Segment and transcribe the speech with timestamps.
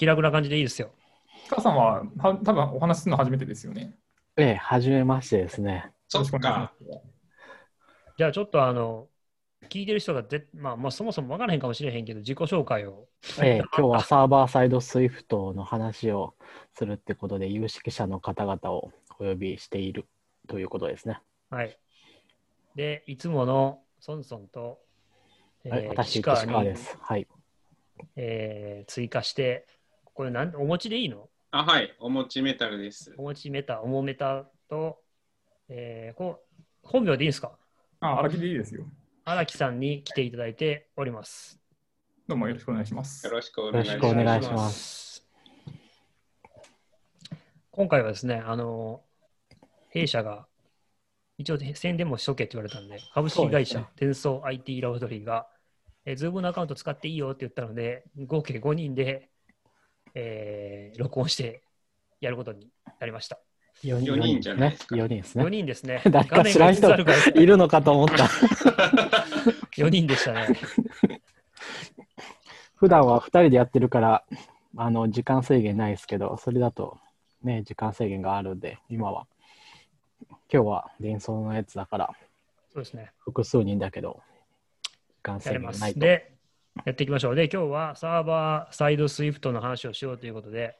[0.00, 0.92] 気楽な感じでいいですよ。
[1.50, 3.92] 母さんはは多分お話しするの初めてですよね。
[4.38, 5.90] ええ、はじめましてですね。
[6.08, 6.72] そっか。
[8.16, 9.08] じゃあちょっとあの、
[9.68, 13.08] 聞いてる人がぜ、まあ、まあそもそも分からへんかもしれへんけど、自己紹介を。
[13.42, 16.32] ええ、今日はサーバーサイドスイフトの話を
[16.72, 20.06] するってことで、有識者の方々をお呼びしている
[20.48, 21.20] ということですね。
[21.50, 21.78] はい。
[22.74, 24.78] で、いつものソンソンと、
[25.66, 26.96] えはい、ー私、岸川に岸川です。
[27.02, 27.26] はい。
[28.16, 29.66] えー追加して、
[30.20, 31.30] これなん、お持ちでいいの？
[31.50, 31.96] あ、はい。
[31.98, 33.14] おもちメタルです。
[33.16, 34.98] お持ちメタ、おもメタと、
[35.70, 37.52] えーこう本名でいいですか？
[38.00, 38.84] あ、荒木でいいですよ。
[39.24, 41.58] 荒木さんに来ていただいております。
[42.28, 43.32] どうもよろしくお願いしますよ。
[43.32, 44.02] ろしくおよ願いします。
[44.02, 45.26] ろしくお願いします。
[47.70, 49.00] 今回はですね、あの、
[49.88, 50.46] 弊社が、
[51.38, 55.46] 一応宣伝もしとけって言われたんで、株式会社、そう転送 IT ラボラトリーが、
[56.04, 59.29] えームのアカウント使っていいよって言ったので、合計5人で、
[60.14, 61.62] えー録音して
[62.20, 63.38] やることになりました。
[63.84, 65.50] 4四人じゃないですか4人です4ね。
[65.50, 66.02] 人ですね。
[66.10, 68.24] 誰か知らん人画面が5つあるからいるのかと思った。
[69.76, 70.48] 4人でしたね。
[72.76, 74.24] 普段は2人でやってるから、
[74.76, 76.98] あの、時間制限ないですけど、それだと
[77.42, 79.26] ね、時間制限があるんで、今は。
[80.52, 82.10] 今日は連想のやつだから、
[82.72, 83.12] そうですね。
[83.18, 84.20] 複数人だけど、
[84.82, 84.90] 時
[85.22, 85.52] 間制。
[85.58, 86.00] 限ないと。
[86.00, 86.32] で、
[86.84, 87.34] やっていきましょう。
[87.34, 90.76] で、今日はサーバーサイドスイフトの話をしようということで、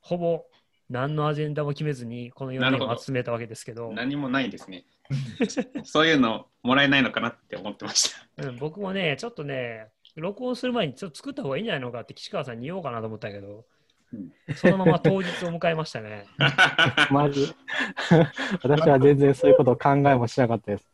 [0.00, 0.44] ほぼ
[0.88, 4.84] 何のアジェンダも決めずに、この4人を集めたわけですけど、何もないですね。
[5.84, 8.46] そういうのもらえないのかなって思ってました。
[8.48, 13.64] うん、僕もね、ちょっとね、録音する前にちょっと作った方がいいんじゃないのかって岸川さんに言おうかなと思ったけど、
[14.12, 16.26] うんそのまま当日を迎えましたね。
[17.12, 17.54] マジ
[18.62, 20.86] 私は全然そういうことを考えもしなかったです。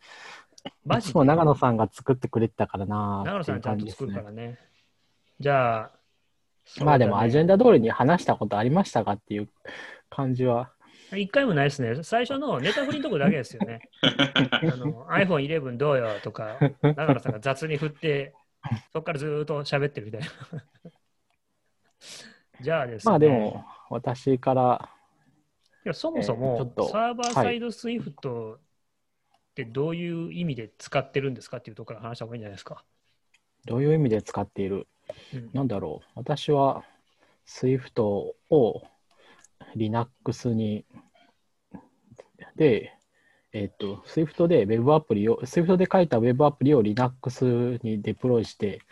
[0.85, 4.59] マジも長野さんが作ってくれてたからな長野さんちゃんと作るからね。
[5.39, 5.91] じゃあ、
[6.85, 9.49] まあでもアジェンンダ通りに話したことありましたかっていう
[10.09, 10.73] 感じは。
[11.11, 11.19] ダ。
[11.19, 12.03] 一回もないですね。
[12.03, 13.81] 最初のネタ振りのとこだけですよね。
[14.03, 18.35] あの iPhone11 どうよとか、長野さんが雑に振って、
[18.93, 20.27] そこからずーっと喋ってるみたいな。
[22.61, 23.11] じゃあですね。
[23.11, 24.89] まあでも、私から、
[25.85, 28.59] いやそもそもサーバーサイド Swift
[29.57, 32.85] ってどういう意味で使ってるんですかっていうところから話した方がいいんじゃないですか。
[33.65, 34.87] どういう意味で使っている？
[35.33, 36.09] うんなんだろう。
[36.15, 36.85] 私は
[37.47, 38.83] Swift を
[39.75, 40.85] Linux に、
[42.57, 42.93] で、
[43.55, 48.83] えっと、Swift で Web アプリを、Swift で書いた Web アプリを Linux にデプロイして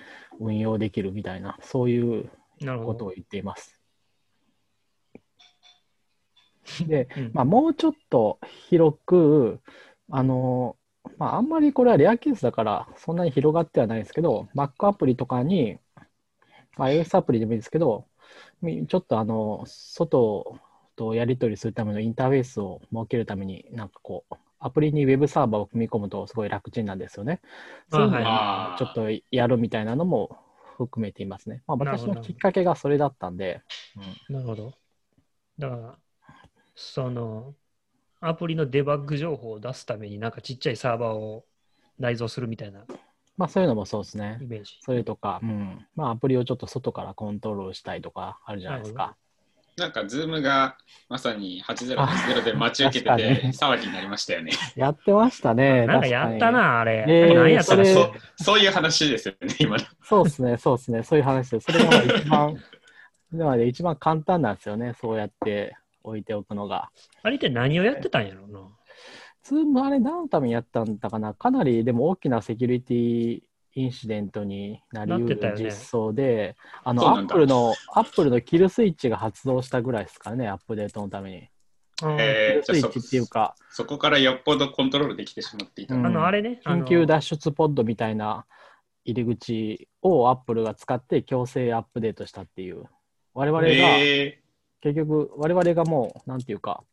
[0.41, 2.31] 運用できるみたいな、そういう。
[2.61, 3.79] ことを言っています。
[6.87, 8.39] で、うんまあ、もうちょっと
[8.71, 9.61] 広く、
[10.17, 10.77] あの、
[11.19, 15.79] まあ、あんまりこれはレアケースだから、そんなに広がってはないですけど、Mac アプリとかに、
[16.77, 18.09] まあ iOS アプリでもいいですけど、
[18.63, 20.61] みちょっとあの、外
[20.97, 27.41] とやり取りするためのインターフェースを設けるために、なんかこう、アプリに Web サーバーを組み込むとすごい楽ちんなんですよね。
[27.91, 30.39] そういうのをちょっとやるみたいなのも
[30.79, 31.63] 含めていますね。
[31.67, 33.63] まあ、私のきっかけがそれだったんで、
[34.29, 34.75] なるほど。
[35.59, 35.99] だから、
[36.75, 37.57] その、
[38.29, 41.45] アプリのデバッグ情報を出すために、なんかちっちゃいサーバーを
[41.99, 42.85] 内蔵するみたいな
[43.37, 44.47] まあそういうのもそうですねイ。
[44.47, 44.79] メージ。
[44.81, 45.87] それとか、うん。
[45.97, 49.17] まあアプリをちょっと外からコントロールしたいとかあるじゃないですか。
[49.77, 50.77] なんか、 Zoom が
[51.09, 54.53] まさに8080で待ち受けてて騒ぎになりましたよね。
[54.77, 55.85] やってましたね。
[55.87, 57.05] なんかやったな、あれ。
[57.09, 59.85] えー何やったらそれそうそういう話ですよね、今の。
[60.05, 61.03] そうですね、そうですね。
[61.03, 61.73] そういう話です。
[61.73, 62.63] それがまあ一番、
[63.33, 64.95] なので一番簡単なんですよね。
[65.01, 66.91] そうやって置いておくのが。
[67.23, 68.61] あれって何をやってたんやろうな。
[69.43, 73.41] Zoom あれ何のためにやったんだかなかなりでも大きなセキュリティ
[73.75, 81.49] インシデントになりうる実装で、あの、 Apple の、 Apple の kill switch が発動したぐらいですからね、アップデートのために。
[82.03, 85.95] うんえーキルスイッチっていうか、そこからよっぽどコントロールできてしまっていた。
[85.95, 86.61] うんあの、あれね。
[86.65, 88.47] 緊急脱出ポッドみたいな
[89.05, 92.85] 入り口をアップルが使って強制アップデートしたっていう。
[93.33, 94.41] 我々が、え
[94.85, 96.85] 結局、我々がもう、なんていうか、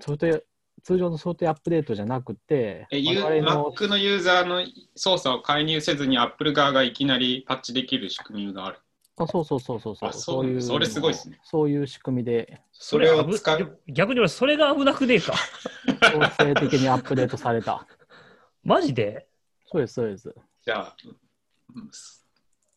[0.00, 0.40] ソフトウェア
[0.82, 4.62] 通常のソフトウェアアップデートじゃなくて、Mac のユーザーの
[4.94, 8.80] 操作を介入せずに Apple 側がいきなりパッチできる仕組みがある。
[9.16, 13.80] あそうそうそうそうそうあそういうそれすごいっすねそういう仕組みでそれを危使う。
[13.86, 15.32] 逆に俺、それが危なくねえか。
[16.36, 17.86] 強制的にアップデートされた。
[18.62, 19.26] マジで？
[19.66, 20.34] そうです、そうです。
[20.66, 20.96] じゃあ、
[21.74, 21.90] うん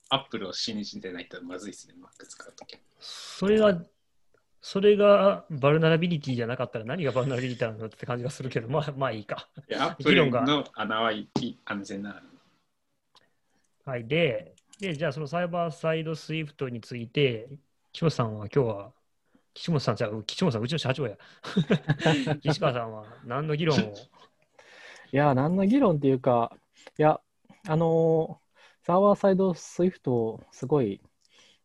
[0.09, 2.77] Apple を信じてないとまずいですね、Mac 使うとき。
[2.99, 3.77] それが、
[4.69, 9.47] それが vulnerability じゃなかったら何が vulnerability なのって感じがするけど、まあまあいいか。
[9.69, 12.21] いや、議論がの穴はいい安全な。
[13.85, 14.05] はい。
[14.05, 17.47] で、でじゃあそのサイバーサイドスイフトについて、
[17.93, 18.91] 岸本さんは今日は、
[19.53, 21.15] 岸本さんじゃあ、岸本さん、うちの社長や。
[22.43, 23.93] 岸川さんは何の議論を？
[25.13, 26.51] いや、何の議論っていうか、
[26.99, 27.21] いや、
[27.69, 28.47] あのー
[28.85, 30.99] サーバーサイドスイフトすごい、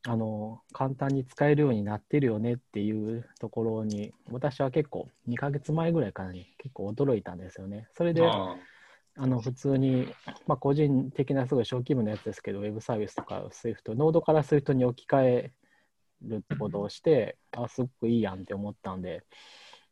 [0.04, 7.88] あのー簡単に使えるようになってるよねっていうところに、私は結構2ヶ月前ぐらいからに結構驚いたんですよね。
[7.96, 8.56] それで、あ
[9.16, 10.06] あの普通に、
[10.46, 15.52] まあ、個人的なすごい小規模なやつですけど、ウェブサービスとか Swift、ノードから Swift に置き換え
[16.22, 19.22] るってことをして、あ、すごくいいやんって思ったんで、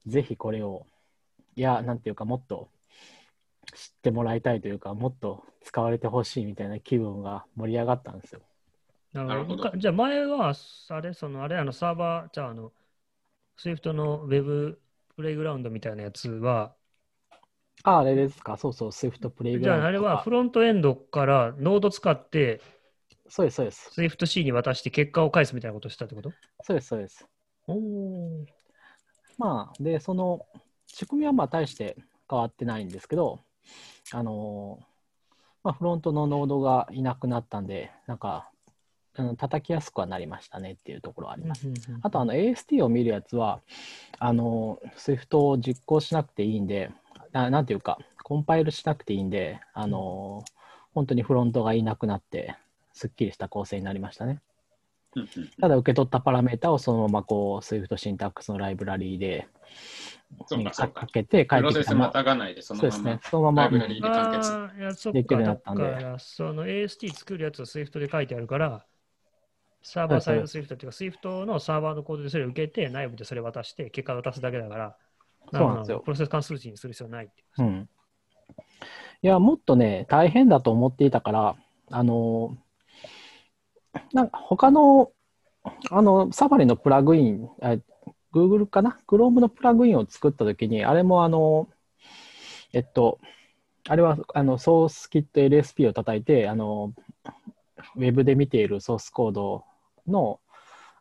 [0.07, 0.87] ぜひこれを、
[1.55, 2.71] いや、なんていうか、もっと
[3.75, 8.41] 知ってもらいたいというか、もっと使われてほしいみたいな気分が盛り上がったんですよ。
[9.13, 10.55] ななるほどかじゃあ前は、
[10.89, 12.73] あれ、その、あれ、あの、サーバー、じゃあ、あの、
[13.59, 14.81] Swift の Web
[15.17, 16.77] プレイグラウンドみたいなやつは、
[17.83, 22.61] あ、あれですか、そうそう、Swift プレイグじゃあ、あれラウンドとかはフロントエンドからノード使って、
[23.29, 23.91] そうです、そうです。
[23.97, 26.33] SwiftC に渡して結果を返すみたいなことをしたってこと？
[26.63, 27.27] そうです、そうです。
[27.67, 28.47] おお。
[29.39, 30.47] まあ、で、その
[30.87, 31.97] 仕組みはまあ大して
[32.29, 33.41] 変わってないんですけど、
[34.13, 34.81] あの
[35.63, 38.51] まあ、フロントのノードがいなくなったんで、なんか、
[39.21, 41.69] うん叩きやすくはなりましたねっていうところはあります。
[42.03, 43.61] あと、あの AST を見るやつは、
[44.19, 46.91] あの、Swift を実行しなくていいんで、
[47.33, 50.45] ななんていうか、コンパイルしなくていいんで、あの、
[50.95, 52.57] 本当にフロントがいなくなって、
[52.93, 54.41] すっきりした構成になりましたね。
[55.17, 59.49] うんうんただ受け取ったパラメータをそのままこう Swift シンタックスのライブラリーで
[60.49, 61.07] か、かか。
[61.07, 63.21] けて帰ってきたもたがないで、そのままそうですね。
[63.31, 64.53] そのままライブラリーで完結。
[64.53, 68.87] ああ、いや、そっできるようになか、だったんでから、その AST 作るやつは Swift で書いてあるから、
[69.83, 74.97] サーバーサイド Swift っていうか、Swift のサーバーのコードでそれを受けて、内部でそれ渡して、結果を渡すだけだから、
[75.53, 77.63] そうなんですよプロセス関数値にする必要ないっていう。
[77.63, 77.89] うん。
[79.23, 81.57] いや、もっとね、大変だと思っていたから、
[81.91, 82.57] あの、
[84.13, 85.13] なんか他の、
[85.91, 87.77] あの、サファリのプラグイン、あ
[88.33, 91.69] Google かな ?Chrome のプラグインを作ったときに、あれもあの、
[92.73, 93.19] えっと、
[93.89, 96.93] あれはあのソースキット LSP を叩いて、あの、
[97.97, 99.65] ウェブで見ているソースコード
[100.11, 100.41] の、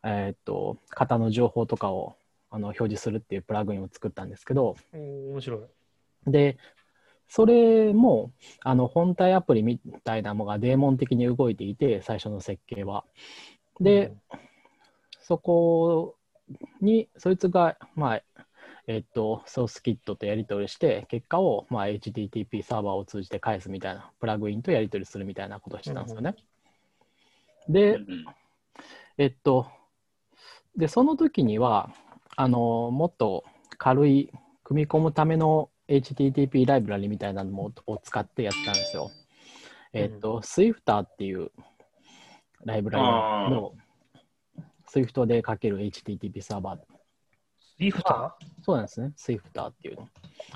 [0.04, 2.16] えっと、型の情報とかを
[2.50, 5.60] あの表示するっていうプラグインを作ったんですけど、面白い。
[6.32, 6.58] で、
[7.28, 13.06] それもあの本体アプリみたいなのがデーモン的に動いていて、最初の設計は。
[13.80, 14.12] で、
[15.22, 16.16] そこ
[16.82, 18.22] に、そいつが、まあ、
[18.88, 26.36] えっと、ソースキットとやり取りして、結果を、まあ、HTTP サーバーを通じて返すみたいな、プラグインとやり取りするみたいなことをしてたんですよね。
[27.70, 28.26] で、うんうん
[29.18, 29.68] えっと、
[30.76, 31.92] で、その時には、
[32.36, 33.44] あの、もっと
[33.78, 34.32] 軽い、
[34.64, 39.10] 組み込むための HTTP ライブラリみたいなのもを使ってやったんですよ。
[39.94, 41.52] えっと、Swifter っていう
[42.64, 43.06] ライブラリ
[43.56, 43.74] の
[44.88, 46.99] Swift で書ける HTTP サーバー。
[47.80, 50.08] リフタそうなんですね、Swifter っていうの。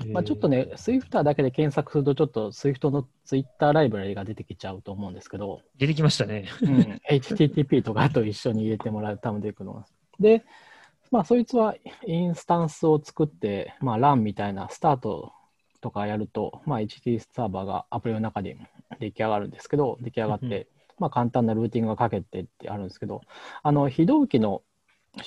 [0.02, 0.12] ー。
[0.12, 6.48] まあ、ちょっとね、Swifter だけで検索すると、ちょっと Swift の Twitter ライブラリが出てきちゃうと思うんですけど、出てきましたね。
[6.62, 7.00] うん。
[7.10, 9.84] HTTP とかと一緒に入れてもらうためでいくの
[10.20, 10.44] で、
[11.10, 11.76] まあ、そいつは
[12.06, 15.32] インスタンスを作って、まあ、ランみたいなスタート
[15.80, 18.56] とかやると、まあ、HTTP サーバーがアプリの中で
[19.00, 20.68] 出来上がるんですけど、出来上がって、
[20.98, 23.22] まあ、簡単なルーティングがかけてってあるんですけど、
[23.62, 24.62] あの非同期の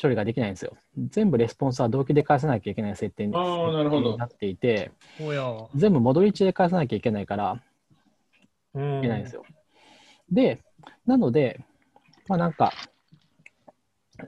[0.02, 0.76] 処理ができないんですよ。
[1.10, 4.92] 全部レスポンスは同期で返さなきゃいけない設定になるほどなっていて。
[5.76, 7.62] 全部戻り値で返さなきゃいけないから、
[8.74, 9.44] うんいけないんですよ。
[10.32, 10.62] で、
[11.06, 11.62] なので、
[12.28, 12.74] まあなんか、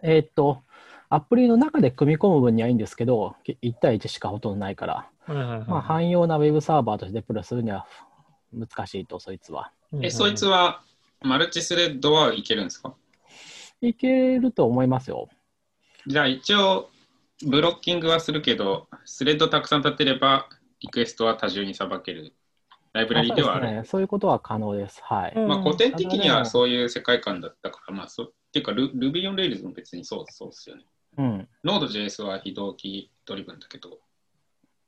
[0.02, 0.62] えーっと、
[1.10, 7.86] アプリの中で組み込む分にはいいんですけど、1対1しかほとんどないから、まあ汎用なウェブサーバーとしてデプロイするには
[8.54, 9.72] 難しいと、そいつは。
[10.02, 10.82] え、そいつは
[11.22, 12.94] マルチスレッドはいけるんですか？
[13.82, 15.30] いけると思いますよ。
[16.10, 16.90] じゃあ一応、
[17.48, 20.50] ブロッキングはするけど、スレッドたくさん立てれば、
[20.80, 22.34] リクエストは多重にさばける
[22.94, 23.68] ライブラリーではある。
[23.68, 23.88] そうですね。
[23.90, 25.04] そういうことは可能です。
[25.04, 25.34] はい。
[25.36, 30.86] うんまあ、古典的にはそういう世界観だったから、まあ、そうっていうか、ル Ruby on Rails も別にそうそうですよね。
[31.20, 31.48] うん。
[31.64, 34.00] Node.js は非同期 driven だけど、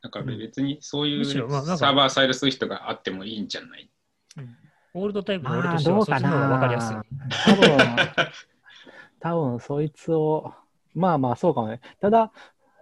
[0.01, 3.88] なんか別にそういうサーバーサイド Swift があってもいいんじゃない？
[4.96, 7.04] old type の俺まあ、としてはどうかそっちの方が分かりやすいな。。
[7.46, 8.08] 多分、
[9.20, 10.54] 多分そいつを、
[10.94, 11.82] まあまあそうかもね。
[12.00, 12.32] ただ、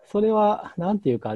[0.06, 1.36] それは、なんていうか、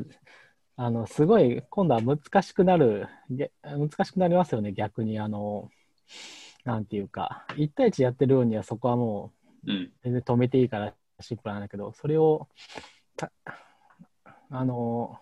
[0.76, 5.20] あの、すごい、今度は難しくなる、げ難しくなりますよね、逆に。
[5.20, 5.70] あの、
[6.64, 9.32] なんていうか、1対1やってるようにはそこはも
[9.66, 9.68] う
[10.04, 12.48] 全然止めていいからシンプルなんだけど、それを、
[13.16, 13.32] た
[14.50, 15.20] あの、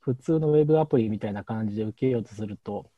[0.00, 2.90] 普通のウェブアプリみたいな感じで受けようとすると、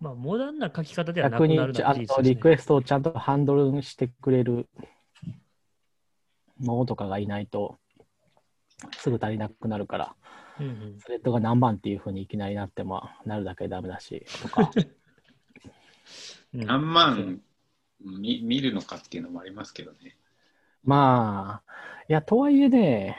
[0.00, 4.68] まあ、モダンな書き方ではなく逆になるのちゃんは事実ですねとリクエストをちゃんとハンドルしてくれる
[6.60, 7.78] ものとかがいないと、
[8.98, 10.14] すぐ足りなくなるから、
[10.58, 14.70] うんうんスレッドが何番っていうふうにいきなりなってもなるだけダメだし、とか。
[14.74, 17.40] うん何万
[18.00, 20.16] 見見るのかっていうのもありますけどね。
[20.82, 21.72] まあ、
[22.08, 23.16] いや、とはいえね、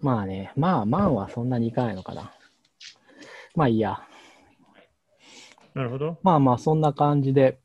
[0.00, 2.32] まあね、まあ、万はそんなにいかないのかな。
[3.54, 4.00] まあいいや。
[5.74, 6.18] なるほど。
[6.22, 7.60] まあまあ、そんな感じで、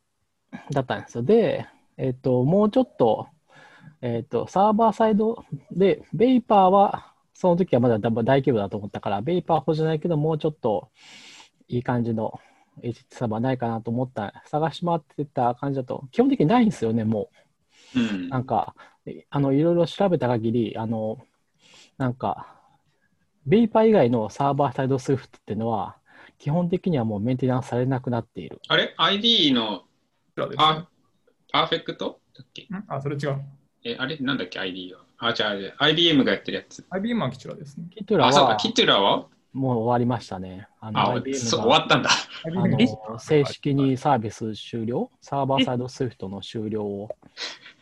[0.72, 1.24] だったんですよ。
[1.24, 1.68] で、
[1.98, 3.28] えっ、と、もうちょっと、
[4.02, 10.90] えっ、と、サーバーサイドで、 Vapor は、その時はまだ大大規模だと思ったから、 Vapor ほどじゃないけど、もうちょっと
[11.68, 12.40] いい感じの
[12.84, 17.30] HT サーバーないかなと思った、探し回ってた感じだと、基本的にないんですよね、も
[17.96, 18.00] う。
[18.00, 18.30] うん。
[18.30, 18.76] なんか、
[19.06, 21.18] えあの、いろいろ調べた限り、あの、
[21.98, 22.54] なんか、
[23.46, 25.98] Vapor 以外のサーバーサイド Swift っていうのは、
[26.38, 28.62] 基本的にはもうメンテナンスされなくなっている。
[28.68, 29.86] あれ ?ID のこ
[30.36, 30.88] ちらですねパ
[31.52, 32.20] Perfect？
[32.38, 32.64] だっけ？
[32.64, 32.84] ん？
[32.88, 33.42] あ、それ違う。
[33.84, 34.18] え、あれ？
[34.18, 35.02] なんだっけ ?ID は？
[35.20, 36.86] あ、じゃあ、IBM がやってるやつ。
[36.90, 37.86] IBM はこちらですね。
[37.96, 39.26] Kitura あ、そうか、は Kitura は？
[39.54, 40.68] もう終わりましたね。
[40.80, 42.10] あのあ、IBM そう、が終わったんだ。
[42.10, 42.14] あ
[42.48, 42.78] IBM
[43.10, 47.10] の正式にサービス終了、サーバーサイド Swift の終了を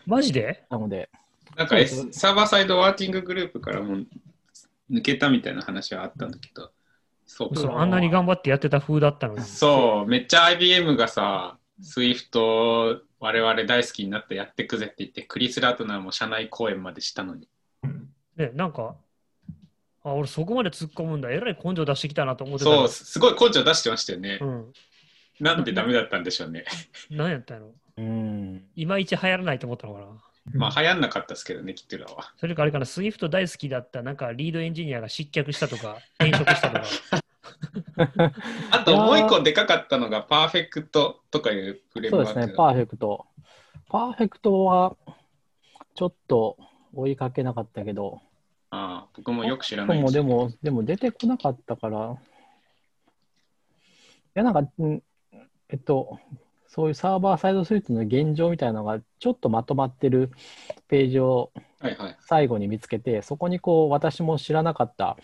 [0.05, 0.63] マジで？
[0.69, 1.09] なので、
[1.57, 4.07] なんか、S、サーバーサイド working group からもう
[4.91, 6.71] 抜けたみたいな話はあったんだけど、
[7.25, 7.59] そうか。
[7.59, 9.41] そうあんなに頑張ってやってた風だったのに。
[9.41, 17.47] そう、めっちゃ IBM がさ、SWIFT 我々大好きになってやってくぜって言って、クリス・ラートナーも社内講演までしたのに。
[17.83, 18.95] うんね、なんか、
[20.03, 21.31] あ、俺そこまで突っ込むんだ。
[21.31, 24.39] えらい根性出してきたなと思ってたらそう、すごい根性出してましたよね。
[24.41, 24.73] うん。
[25.39, 26.65] なんでダメだったんでしょうね。
[27.09, 30.07] 何 やったのうん、いまいち流行らないと思ったのかな。
[30.53, 32.33] まあ流行んなかったですけどね、 Kitura は。
[32.37, 36.85] それかあれかな、 Swift 大好きだった、なんかリードエンジニアが失脚したとか、転職したとか。
[38.71, 42.33] あともう一個でかかったのが、パーフェクトとかいうフレームワーク。
[42.33, 43.25] そうですね、パーフェクト。
[43.89, 44.95] パーフェクトは
[45.93, 46.57] ちょっと
[46.93, 48.21] 追いかけなかったけど、
[48.69, 52.17] ああ僕もよく知らないもでも、でも出てこなかったから、い
[54.33, 55.03] や、なんか、うん
[55.69, 56.19] えっと、
[56.67, 60.31] そういうサーバーサイドスイートの現状みたいなのがちょっとまとまってる
[60.87, 62.17] ページをはいはい。
[62.21, 65.17] 最後に見つけて、そこにこう、私も知らなかった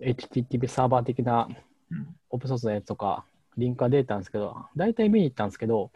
[0.00, 1.56] HTTP サーバー的なうん
[2.30, 3.24] オープンソースのやつとか、
[3.56, 5.90] リンクが出てたんですけど、大体見に行ったんですけど、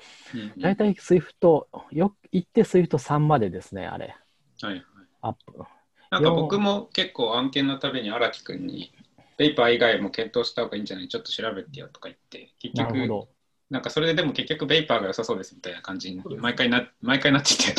[0.59, 4.17] 大体 Swift、よく行って Swift3 までですね、あれ、
[4.61, 4.83] はいはい。
[5.23, 5.65] アップ。
[6.11, 8.93] なんか僕も結構案件のために荒木君に、
[9.37, 11.09] ペーパー以外も検討した方がいいんじゃない？
[11.09, 13.29] ちょっと調べてよとか言って、結局、なるほど。
[13.71, 17.75] なんかそれででも結局ベイパーが良さそうですみたいな感じに毎回な毎回なってて、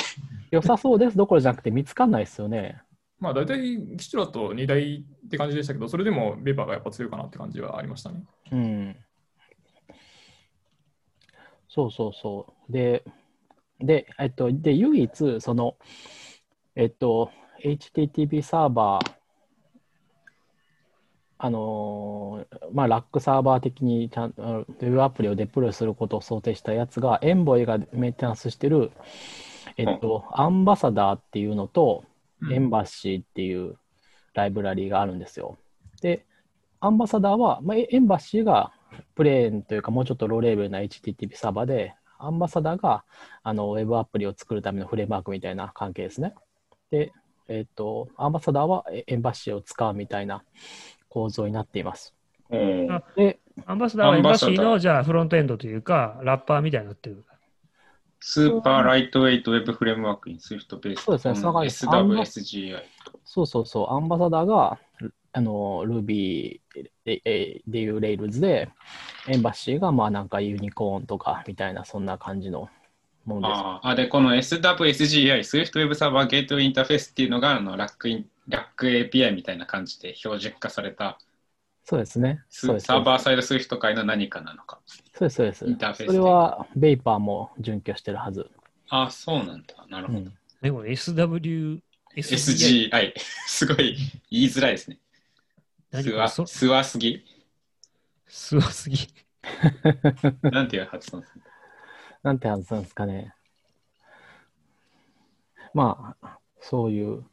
[0.51, 2.81] 良さそうですどころじゃなくて見つかんないですよね。
[3.25, 8.23] まあ大体、キチュラと2台って感じでしたけど、それでもベーパーがやっぱ強いかなって感じはありましたね。
[8.51, 8.95] うん。
[11.67, 12.71] そうそうそう。
[12.71, 13.03] で、
[13.79, 15.75] で、えっと、で、唯一、その、
[16.75, 17.31] えっと、
[17.63, 19.11] HTTP サーバー、
[21.39, 28.91] あのーまあ、ラックサーバー的にちゃんウェブアプリをデプロイすることを想定したやつが、エンボイがメンテナンスしてる、
[29.77, 32.14] えっと、アンバサダーっていうのと、うん
[32.51, 33.77] エンバッシーっていう
[34.33, 35.57] ライブラリーがあるんですよ。
[36.01, 36.25] で、
[36.79, 38.73] アンバサダーは、まあ、エエンバッシーが
[39.15, 43.03] プレーンというか、もうちょっとローレベルな HTTP サーバーで、アンバサダーが
[43.43, 46.33] あのウェブアプリを作るためのフレームワークみたいな関係ですね。
[46.91, 47.11] で、
[47.47, 50.43] えっ、と、 Ambassador はエ Embassy を使うみたいな
[51.09, 52.13] 構造になっています。
[52.49, 57.23] うんあで、 Ambassador は Embassy のじゃあフロントエンドというか、ラッパーみたいになってる。
[58.27, 61.35] super lightweight web フレームワークに Swift ベースそうですね。
[61.35, 62.81] そんな感じ SWSGI
[63.23, 64.79] そうそうそう、 Ambassador が、
[65.31, 66.59] あの、Ruby
[67.05, 68.69] でえでいう Rails で、
[69.27, 72.67] エンバッシーが、まあなんかユニコーンとかみたいな、そんな感じの
[73.25, 73.59] ものです。
[73.59, 81.19] あーあでこの SWSGI Swift Web Server Gateway Interface っていうのがあのラックインラック API みたいな感じで標準化された
[81.85, 82.41] そうですね。
[82.49, 84.79] サーバーサイド Swift 界の何かなのか
[85.13, 85.65] そうです、そうです。
[85.67, 88.49] インターフェースそれは、ベイパーも準拠してるはず。
[88.89, 90.33] あそうなんだなるほど、うん。
[90.61, 91.79] でも SW、
[92.15, 93.13] SGI
[93.45, 93.97] すごい
[94.31, 94.99] 言いづらいですね
[95.91, 97.23] すわすわすぎ
[98.27, 98.97] すごすぎ。
[100.41, 101.41] なんていう発音する
[102.23, 103.35] なんてはずなんですかね。
[105.75, 107.23] まあ、そういう、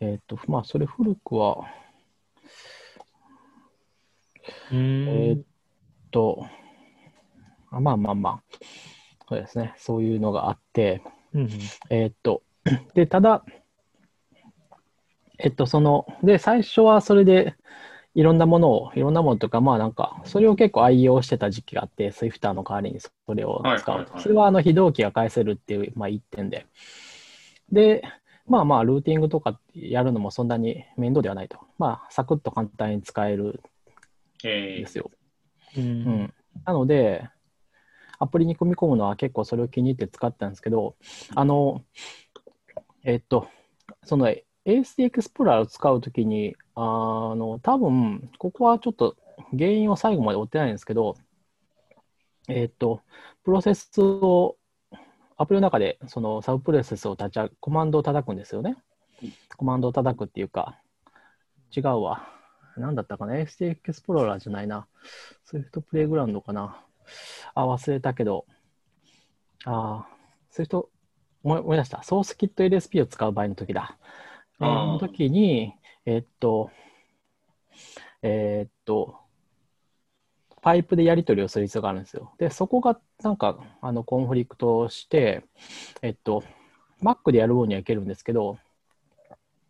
[0.00, 1.68] えっ、と、まあ、それ古くは、
[4.70, 5.42] うーえっん。
[6.10, 6.46] と、
[7.70, 8.42] あまあまあまあ、
[9.28, 9.74] そうですね。
[9.76, 11.48] そういうのがあって、うんうん
[11.90, 12.42] えーっと、
[12.94, 13.44] で、ただ、
[15.38, 17.54] えっと、その、で、最初はそれで
[18.14, 23.90] いろんなものを、いろんなものとか、まあなんか、それを結構愛用してた時期があって、Swifter の代わりにそれを使うと。
[23.92, 26.66] はいはいはいそれはあの非同期が返せるっていう、まあ一点で。
[27.70, 28.02] で、
[28.46, 31.58] まあまあ、ルーティングとかやるのもそんなに面倒ではないと。
[31.78, 33.60] まあ、サクッと簡単に使える
[34.46, 35.10] ですよ。
[35.76, 35.80] う。
[35.80, 36.34] うんん。
[36.64, 37.28] なので、
[38.18, 40.96] アプリに組み込むのは結構それを気に入って使ってたんですけど、
[41.34, 41.84] あの、
[43.04, 43.48] えっと、
[44.04, 44.28] その
[44.66, 46.80] ASD エクスプローラーを使うときに、あ
[47.36, 49.16] の、多分、ここはちょっと
[49.56, 51.16] 原因を最後まで追ってないんですけど、
[52.48, 53.02] えっと、
[53.44, 54.56] プロセスを、
[55.36, 58.76] アプリの中でそのサブプロセスを立ち上げ、コマンドを叩くんですよね。
[59.56, 60.80] コマンドを叩くっていうか、
[61.76, 62.35] 違うわ。
[62.80, 64.86] なんだったかな ?ASD エクスプローラーじゃないな。
[65.44, 66.82] Swift Playground かな。
[67.54, 68.46] あ、忘れたけど。
[69.64, 70.06] あ
[70.50, 70.90] Swift、
[71.42, 72.02] 思い出した。
[72.02, 73.98] SourceKit LSP を使う場合の時だ。
[74.60, 75.74] えーの時に、
[76.06, 76.70] えーっと、
[78.22, 79.18] えーっと、
[80.62, 82.32] パイプでやり取りをする必要があるんですよ。
[82.38, 85.44] で、そこがなんか、あの、コンフリクトして、
[86.02, 86.42] えっと、
[87.02, 88.58] Mac でやる分にはいけるんですけど、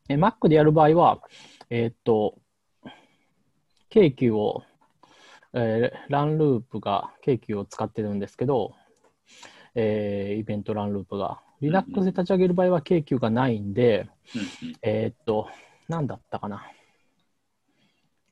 [0.08, 1.20] え Mac でやる場合は、
[1.68, 2.38] えーっと、
[3.96, 4.62] 京急を、
[5.54, 8.74] えーランループが京急を使ってるんですけど、
[9.74, 11.40] えーイベントランループが。
[11.62, 15.48] Linux で立ち上げる場合は京急がないんで、うんうんえーっと、
[15.88, 16.70] なんだったかな。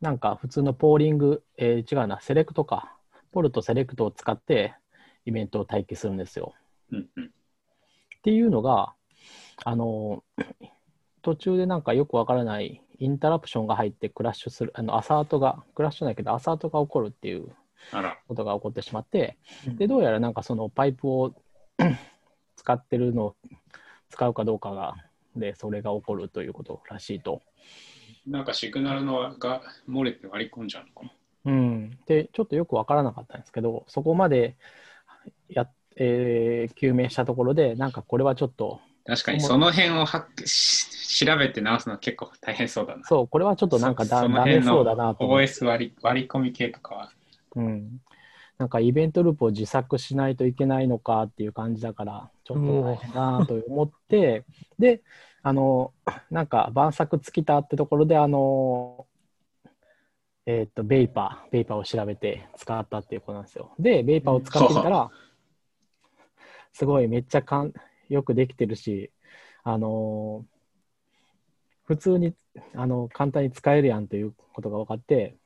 [0.02, 2.98] なんか普通のポーリング、えー違うな、セレクトか。
[3.32, 4.74] ポルトセレクトを使って
[5.24, 6.52] イベントを待機するんですよ。
[6.92, 7.28] うんうんっ
[8.22, 8.94] ていうのが、
[9.64, 10.24] あの、
[11.22, 17.48] 途中でなんかよくわからないインタラプションが入ってクラッシュする、あのアサートが、クラッシュないけどアサートが起こるっていう
[18.28, 19.36] ことが起こってしまって
[19.66, 21.34] うん、で、どうやらなんかそのパイプを
[22.56, 23.36] 使ってるのを
[24.10, 24.96] 使うかどうかが、
[25.36, 27.42] で、それが起こるということらしいと。
[28.26, 31.12] なんかシグナルのが漏れて割り込んじゃうのかな。
[31.46, 31.98] うん。
[32.06, 34.56] で、ちょっとよくわからなかったんですけど、そこまで
[35.48, 40.94] や、えー究明したところで、なんかこれはちょっと、確かにその辺をハックし
[41.24, 43.04] 調べて直すのは結構大変そうだな。
[43.04, 45.24] そう、これはちょっとなんかだダメそうだなと。
[45.24, 47.12] OS 割り割り込み系とかは。
[47.56, 48.00] うん。
[48.58, 54.44] なんかイベントループを自作しないといけないのかっていう感じだから、ちょっと大変だなと思って、
[54.78, 55.02] で、
[55.42, 55.92] あの、
[56.30, 59.06] なんか晩作尽きたってところで、あの、
[60.46, 63.74] えーっと、ベイパー、ベイパーを調べて使ったっていうことなんですよ。
[63.78, 65.10] で、ベイパーを使ってみたら、
[66.72, 67.72] すごいめっちゃかん
[68.08, 69.10] よくできてるし、
[69.62, 70.44] あの
[71.84, 72.34] 普通に
[72.74, 75.36] あの簡単に使えるやんということが分かって、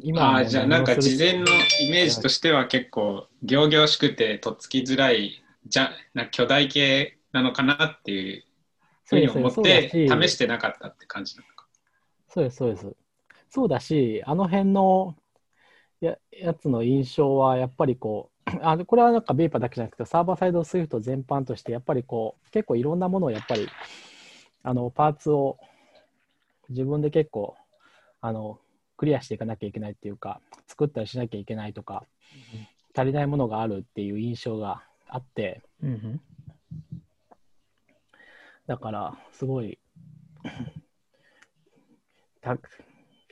[0.00, 1.46] 今あじゃあなんか事前の
[1.80, 8.44] イメージとしては結構行々しくてとっつきづらいじゃな巨大系なのかなっていう
[9.04, 11.66] ふうに思って試してなかったって感じなのか。
[12.28, 12.96] そうです、そうです。
[13.50, 15.14] そうだし、あの辺の
[16.00, 18.31] ややつの印象は、やっぱりこう、
[18.62, 23.66] あこれはなんかベーパーだけじゃなくて、サーバーサイドスイフト全般として、やっぱりこう、結構いろんなものをやっぱり、
[24.62, 25.58] あの、パーツを
[26.68, 27.56] 自分で結構、
[28.20, 28.58] あの、
[28.96, 32.04] クリアしていかなきゃいけないっていうか、作ったりしなきゃいけないとか、
[32.94, 36.20] 足りないものがあるっていう印象があって、うんうん。
[38.66, 39.78] だから、すごい、
[42.40, 42.56] た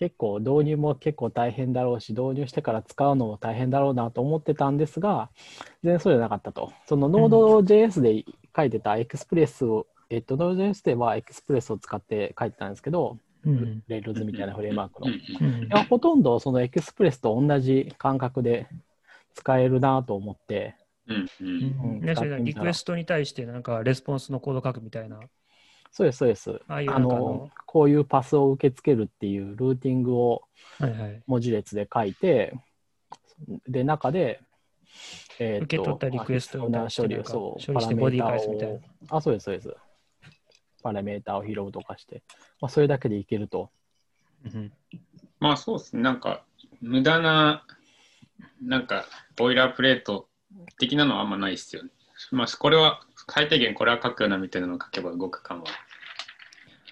[0.01, 5.29] 結構導入も結構大変だろうし、導入してから使うのも大変だろうなと思ってたんですが、
[5.83, 6.73] 全然そうじゃなかったと。
[6.87, 8.25] その Node.js で
[8.57, 13.83] 書いてた Express を、えっと、Node.js では Express を使って書いてたんですけど、うん。
[13.89, 15.11] Rails みたいなフレームワークの。
[15.69, 18.69] や、ほとんどその Express と同じ感覚で
[19.35, 20.77] 使えるなと思って、
[21.09, 21.27] うん
[22.45, 25.21] リクエストに対してなんかレスポンスのコード書くみたいな。
[25.91, 26.61] そうです、そうです。
[26.69, 30.43] あのの、こういうパスを受け付けるっていうルーティングを
[30.79, 31.23] はいはい。
[31.27, 32.55] 文字列で書いて、
[33.69, 34.41] で、中で、
[35.39, 39.77] えーと受け取ったリクエストに対して処理を、そう、処理してボディ返すみたいなパラメータをあ、そうです、そうです。
[40.83, 42.23] パラメータを拾うとかして、
[42.61, 43.71] まあ、それだけでいけると。
[44.45, 44.73] うん
[45.41, 46.03] まあそうですね。
[46.03, 46.45] なんか
[46.83, 47.65] 無駄な
[48.63, 50.29] なんかボイラープレート
[50.79, 51.91] 的なのはあんまないですよね。
[52.31, 55.65] まあこれは最低限これは書くよなみたいなのを書けば動く感は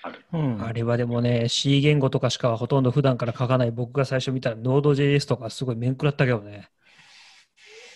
[0.03, 0.24] ある。
[0.33, 6.70] うんあれはでもね、C 言語とかしかほとんど普段から書かない僕が最初見たら Node.js とかすごい面食らったけどね。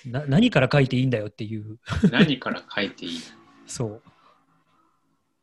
[0.05, 1.78] な何から書いていいんだよっていう。
[2.11, 3.20] 何から書いていい？
[3.66, 4.02] そう。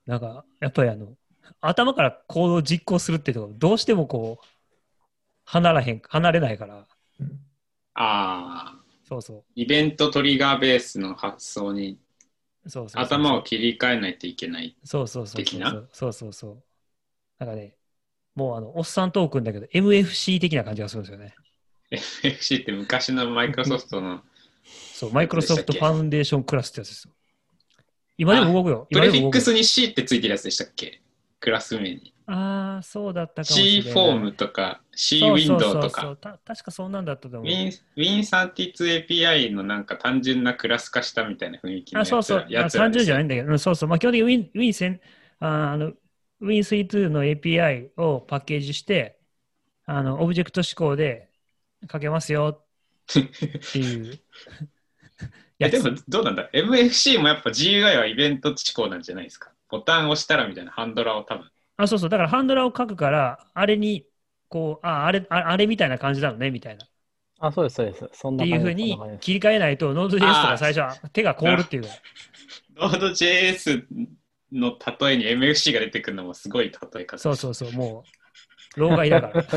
[0.06, 1.14] なんか、やっぱりあの、
[1.62, 4.46] 頭からコードを実行するっていうところ、どうしてもこう、
[5.46, 6.88] 離らへん、離れないから、
[7.94, 8.76] ああ、
[9.08, 11.98] そうそイベントトリガーベースの発想にう。
[12.70, 14.76] そうそうそう頭を切り替えないといけない。
[14.84, 15.72] そうそうそうそう的な？
[15.92, 16.64] そうそうそう。
[17.40, 17.76] なんかね、
[18.36, 21.36] もうあの、おっさんトークンだけど、MFC 的な感じがするんですよね。
[22.24, 24.22] FC って昔のマイクロソフトの
[24.94, 27.14] そう、マイクロソフトファウンデーションクラスってやつですよ。
[28.18, 28.88] 今でも動くよ。
[28.92, 31.02] プレフィックスに C ってついてるやつでしたっけ？
[31.40, 32.14] クラス名に。
[32.32, 33.94] ああ、そうだったかもしれ C ない。
[33.94, 36.18] フォームとか C ウィンドウとそうそうそかう。
[36.18, 37.56] た確かそんなんだったと思う。
[37.58, 42.46] Win- Win32API のなんか単純なクラス化したみたいな雰囲気のあ、やつらそうそう。
[42.50, 43.90] やつら30ですよじゃないんだけど、うんそうそう。
[43.90, 45.02] まあ、基本的に Win、Win せん
[45.40, 45.94] ああの
[46.42, 49.20] Win32 の API をパッケージして、
[49.86, 51.32] あの、オブジェクト指向で
[51.92, 52.68] 書けますよっ
[53.72, 54.22] ていう
[55.62, 55.80] えやつ。
[55.80, 59.52] でもどうなんだ ?MFC もやっぱ GUI はイベント思考なんじゃないですか？
[59.70, 61.50] ボタンを押したらみたいなハンドラーを多分。
[61.80, 62.10] あ、そうそう。
[62.10, 64.06] だからハンドラーを書くから、あれに、
[64.50, 66.84] こう、あ、あれ、ああれみたいな感じなのね、みたいな。
[66.84, 66.88] っ
[67.40, 68.10] あ、そうです、そうです。
[68.12, 71.90] そんてな感じいうふうに切り替えないと、Node.js とか最初は手が凍るっていうか。
[72.76, 73.86] Node.js
[74.52, 77.18] の例えに MFC が出てくるのもすごい例え方。
[77.18, 77.72] そうそうそう。
[77.72, 78.04] も
[78.76, 79.44] う、老害だから。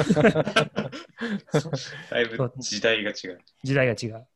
[2.08, 3.40] だいぶ時代が違う。
[3.64, 4.26] 時代が違う。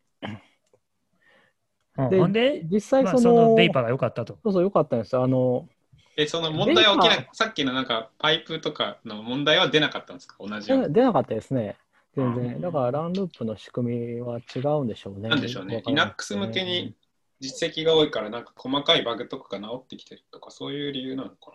[1.99, 4.39] うん、で実際まあ、その、そのベイパーが良かったと。
[4.43, 5.23] そうそう、よかったんですよ。
[5.23, 5.69] あの、
[6.17, 10.37] え、その問題は起きなさっきのなんかパイプとかの問題は出なかったんですか？
[10.41, 10.93] 同じように。
[10.95, 11.77] 出なかったですね。
[12.17, 12.57] 全う然。
[12.57, 15.29] んだから、ランループの仕組みは違うんでしょうね。
[15.29, 16.95] なんでしょうね Linux て向けに
[17.41, 21.53] 実績が多いから、なんか細かいバグとかが治ってきてるとか、そういう理由なのか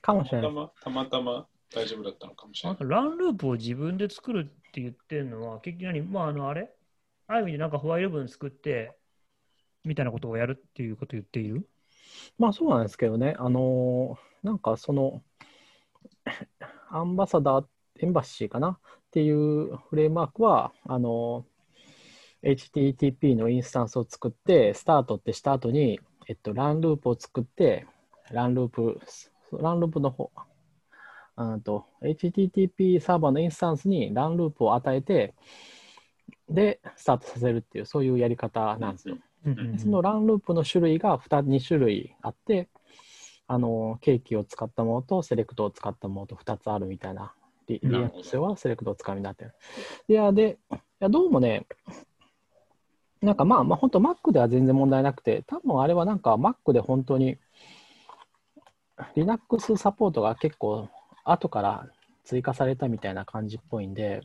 [0.00, 0.44] かもしれな。
[0.44, 0.60] ないた。
[0.60, 2.76] またまたま大丈夫だったのかもしれない。
[2.76, 6.00] あと、ランループを自分で作るって言ってるのは、結局何？
[6.00, 6.70] まあ、あの、あれ？
[7.26, 8.96] ある意味でなんかホワイト文作って、
[9.84, 11.68] みたいなことをやるっていうことを言っている？
[12.38, 15.22] まあそうなんですけどね、あのーなんかその、
[16.90, 17.66] アンバサダー、
[18.00, 18.68] エンバシーかな？
[18.68, 18.78] っ
[19.10, 21.56] ていうフレームワークは、あのー
[22.42, 27.86] HTTP のインスタンスを作って、スタートってした後に、えっと、ランループを作って、
[28.30, 29.00] ランループ、
[29.58, 30.30] ランループの方、
[31.38, 35.34] うんと HTTP サーバーのインスタンスにランループを与えて、
[36.48, 39.16] で、スタートさせるっていう、そういうやり方なんですよ。
[39.46, 42.68] うんそのランループの種類が 2, 2種類あって、
[43.46, 47.32] あの、ケーキを使ったものとセレクトを使ったものと2つあるみたいな。
[47.68, 49.54] リなるほど Linux はセレクトを使うようになってる。
[50.08, 51.66] いや、で、いやどうもね、
[53.20, 57.38] なんかまあ、まあ、本当 Mac では全然問題なくて、多分あれはなんか Mac で本当に
[59.14, 60.88] Linux サポートが結構
[61.24, 61.88] 後から
[62.24, 64.22] 追加されたみたいな感じっぽいんで、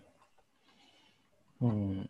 [1.62, 2.10] うん。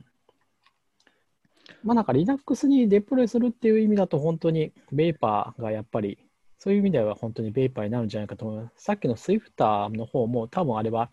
[1.84, 6.18] まあなんか Linux にデプロイするっていう意味だと本当に Vapor がやっぱり
[6.60, 8.84] そういう意味では本当に Vapor になるんじゃないかと思います。
[8.84, 11.10] さっきの Swifter の方も多分あれは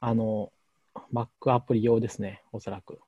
[0.00, 0.52] あの
[1.12, 2.98] Mac アプリ用ですね、おそらく。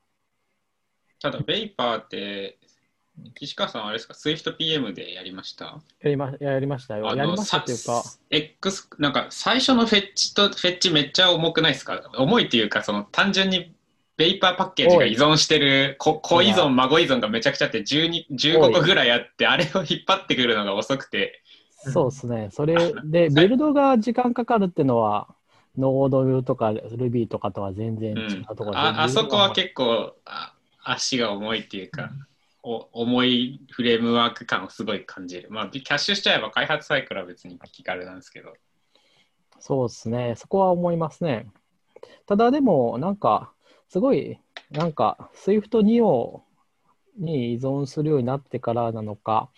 [1.21, 2.59] ただ、ベイパーって、
[3.35, 5.83] 岸川さんはあれですか、SwiftPM でやりました？
[6.01, 7.05] やりまやりましたよ。
[7.15, 12.11] やりましたっていうか、さ X、なんか最初のフェッチとフェッチめっちゃ重くないですか？
[12.17, 13.74] 重いっていうか、その単純に
[14.17, 21.43] ベイパーパッケージが依存してる子子依存、孫依存がめちゃくちゃあって12 15個ぐらいあって、あれを引っ張ってくるのが遅くて、
[21.77, 22.49] そうですね。
[22.53, 25.35] それで、 ビルドが時間かかるっていうのは、
[25.77, 32.11] ノードとか Ruby とかとは全然う違うんところで、ああそこは構結構あ足が重いっていうか、
[32.63, 35.49] お重いフレームワーク感をすごい感じる。
[35.51, 38.55] まあ、キャッシュしちゃえば開発サイクルは別に気軽なんですけど。
[39.59, 40.35] そうですね。
[40.37, 41.47] そこは思いますね。
[42.27, 43.53] ただでも、なんか、
[43.95, 44.41] すごい、
[44.73, 46.43] なんか、Swift2 を
[47.17, 49.51] に依存するようになってからなのか、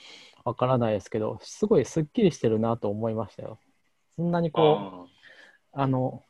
[0.44, 3.58] わからないですけど、すごいスッキリしてるなと思いましたよ。
[4.14, 5.06] そんなにこ
[5.72, 6.22] う、ああの、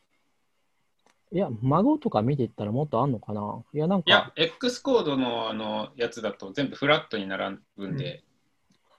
[1.33, 3.65] いや、孫とか見ていったらもっとあんのかな？
[3.75, 8.23] いや、なんーいやか、、X コードのあのやつだと全部フラットに並ぶんで、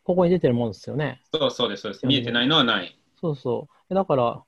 [0.03, 1.21] ここに出てるもんですよね。
[1.33, 2.05] そうそうです、そうです。
[2.05, 2.99] 見えてないのはない。
[3.21, 3.95] そうそう。
[3.95, 4.43] だから、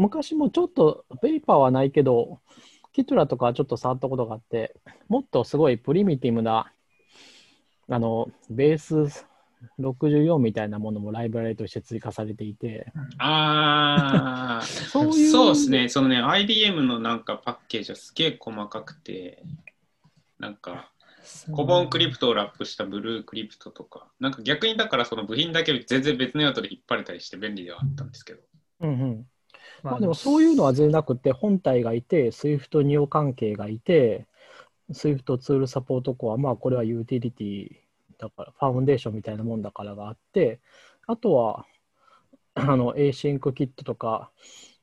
[0.00, 2.40] 昔もちょっと、ベイパーはないけど、
[2.92, 4.74] キトラとかちょっと触ったことがあって、
[5.08, 6.72] もっとすごいプリミティブな、
[7.86, 9.26] あの、ベース
[9.78, 15.30] 64みたいなものもライブラリとして追加されていて、ああ、そういう。
[15.30, 19.42] そうですね、そのね、IBM のなんかパッケージはすげえ細かくて、
[20.38, 20.90] なんか、
[21.52, 28.40] コボンクリプトをラップしたブルークリプトとか、なんか逆にだからその部品だけ全然別の用途で引っ張れたりして便利ではあったんですけど。
[28.80, 29.26] うんうん。
[29.82, 34.26] まあまあでもそういうのは全然なくて、本体がいて、Swift 2関係がいて、
[34.92, 37.68] Swift ツールサポートコア、まあこれはユーティリティ
[38.18, 40.60] だから、ファウンデーションみたいなもんだからがあって、
[41.06, 41.64] あとは、
[42.54, 44.30] あの、Async キットとか、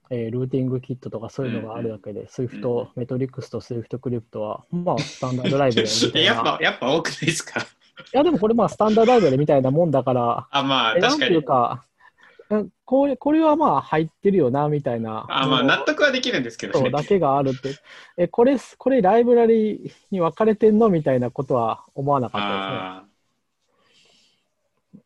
[0.09, 6.19] えールーティングキットとかそういうのがあるだけで、Swift メトリックスと Swift クリプトは、まあスタンダードライブみたいな。
[6.33, 7.59] やっぱ、やっぱ多くないですか？
[7.59, 7.63] い
[8.13, 11.79] やでもこれまあスタンダードライブみたいなもんだから、あ、まあえなんていう確かに。
[11.81, 11.87] か、うん
[12.85, 15.25] これこれはまあ入ってるよなみたいな。
[15.29, 16.89] あまあ納得はできるんですけどね。
[16.89, 17.75] だけがあるって。
[18.15, 20.89] え、これ、これライブラリに分かれてんの？
[20.89, 23.07] みたいなことは思わなかったあー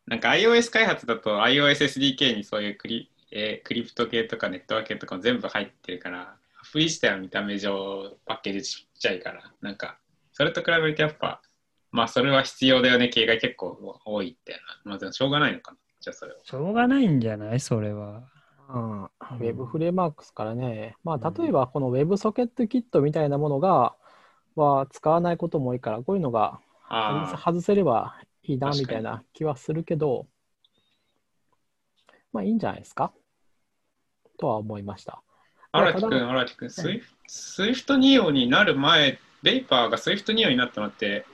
[0.08, 6.36] なんか iOS 開発だと iOSSDK にそういうクリ,、えークリプト系とかネットワーク系とかも全部入ってるから、ア
[6.72, 9.98] プリ自体は見た目上パッケージちっちゃいから、なんか
[10.34, 11.42] それと比べるとやっぱ、
[11.92, 14.60] まあそれは必要だよね系が結構多いってな。
[14.84, 15.78] まあでもしょうがないのかな。
[16.02, 16.40] じゃあそれは。
[16.44, 17.60] しょうがないんじゃない？
[17.60, 18.24] それは。
[18.74, 23.96] うん、ウェブフレームワークスからね、まあ、例えばこの WebSocket キットみたいなものが、
[24.56, 30.28] は使わないことも多いから、こういうのがああ、外せればいいなみたいな気はするけど、
[32.34, 33.14] まあいいんじゃないですか？
[34.40, 35.22] とは思いました。
[35.74, 41.26] 荒木くん、ただ荒木くん、スイフ SwiftNIO になる前、 Vapor がスイフト NIO になったのって、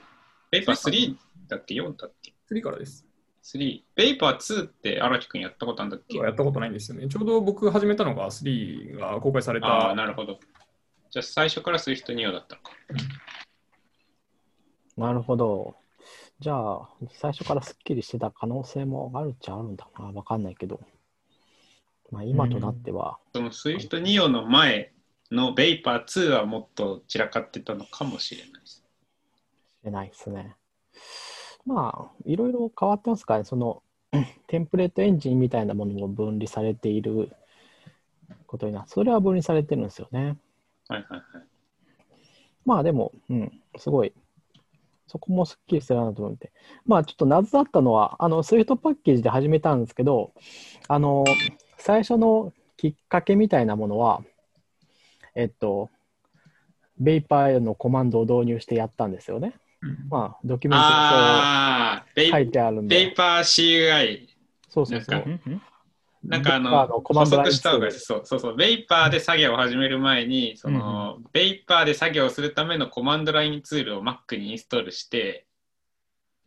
[0.50, 1.16] Vapor 3
[1.48, 2.34] だっけ ?4 だっけ？
[2.46, 3.07] 次からです。
[3.42, 3.82] 3。
[3.94, 6.18] Vapor 2って荒木くんやったことあるんだっけ？
[6.18, 7.08] やったことないんですよね。
[7.08, 9.94] ちょうど僕始めたのが3が公開されああ、た。
[9.94, 10.38] なるほど。
[11.10, 12.72] じゃあ最初から SwiftNIO だったのか。
[14.96, 15.76] なるほど。
[16.40, 20.06] じゃあ、最初からすっきりしてた可能性もあるっちゃあるんだな。
[20.06, 20.80] わかんないけど。
[22.10, 24.92] まあ今となっては、その SwiftNIO の前
[25.30, 28.76] の Vapor 2はもっと散らかってたのかもしれないです。
[28.76, 28.82] し
[29.84, 30.56] れないですね。
[31.68, 33.44] まあ、いろいろ変わってますからね。
[33.44, 33.82] その、
[34.48, 37.30] テンプレートエンジンみたいなものも分離されている
[38.46, 40.38] ことになそれは分離されてるんですよね。
[40.88, 41.22] はいはいはい。
[42.64, 44.14] まあでも、うん、すごい、
[45.08, 46.52] そこもすっきりしてるなと思って。
[46.86, 50.32] まあちょっと謎だったのは、あの、 Swift Package で始めたんですけど、
[50.88, 51.24] あの、
[51.76, 54.22] 最初のきっかけみたいなものは、
[55.34, 55.90] えっと、
[56.98, 59.52] Vapor のコマンドを導入してやったんですよね。
[59.80, 62.96] うんまあ、ドキュメントにああ、ベイそう書いてあるんで。
[62.96, 64.28] Vapor CUI。
[64.68, 65.24] そうそうそう
[66.24, 66.56] なんか。
[66.56, 68.06] あの、補足した方がいいです。
[68.06, 68.56] そうそうそう。
[68.56, 75.46] Vapor で作業を始める前に、その、 Vapor で作業をするためのコマンドラインツールを Mac にインストールして、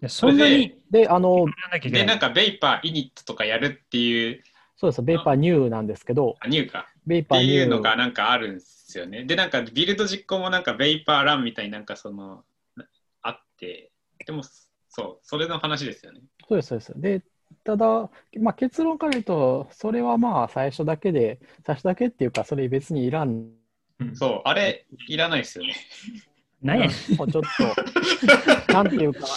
[0.08, 1.46] そんなにで、あの、
[1.84, 2.16] で、な。
[2.16, 4.44] んか Vapor init とかやるっていう、
[4.76, 6.88] そうです、 Vapor new なんですけど、あ、 new か。
[7.06, 9.24] ベイってパー new いうのがなんかあるんですよね。
[9.26, 12.44] で、なんかビルド実行もなんか Vapor run みたいになんかその、
[13.62, 13.92] て、
[14.26, 14.42] でも、
[14.90, 16.22] そう、それの話ですよね。
[16.50, 17.02] そうです、そうです。
[17.02, 17.24] で、
[17.64, 23.52] ただ、まあ、結論から言うと、それはまあ最初だけで、最初だけっていうか、それ別にいらん、
[24.00, 25.76] うんそう、あれ、いらないですよね。
[26.62, 27.76] なんやもうちょっと、
[28.74, 29.28] なんていうか、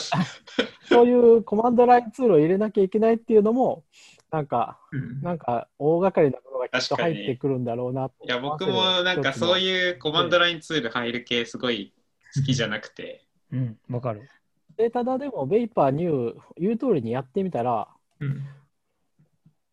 [0.88, 3.84] そういうコマンドラインツールを入れなきゃいけないっていうのも、
[4.30, 9.58] なんか、うんなんか大掛かりなものがきっと確かに入ってくるんだろうなといや、僕もなんかそうう。
[9.58, 11.94] いうコマンドラインツール入る系すごい
[12.34, 14.28] 好きじゃなくて、うん、わかる。
[14.76, 17.88] で、ただでも、 Vapor new、言う通りにやってみたら、
[18.20, 18.42] うん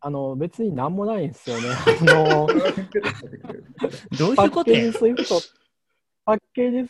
[0.04, 1.70] あの、別になんもないんですよね。
[2.02, 2.48] あの、
[4.18, 5.42] どうパッケいうこと
[6.26, 6.90] パッケージ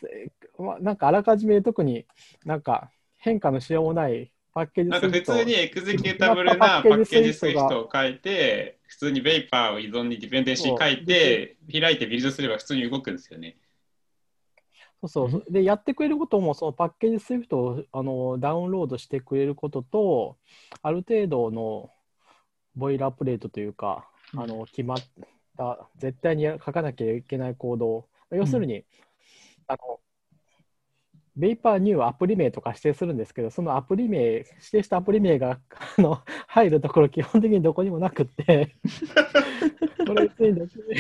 [0.57, 2.05] まなんかあらかじめ特に
[2.45, 5.21] なんか変化のしようもないパッケージなんか普。
[5.21, 13.57] 通にエグゼキュータブルな Package.swift を書いて、普通に Vapor を依存に dependency 書いて、開いてビルドすれば普通に動くんですよね。
[15.07, 15.45] そうそう。
[15.49, 20.37] で、やってくれることも、その Package.swift をあのダウンロードしてくれることと、
[20.83, 21.89] ある程度の
[22.75, 24.97] ボイラープレートというか、あの決まっ
[25.57, 28.85] た、絶対にや書かなきゃいけないコード、要するに、
[29.67, 29.99] あの、
[31.35, 35.59] Vapor new はアプリ名とか指定するんですけど、そのアプリ名、指定したアプリ名が
[35.97, 38.75] あの入るところ、基本的にどこにもなくって、
[40.13, 40.95] これ別にドキュメ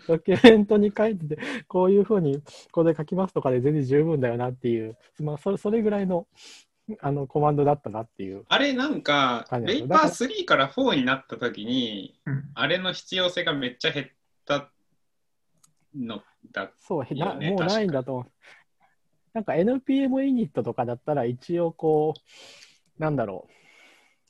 [0.06, 6.26] ドキュメントに書いてて、こういうふうにここで書きますとかで全然十分だよなっていう、まあ、それそれぐらいの
[7.00, 8.44] あのコマンドだったなっていう。
[8.48, 14.06] あれなんかはい、ベイパー3から4になった時に、うんあれの必要性がめっちゃ減っ
[14.44, 14.70] た
[15.94, 16.70] のだ。
[16.76, 18.32] そう、へなもうないんだと思う。
[19.32, 23.52] なんか NPM イニットとかだったら一応こう、なんだろう、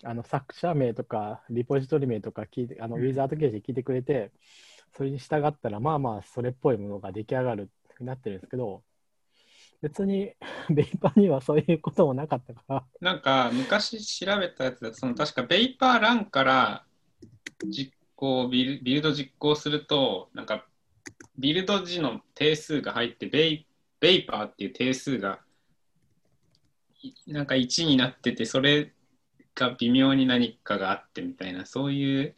[0.05, 4.33] あの作者名とかリポジトリ名とか聞いて、あのウィザード形式聞いてくれて、
[4.97, 8.83] それに従ったらまあまあそれっぽいものが出来上がるになってるんですけど、
[9.83, 10.33] 別に
[10.71, 16.85] ベイパーにはそういうこともなかったから、なんか昔調べたやつだと、その確かベイパーランから
[17.65, 20.67] 実行ビル、ビルド実行すると、なんか
[21.39, 23.67] ビルド時の定数が入ってベイ、
[24.01, 25.41] ベイパーっていう定数が
[27.03, 28.93] いなんか1になってて、それ
[29.57, 32.37] が微妙に何かがあってみたいな、そういう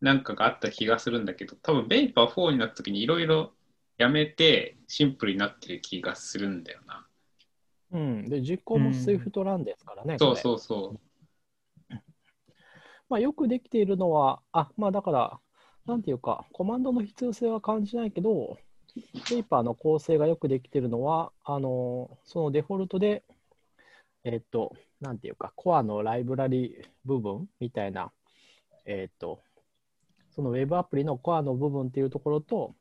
[0.00, 3.52] なんかがあった気がするんだけど、多分ベイパー4になった時にいろいろ
[3.98, 7.06] やめてシンプルになってる気がするんだよな。
[7.90, 11.00] うん、で実行も Swift ランですからね、そうこれそうそう。
[13.08, 15.40] まあ、よくできているのは、あ、まあだから、
[15.86, 18.58] なんていうか、コマンドの必要性は感じないけど、
[19.28, 23.24] ペーパーの構成がよくできているのは、あの、そのデフォルトで、
[24.24, 28.12] えっと、なんていうか、コアのライブラリ部分みたいな、
[28.84, 29.40] えっと、
[30.30, 32.74] そのウェブアプリのコアの部分っていうところと、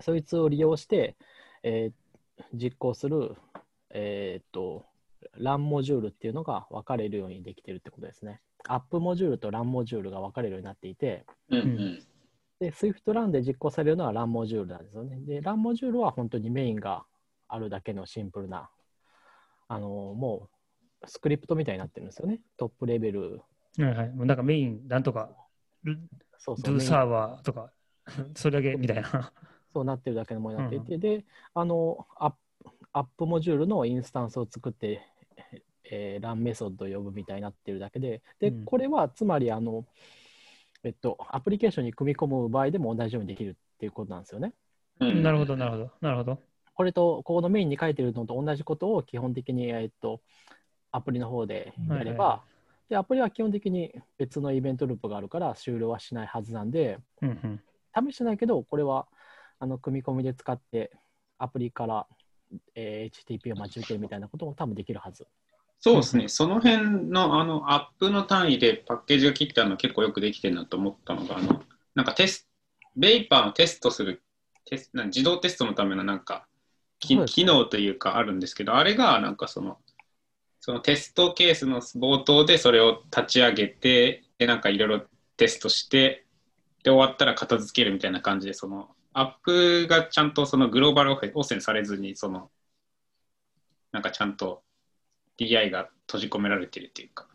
[0.00, 1.16] そいつを利用して、
[1.62, 2.06] えー
[2.54, 3.34] 実行する、
[3.90, 4.84] えっと、
[5.38, 8.40] ランモジュールっていうのが分かれるようにできてるってことですね。
[8.68, 12.02] アップモジュールとランモジュールが分かれるようになっていて、うんうん。
[12.58, 15.18] で、Swift ランで実行されるのはランモジュールなんですよね。
[15.20, 17.04] で、ランモジュールは本当にメインが
[17.48, 18.70] あるだけのシンプルな、
[19.68, 20.55] あのもう
[21.04, 22.40] スクリプトみたいになってるんですよね。
[22.56, 23.42] トップレベル。
[23.78, 24.10] はいはい。
[24.10, 25.30] もうなんかメイン、なんとか、
[26.38, 26.62] そうそう。
[26.62, 27.70] ドゥサーバーとか、
[28.34, 29.32] それだけみたいな。
[29.72, 32.36] そうなってるだけのものになっていて、で、あのアップ、
[32.92, 35.02] アップモジュールのインスタンスを作って、
[35.90, 39.86] えーランメソッドを呼ぶみたいになってるだけで、で、うんこれはつまり、あの、
[40.82, 44.54] えっと、アプリケーションに組み込む場合でも同じようにできるっていうことなんですよね。
[45.00, 46.38] うんなるほど、なるほど、なるほど。
[46.74, 50.20] これと、ここのメインに書いてるのと同じことを基本的に、えっと、
[50.96, 52.42] アプリの方でやれば、はいは
[52.88, 58.08] で、アプリは基本的に別のイベントループがあるから終了はしないはずなんで、うんうん。
[58.08, 59.06] 試してないけど、これは
[59.58, 60.90] あの組み込みで使って、
[61.38, 62.06] アプリから、
[62.74, 65.26] えー HTTP を待ち受けるみたいなことも多分できるはず。
[65.80, 71.62] そうですね、その辺のあのアップの単位でパッケージが切ってあるの結構よくできてるなと思ったのが、あの
[71.94, 72.48] なんかテス
[72.96, 74.22] ベイパーのテストする
[74.64, 76.46] テスなん自動テストのためのなんか
[76.98, 79.78] 機能というかあるんですけど、あれがなんかその
[80.66, 85.02] そのテストケースの冒頭でそれを立ち上げて、でなんかいろいろ
[85.36, 86.26] テストして、
[86.82, 92.50] で終わったら片付けるみたいな感じで、そのアップがちゃんとそのグローバル汚染されずに、その
[93.92, 94.64] なんかちゃんと
[95.38, 97.28] DI が閉じ込められてるっていうか、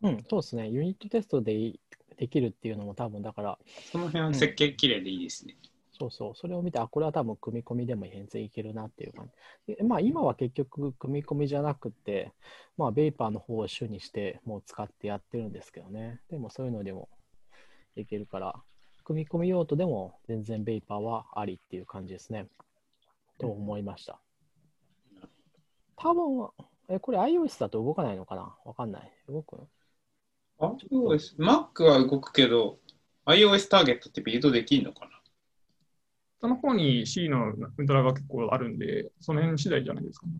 [0.00, 0.70] うん、そうですね。
[0.70, 1.78] ユニットテストでい
[2.16, 3.58] できるっていうのも多分だから、
[3.92, 5.58] その辺は設計綺麗でいいですね。
[5.98, 9.30] そうそう、それを見て、あ、これは多分組み込みでも全然いけるなっていう感
[9.66, 9.76] じ。
[9.76, 12.32] でまあ今は結局組み込みじゃなくて、
[12.76, 16.20] まあベイパーの方を主にしてもう使ってやってるんですけどね。
[16.30, 17.08] でもそういうのでも
[17.96, 18.54] いけるから、
[19.04, 22.46] 組み込み用途でも全然ベイパーはありっていう感じですね。
[23.38, 24.18] と思いました。
[25.96, 26.48] 多分、
[26.88, 28.54] え、これ iOS だと動かないのかな？
[28.64, 29.12] わかんない。
[29.28, 29.68] 動くの
[30.90, 32.78] ？iOS、Mac は動くけど、
[33.24, 35.15] iOS ターゲットってビルドできるのかな？
[36.40, 40.32] 下の方に C のウルトラが結構あるんで、その辺次第じゃないですかね。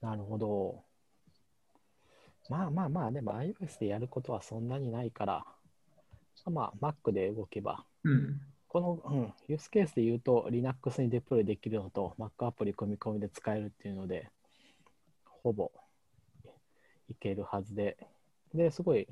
[0.00, 0.84] なるほど。
[2.48, 5.44] まあまあまあ、でも iOS でやることはそんなにないから、
[6.50, 8.40] まあ Mac で動けば、うん。
[8.68, 14.30] この、うん、ユースケースで言うと Linux にデプロイできるのと Mac アプリ組み込みで使えるっていうので、
[15.24, 15.70] ほぼ
[17.08, 17.96] いけるはずで、
[18.54, 19.08] で、すごい、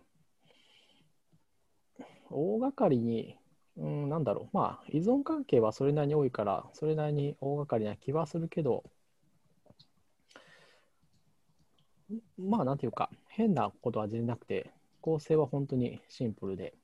[2.31, 3.39] 大掛かりに、
[3.77, 8.85] うん、なんだろう、まあ依存関係はそれなりに多いから、それなりに大掛かりな気はするけど、
[12.39, 16.75] まあ、なんていうか、変なことは全然なくて、構成は本当にシンプルで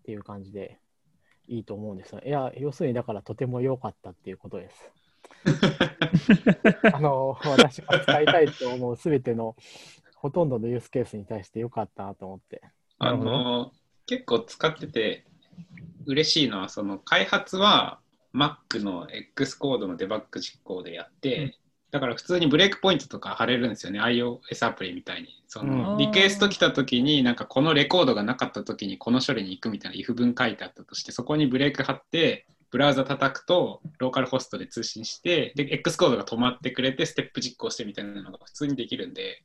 [0.00, 0.78] っていう感じで
[1.46, 2.20] いいと思うんですよ。
[2.24, 4.92] いや、要するにだからとても良かったっていうことです。
[6.92, 9.56] あの、私が使いたいと思うすべての
[10.16, 12.62] ほとんどのユースケースに対して良かったなと思って。
[12.98, 13.72] あの、
[14.06, 15.27] 結構使ってて
[16.08, 18.00] 嬉しいのは、その開発は
[18.34, 21.54] Mac の X コードのデバッグ実行でやって、うん。
[21.90, 25.28] だから普通にブレイクポイントとか貼れるんですよね、iOS アプリみたいに。
[25.46, 25.98] その、うん。
[25.98, 39.42] リクエスト来た時に、なんかこのレコードがなかった時にこの処理に行くみたいな if 文書いてあったとして、そこにブレイク貼って、ブラウザ叩くと、ローカルホストで通信して、で、X コードが止まってくれて、ステップ実行してみたいなのが普通にできるんで、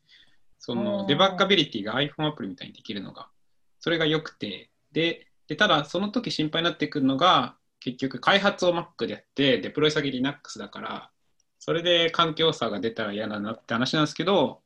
[0.60, 3.28] そあのーデバッガビリティが iPhone アプリみたいにできるのが、
[3.80, 11.10] それが良くて、で、でただその時心配になってくるのが、結局開発を Mac でやって、デプロイ先 Linux だから、
[11.60, 14.62] それで環境差が出たら嫌だなって話なんですけど、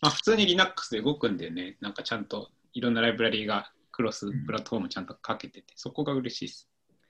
[0.00, 6.68] まあ、普通に Linux で動くんでね、なんかちゃんといろんなライブラリーがクロスプラットフォームちゃんとかけてて、そこが嬉しいです。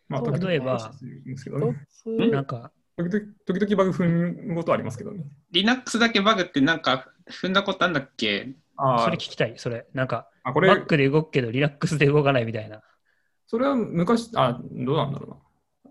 [0.09, 0.91] まあ、例えば
[2.31, 5.25] なんか、時々時々バグ踏むことはありますけどね。
[5.53, 8.55] Linux だけバグってなんか踏んだことあんだっけ？
[8.77, 9.87] あーそれ聞きたい、それ。
[9.93, 12.83] なんか、あ、これ、Mac で動くけど Linux で動かないみたいな。
[13.49, 15.41] それは昔、あ、どうなんだろ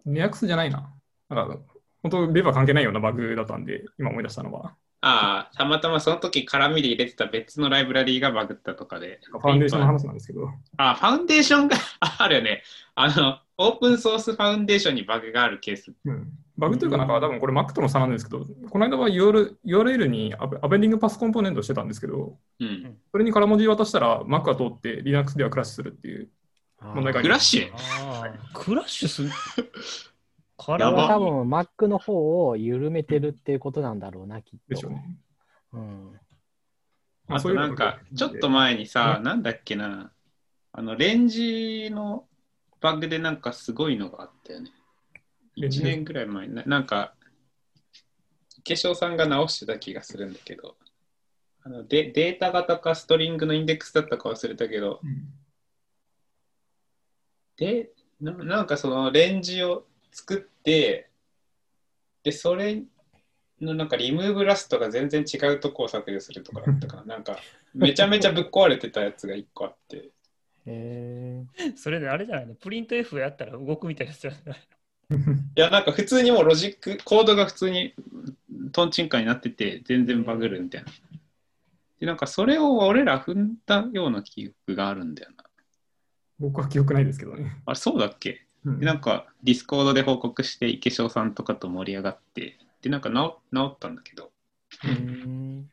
[0.06, 0.14] うな。
[0.14, 0.94] リラックスじゃないな。
[1.28, 1.58] なんか、
[2.04, 9.20] 本当、ベーバー関係ないようなバグだったんで、今思い出したのは、ああ、たまたまその時絡みで入れてた別のライブラリーがバグったとかで。
[9.32, 11.78] ファウンデーションの話なんですけど、あ、ファウンデーションが
[12.20, 12.64] あるよね。
[12.96, 15.94] あの、オープンソースファウンデーションにバグがあるケース。
[16.06, 22.98] うん、バグというか、なんか多分これ Mac との差なんですけど、この間は URL, URL にアベンディングパスコンポーネントをしてたんですけど、うん。
[23.12, 26.30] それに空文字渡したら Mac が通って Linux ではクラッシュするっていう
[26.82, 27.58] 問題があります。
[27.58, 29.30] クラッシュクラッシュする。
[30.56, 34.66] これは多は分 Mac の方を緩めてるっていうことなんだろうな、きっと。
[34.70, 35.18] でしょうね。
[35.74, 36.20] うん。
[37.30, 40.12] あとなんか、ちょっと前にさ、なんだっけな、
[40.72, 42.28] あの、レンジの
[42.80, 44.72] バグでなんかすごいのがあったよね。
[45.58, 47.14] 1レンジで年ぐらい前にな、なんか、
[48.68, 50.76] 化粧さんが直してた気がするんだけど、
[51.64, 55.28] あのデデータ型かストリングのインデックスだったか忘れたけど、うん
[57.58, 57.92] で、
[58.22, 61.10] ななんかそのレンジを作って、
[62.24, 62.84] で、それ
[63.62, 67.04] のなんかリムーブラストが全然違うとこを削除するとかだったかな。
[67.16, 67.38] なんか、
[67.74, 70.10] めちゃめちゃぶっ壊れてたやつが1個あって。
[70.66, 71.46] え
[71.78, 72.56] それであれじゃないの？
[72.56, 74.60] printf やったら動くみたいなやつじゃない
[75.56, 77.94] いや、なんか普通にもうロジック、コードが普通に
[78.74, 80.92] トンチンカンになってて、全然バグるみたいな。
[82.00, 85.37] で、なんかそれを俺ら踏んだような記憶があるんだよな。
[86.40, 87.62] 僕は記憶ないですけどね。
[87.66, 88.46] あれ、そうだっけ？
[88.66, 94.90] うんで、なんか Discord で報告して、池翔さんとかと盛り上がって、で、なんか治治ったんだけど、ー。
[94.90, 95.70] うん。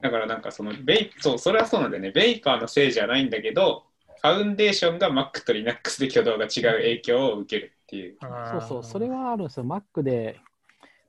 [0.00, 2.10] だからなんかそのベイ、そう、それはそうなんだよね。
[2.10, 3.84] ベイパーのせいじゃないんだけど、
[4.20, 8.16] ファウンデーションが Mac と Linux で挙動が違う影響を受けるっていう。
[8.20, 9.66] そうそう、それはあるんですよ。
[9.66, 10.38] Mac で、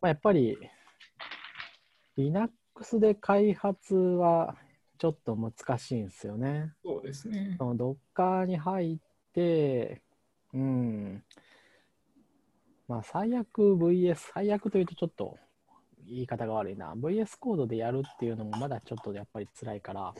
[0.01, 0.57] まあ、やっぱり
[2.17, 4.55] Linux で開発は
[4.97, 6.73] ちょっと難しいんですよね。
[6.83, 7.55] そうですね。
[7.57, 8.97] その Docker に入っ
[9.33, 10.01] て、
[10.53, 11.23] うん。
[12.87, 15.37] まあ、最悪 VS、最悪というとちょっと
[16.07, 16.93] 言い方が悪いな。
[16.93, 20.13] VS コードでやるっていうのもまだちょっとやっぱり辛いから。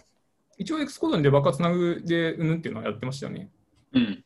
[0.58, 3.50] 一応 X コードにデバッグつなぐでうんっていうのはやってましたよね。
[3.94, 4.26] うん。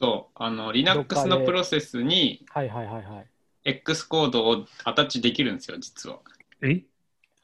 [0.00, 3.26] そう、あの、Linux のプロセスにはいはいはいはい。
[3.64, 6.20] X コードをアタッチできるんですよ、実は。
[6.62, 6.84] え？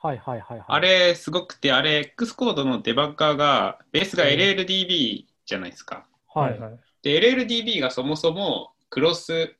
[0.04, 0.64] はいはいはいはい。
[0.68, 6.06] あれ、すごくて、あれ、X コードのデバッガーが、ベースが LLDB じゃないですか。
[6.34, 6.58] はい。
[6.58, 6.78] はい。
[7.02, 9.56] で、LLDB がそもそもクロス、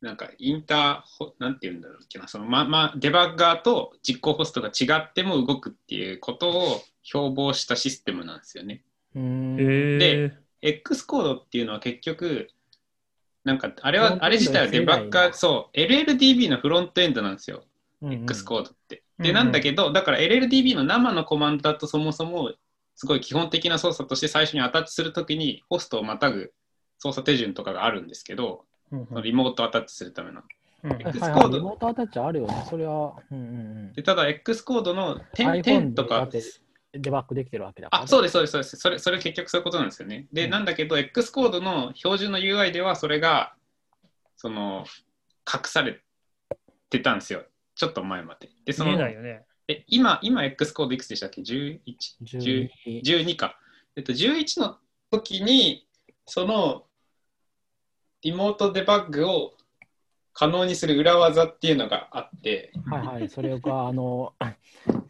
[0.00, 8.82] なんかインターホ、なんて言うんだろうっけな、そのままデバッガーと実行ホストが違っても動くっていうことを標榜したシステムなんですよね。
[9.16, 10.02] うーん。
[10.02, 10.32] え
[10.62, 12.48] X コードっていうのは結局、
[13.44, 17.64] なんかあれは、あれ自体はデバッガー、そう、LLDB のフロントエンドなんですよ。
[18.02, 19.02] うんうん X コードって。
[19.20, 22.52] で、うんうんなんだけど、だから LLDB の生のコマンドだとそもそも、
[22.96, 26.52] すごい基本的な操作として最初にアタッチするときに、ホストをまたぐ
[26.98, 30.42] 操作手順とかがあるんですけど、うんそのリモートアタッチするための。
[30.82, 32.66] うんはい X はいコードリモートアタッチあるよね。
[32.68, 33.50] それは、うんうんう
[33.90, 33.92] ん。
[33.92, 36.42] でただ、X コードの点点とか、で
[36.92, 38.76] デバッグできてるわけだから、あ、そうです、そうです、そうです。
[38.76, 40.26] それ、それ結局そういうことなんですよね。
[40.32, 43.54] で、うんなんだけど、X コードの標準の UI では、それが、
[44.36, 44.84] その、
[45.52, 46.00] 隠され
[46.88, 47.44] てたんですよ。
[47.80, 48.50] ちょっと前まで。
[48.66, 49.46] で、そ見えの、ないよね。
[49.66, 51.80] え今、今 X コードいくつでしたっけ ?11、
[52.22, 53.58] 10 12 12か。
[53.96, 54.76] えっと、11の
[55.10, 55.88] 時に、
[56.26, 56.84] その、
[58.20, 59.54] リモートデバッグを
[60.34, 63.30] 可能にする裏技っていうのがあって、はいはい。
[63.30, 64.34] それが、あの、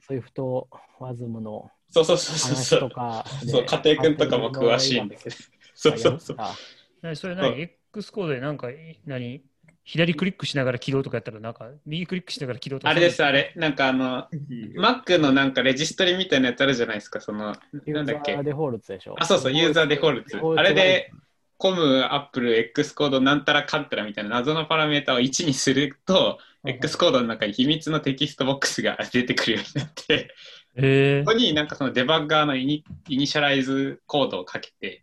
[0.08, 0.68] Swift
[1.00, 2.80] ワズムのそうそうそうそう話そう。
[2.88, 3.48] とかで。
[3.48, 5.36] そう、家庭君とかも詳しいんだけど。
[5.74, 7.16] そうそうそう。
[7.16, 8.68] それ何 ?X コードでなんか、
[9.06, 9.42] 何？
[9.90, 12.90] 左クリックしながら起動とかやったら、なんか、右クリックしながら起動とか。
[12.90, 13.52] あれです、あれ。
[13.56, 14.28] なんかあの、
[14.76, 18.32] Mac のなんかレジストリみたいなやつあるじゃないですか、その、なんだっけ？
[18.32, 19.16] User。Default でしょ。
[19.18, 20.54] あ、そうそう、 User Default。
[20.56, 21.10] あれで、
[21.58, 30.32] コム、アップル、X コードなんたらかんたらみたいな謎のパラメータを1にすると、X コードの中に秘密のテキストボックスが出てくるようになって、
[30.76, 35.02] えここになんかそのデバッガーのイニ initialize コードをかけて、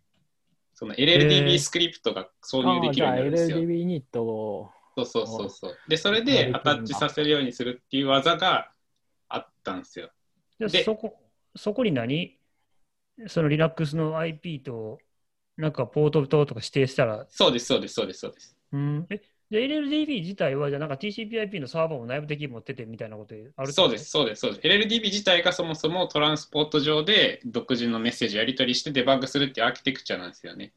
[0.78, 4.70] その LLDB スクリプトが挿入できるようになるんですよ LLDB ニットを、
[5.04, 5.76] そうそうそうそう。
[5.88, 8.70] で、それでアタッチさせるようにするっていう技が
[9.28, 10.10] あったんですよ。
[10.60, 11.18] ー、ででそこ、
[11.56, 12.38] そこに何？
[13.26, 15.00] その Linux の IP と、
[15.56, 18.56] なんかポートととか指定したら、そうです、そうです、そうです、そうです。
[18.72, 19.20] うん、え、
[19.50, 24.66] で LLDB 自体は、じゃあなんか TCP/IP のサーバーも内部的に持っててみたいなことあるそうです、そうです、そうです。
[24.66, 30.72] LLDB 自体がそもそもトランスポート上で独自のメッセージやり取りしてデバッグするっていうアーキテクチャなんですよね。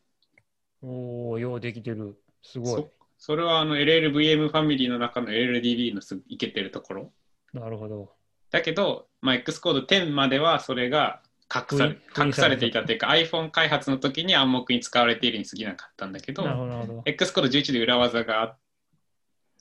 [0.82, 2.16] おおようできてる。
[2.42, 2.92] すごいそ。
[3.24, 7.12] それはあの LLVM ファミリーの中の LLDB のすいけてるところ。
[7.54, 8.10] なるほど。
[8.50, 11.22] だけど、まあ、X コード10まではそれが
[11.54, 17.04] 隠され隠されていたというか iPhone 開発の時に暗黙に使われているに過ぎなかったんだけどど。
[17.06, 18.56] X コード11で裏技が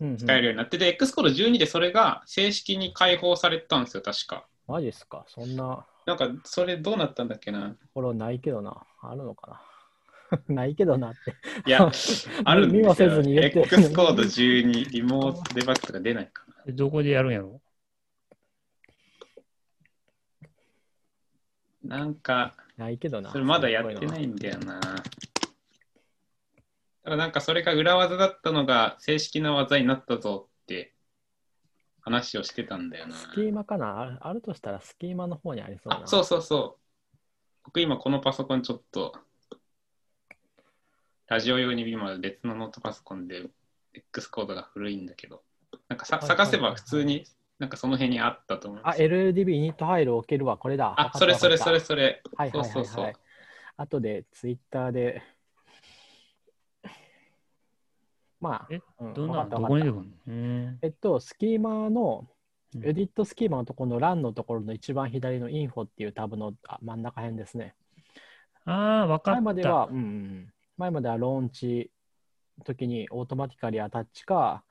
[0.00, 5.26] うんうん使えるようになって、で X コード12でそれが正式に開放されたんですよ確かマジっすか？
[5.28, 8.86] そんななんかそれどうなったんだっけなところないけどな。
[9.02, 9.60] あるのかな
[10.48, 11.34] ないけどなって。
[11.66, 11.90] いや、
[12.44, 13.22] あるん見もせですよ。
[13.22, 16.54] ずに言って X コード12リモートデバッグとか出ないかな。
[16.66, 17.60] えどこでやるんやろ？
[21.82, 23.32] なんか、ないけどな。
[23.32, 24.80] それまだやってないんだよな。
[27.02, 30.94] ただなんかそれが裏技だったのが正式な技になったぞって
[32.02, 33.14] 話をしてたんだよな。
[33.14, 34.00] スキーマかな？
[34.00, 36.02] あるあるとしたらスキーマの方にありそうな。
[36.02, 36.80] あそうそうそう。
[37.64, 39.14] 僕今このパソコンちょっと、
[41.30, 43.48] ラジオ用に今別のノートパソコンで
[43.94, 45.42] X コードが古いんだけど、
[45.88, 47.24] なんかさはい探せば普通に
[47.60, 49.00] なんかその辺にあったと思いまあ、す。
[49.00, 50.92] LLDB イニットファイルを置けるわ、これだ。
[50.96, 52.20] あ、それそれそれそれ。
[52.36, 52.72] たはいはいはい、はい。
[52.72, 53.12] そうそうそう
[53.76, 55.22] 後でツイッターで。
[58.40, 58.80] まあ、え？
[58.98, 59.84] うんどんな、こに
[60.82, 62.26] えっと、スキーマの、
[62.74, 67.74] うんエディットスキーマのところの欄のところの一番左のインフォっていうタブのあ真ん中辺ですね。
[68.64, 69.40] ああ、わかった。
[69.40, 71.90] 前までは、うんうん、前まではローンチ
[72.58, 74.64] の時にオートマティカリアタッチか、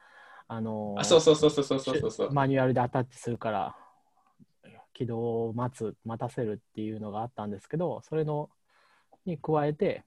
[0.48, 2.34] あのあ、そうそうそうそうそうそうそう。
[2.34, 3.76] マニュアルでアタッチするから
[4.94, 8.50] 起動を待つ待たせるっていうのがあったんですけどそれの
[9.26, 10.04] に加えて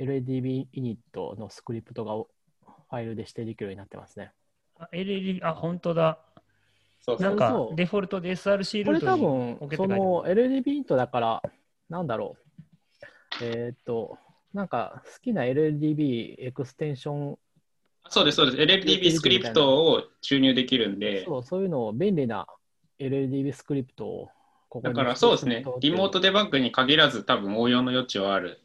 [0.00, 4.32] LADB イニットのスクリプトがファイルで指定できるようになってますね。
[4.76, 6.18] あ LL、あ、本当だ。
[7.00, 7.28] そうそう。
[7.28, 10.02] なんかデフォルトで SRC これルートに多分置けって書いてある。
[10.02, 11.42] その LADB イニットだから
[11.88, 12.36] なんだろ
[13.40, 13.44] う。
[13.44, 14.18] えーっと
[14.54, 17.38] なんか好きな LADB エクステンション
[18.10, 18.58] そうです、そうです。
[18.58, 22.46] LLDB スクリプトを注入できるんで、そうそういうのを便利な
[22.98, 24.30] LADB スクリプトを
[24.68, 28.60] ここにだからそうですねリモートデバッグに限らず多分応用の余地はある。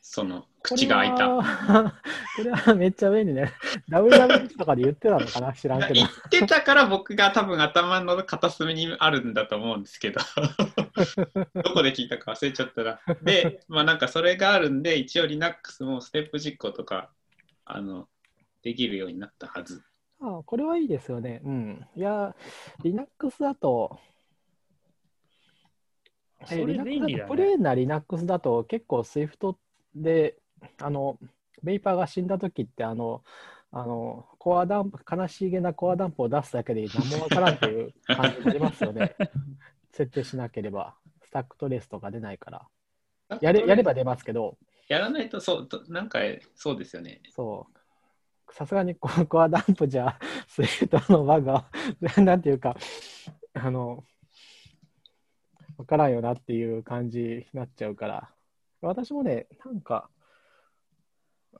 [0.00, 1.28] その、口が開いた。
[2.36, 3.52] これはめっちゃ便利ね。
[3.90, 5.52] WWDC とかで言ってたのかな？
[5.52, 6.06] 知らんけど言。
[6.06, 10.20] ってたから僕が多分頭の片隅にあるんだと思うんですけど、
[11.62, 13.00] どこで聞いたか忘れちゃったら。
[13.22, 17.10] で、まあなんかそれがあるんで、一応 Linux もステップ実行とか、
[17.64, 18.08] あの、
[18.62, 19.82] できるようになったはず。
[20.20, 21.40] あこれはいいですよね。
[21.44, 21.86] うん。
[21.94, 22.34] いや、
[22.82, 23.98] Linux だと、
[26.44, 27.54] それ便 Linux 利だだとプレね。
[27.54, 29.56] ーンな Linux だと結構 Swift
[29.94, 30.36] で、
[30.80, 31.18] あの、
[31.62, 33.22] ベイパーが死んだ時って、あの、
[33.70, 39.14] あの、コアダンプ、悲しげなコアダンプを出すだけで何もわからんっていう感じになりますよね。
[39.92, 42.68] 設定しなければ、スタックトレースとか出ないから。
[43.40, 44.56] やれやれば出ますけど、
[44.88, 46.20] やらないと、そう、となんか
[46.54, 47.20] そうですよね。
[47.30, 47.66] そ
[48.48, 48.54] う。
[48.54, 51.70] さすがにコ コアダンプじゃ、スイートのバグは、
[52.16, 52.74] なんていうか、
[53.52, 54.04] あの、
[55.76, 58.30] わからんよなっていう感じになっちゃうから、
[58.80, 60.08] 私もね、なんか、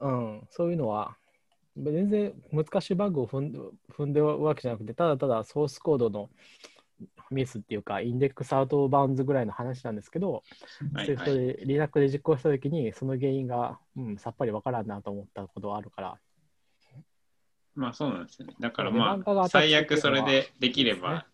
[0.00, 1.16] うん、そういうのは、
[1.76, 6.28] 全然難しいバグを踏ん踏んでるわけじゃなくて、ただただソースコードの
[7.30, 10.42] ミスっていうか、インデックスアウトバウンズぐらいの話なんですけど、
[10.92, 11.36] はいはい。
[11.36, 16.18] で Linux で実行したときに、その原因が、うん、さっぱりわからんなと思ったことはあるから、
[17.74, 18.54] まあそうなんですよね。
[18.58, 21.26] だからまあ、最悪それでできれば、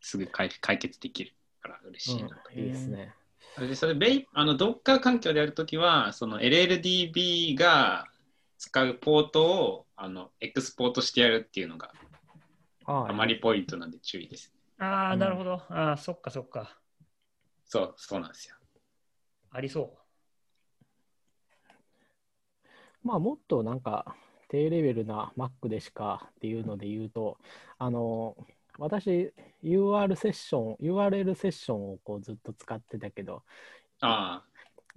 [0.00, 2.42] すぐ解解決できるから嬉しいな。
[2.52, 3.14] うん、いいですね。
[3.58, 8.06] でそれベイあの Docker 環境でやるときは、その LLDB が
[8.58, 11.92] 使うポートをあのエクスポートしてやるっていうのが
[12.86, 14.52] ああまりポイントなんで注意です。
[14.78, 15.54] ああ、うんなるほど。
[15.68, 16.78] ああ、そっかそっか。
[17.64, 18.56] そう、そうなんですよ。
[19.50, 19.98] ありそ
[23.02, 24.16] まあ、もっとなんか、
[24.48, 27.38] 低レベルな Mac でしかっていうので言うと、
[27.78, 28.36] あの、
[28.78, 33.42] 私、UR セッション、URL セッションをこうずっと使ってたけど、
[34.00, 34.42] あ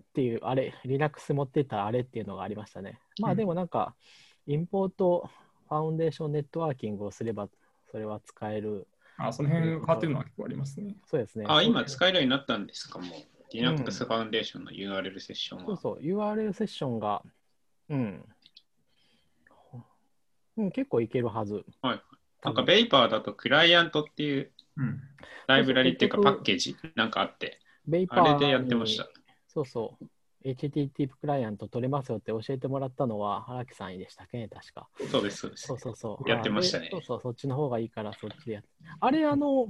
[0.01, 2.99] っていう、あれ、Linux 持ってったあれっていうのがありましたね。
[3.19, 3.95] まうんあでもなんか、
[4.47, 5.29] インポート、
[5.69, 7.49] ファウンデーションネットワーキングをすれば、
[7.91, 8.87] それは使える。
[9.17, 10.95] あ、その辺変わってるのは結構ありますね。
[11.05, 11.45] そうですね。
[11.47, 13.09] あ、あ今使えるようになったんですか、もう。
[13.51, 15.65] Linux Foundation の URL セッションは。
[15.65, 17.23] そうそう、URL セッションが、
[17.89, 18.25] うん。
[20.57, 21.65] うん、結構いけるはず。
[21.81, 22.01] はい
[22.45, 25.01] なんか Vapor だとクライアントっていううん。
[25.47, 29.07] ライブラリっていうかパッケージなんかあって、ベイパーあれでやってました。
[29.47, 30.05] そうそう。
[30.47, 34.37] HTTP クライアント取れますよって教えてもらったのは荒木さんでしたっけ？
[34.37, 34.87] ね、確か。
[35.11, 35.79] そうです、そうですそう。
[35.79, 36.29] そうそう。
[36.29, 38.69] やってましたねそうそう、そっちの方がいいからそっちでやって。
[38.99, 39.67] あれ、あの、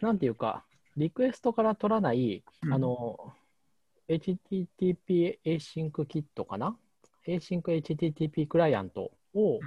[0.00, 0.64] なんていうか、
[0.96, 3.34] リクエストから取らない、うんあの、
[4.08, 6.76] HTTP Async キットかな
[7.26, 9.60] ?Async HTTP クライアントを、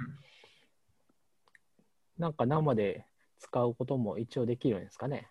[2.18, 3.04] なんか生で
[3.38, 5.28] 使うことも一応できるんですかね。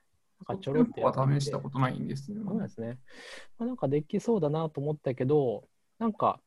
[0.47, 2.37] なんかちょろっとは試したことないんですよ。
[2.45, 2.99] そうですね。
[3.57, 5.67] まあ、なんかできそうだなと思ったけど、
[5.97, 6.39] なんか、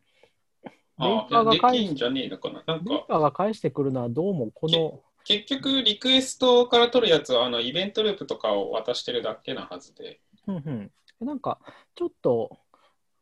[0.99, 2.62] ベイあパーがで返しきんじゃねえのかな。
[2.66, 10.20] なんかベイパーが返してくるのはどうもこの、結局リクエストから取るやつはあのイベントループとかを渡してるだけなはずで。
[10.47, 10.91] うんうん、
[11.26, 11.59] なんか
[11.95, 12.59] ちょっと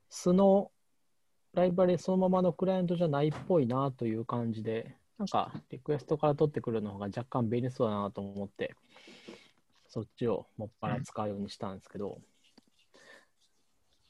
[0.09, 0.71] 素の
[1.53, 8.75] ライブラリそのままのクライアントじゃないっぽいなという感じで、なんかリクエストから取ってくるの方が若干便利そうだなと思って、
[9.89, 12.19] そっちをもっぱら使うようにしたんですけど、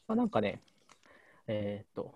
[0.09, 0.61] まあ、なんかね、
[1.47, 2.13] えーっと、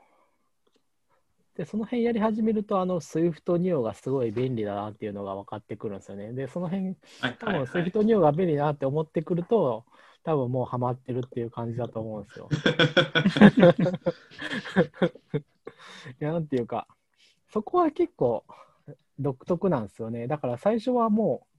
[1.57, 6.33] で、その辺やり始めると、あの、Swift Neo がすごい便利だなっていうのが分かってくるんですよね。
[6.33, 9.85] で、その辺、はい多分 Swift Neo が便利だなって思ってくると、
[10.25, 12.49] 多分もうハマってるっていう感じだと思うんですよ。
[16.21, 16.87] いや、なんていうか、
[17.49, 18.45] そこは結構
[19.19, 20.27] 独特なんですよね。
[20.27, 21.51] だから最初はもう、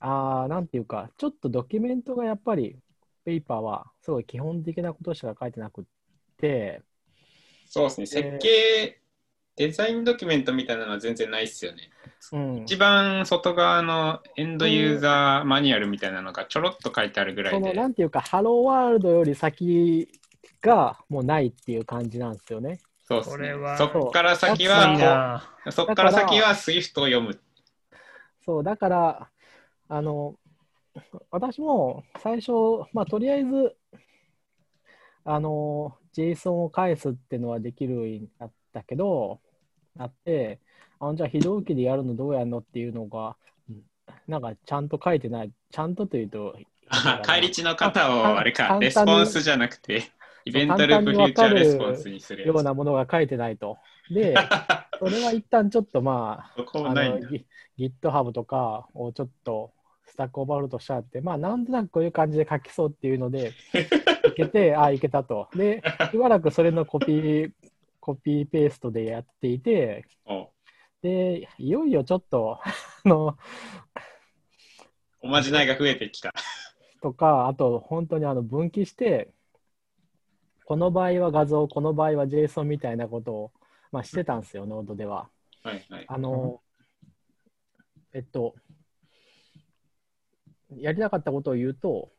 [0.00, 2.76] あーなんていうか、ちょっとドキュメントがやっぱり、
[3.24, 5.84] ペーパーはすごい基本的なことしか書いてなくっ
[6.38, 6.82] て、
[7.66, 9.00] そうですね、設計、
[9.56, 11.90] デザインドキュメントみたいなのは全然ないっすよね。
[12.32, 17.76] うん、一番外側のエンドユーザーマニュアルみたいなのがちょろっと書いてあるぐらその、いで。
[17.76, 20.08] なんていうか、ハローワールドより先
[20.62, 22.78] がもうないっていう感じなんですよね。
[23.08, 23.36] そうですね。
[23.36, 23.78] これは。
[23.78, 27.40] そっから先はそっから先は Swift を読む。
[28.44, 29.30] そう、だから、
[29.88, 30.34] あの、
[31.30, 32.52] 私も最初、
[32.92, 33.74] まあ、とりあえず、
[35.24, 39.40] あの、JSON を返すっていうのはできるようになったけど、
[39.98, 40.60] あって、
[41.00, 43.36] あのじゃあ非同期でやるのどうやるのっていうのが、
[43.70, 43.82] うん
[44.26, 46.56] なんかちゃんと書いてない、ちゃんとというと、
[46.88, 50.10] あ 返り値の方をあれか、レスポンスじゃなくて、
[50.48, 52.46] イベントルフューチャーレスポンスにする。
[52.46, 53.76] ようなものが書いてないと。
[54.10, 54.34] で、
[54.98, 57.20] それは一旦ちょっとまあ、あの
[57.78, 59.72] GitHub とかをちょっと
[60.06, 63.52] Stack Overflow としてあって、まあ、なんとなくこういう感じで書きそうっていうので、
[64.26, 65.48] いけて、ああ、いけたと。
[65.54, 67.50] で、しばらくそれのコピー、
[68.00, 70.48] コピーペーストでやっていて、お
[71.02, 73.36] で、いよいよちょっと、あの、
[75.20, 76.32] おまじないが増えてきた。
[77.02, 79.30] とか、あと、本当にあの分岐して、
[80.68, 83.52] この場合は画像、この場合は JSON みたいなことを、
[83.90, 85.30] まあ、してたんですよ、ノードでは。
[85.62, 86.04] はいはい。
[86.06, 86.60] あの、
[88.12, 88.54] えっと、
[90.76, 92.10] やりたかったことを言うと、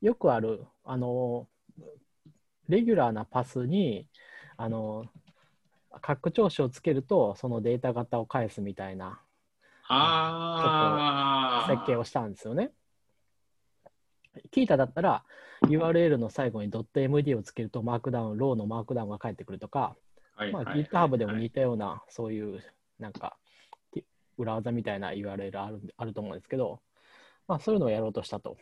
[0.00, 1.46] よくある、あの、
[2.68, 4.08] レギュラーなパスに、
[4.56, 5.06] あの、
[6.02, 9.20] 拡張子をつけると、そのデータ型を返すみたいな
[9.86, 11.70] ああ。
[11.70, 12.72] 設計をしたんですよね。
[14.50, 15.24] Qiita だったら
[15.66, 19.96] URL の最後に .md をつけるとマークダウン、ローのマークダウンが返ってくるとか、
[20.36, 22.62] まあ、はいはいはい GitHub でも似たような、そういう、
[22.98, 23.36] なんか、
[23.92, 24.04] き
[24.38, 26.80] 裏技みたいな URL あるあると思うんですけど、
[27.46, 28.56] まあ、そういうのをやろうとしたと。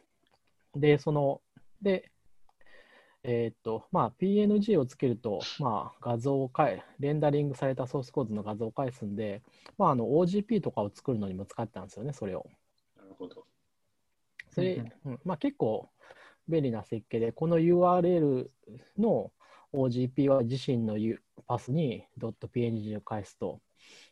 [0.74, 1.40] で、その、
[1.80, 2.10] で、
[3.24, 9.42] えーっと、まあ、PNG をつけると、まあ、画像を返、レンダリングされたソースコードの画像を返すんで、
[9.78, 12.46] まあ、あの、OGP とかを作るのにも使ってたんですよね、それを。
[12.96, 13.46] なるほど。
[14.50, 15.88] それ、うんうんまあ、結構
[16.48, 18.48] 便利な設計で、この URL
[18.98, 19.32] の
[19.72, 23.60] OGP は自身の U パスに .png を返すと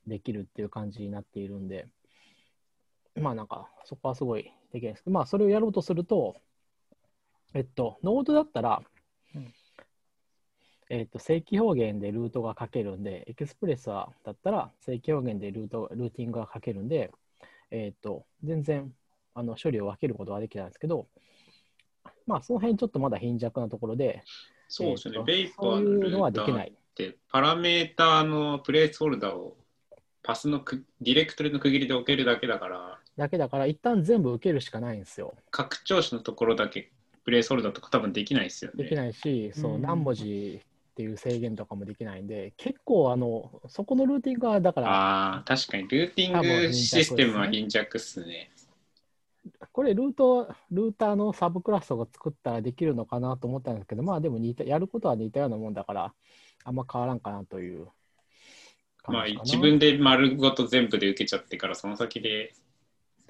[0.06, 1.88] できるっていう感じになっているんで、
[3.16, 5.04] まあなんかそこはすごいできないです。
[5.04, 6.36] けど、まあそれをやろうとすると、
[7.54, 8.82] えっと、ノードだったら、
[9.34, 9.52] うん。
[10.92, 17.12] えっと、正規表現でルートが書けるんで、エクスプレスはだったら正規表現でルート、ルーティングが書けるんで、
[17.70, 18.92] えっと、全然
[19.34, 21.06] あの処理を分けることができたんですけど、
[22.30, 24.22] まあその辺ちょっとまだ貧弱なところで、
[24.68, 25.14] そうですね。
[25.16, 26.72] えーとベイパールーターっはできない。
[26.94, 29.56] て、パラメーターのプレイスホルダーを
[30.22, 35.34] パスのくディレクトリの区切りで置けるだけだから、だけだから、一旦全部受けるしかないんですよ。
[35.50, 36.90] 拡張子のところだけ
[37.24, 38.84] プレイスホルダーとか多分できないですよね。
[38.84, 48.50] できないし、そうう、ん何文字っていう制限とかもできないんで、結構、あの、そこのルーティングは、だから、ああ、確かにルーティングシステムは貧弱っすね。
[49.72, 56.12] これルート、ルーターのサブクラスを作ったらできるのかなと思ったんですけど、まあでも似た、やることは似たようなもんだから、
[56.64, 57.88] あんま変わらんかなという
[59.02, 59.26] 感まあ。
[59.44, 62.52] 自分で丸ごと全部で受けちゃってからその先で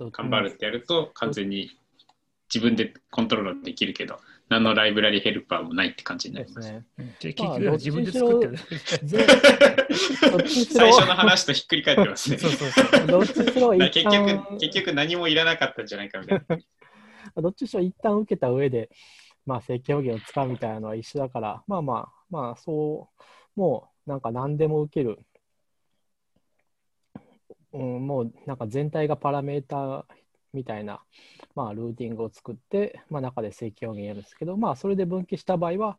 [0.00, 1.70] と頑張るってやると完全に
[2.52, 4.18] 自分でコントロールできるけど
[4.50, 6.68] 何のライブラリヘルパーもないって感じになります。
[6.68, 6.84] ですね。
[6.98, 8.58] うんじゃあまあ結局自分で作ってる。
[10.74, 12.38] 最初の話とひっくり返ってますね。
[12.38, 13.06] そうそうそう。
[13.06, 16.58] どっちにしろ結旦局、結局何もいらなかったんじゃないかみたいな。
[17.40, 18.90] どっちにしろ一旦受けた上で、
[19.46, 23.08] まあ、正規表現を使うみたいなのは一緒だから、まあまあ、まあ、そ
[23.56, 25.20] う、もう、なんか何でも受ける。
[27.72, 30.04] うん、もう、なんか全体がパラメーター
[30.52, 31.00] みたいな、
[31.54, 35.98] まあ、ルーティングを作って、まあ、中で正規表現やるんですけど、まあ、それで分岐した場合は、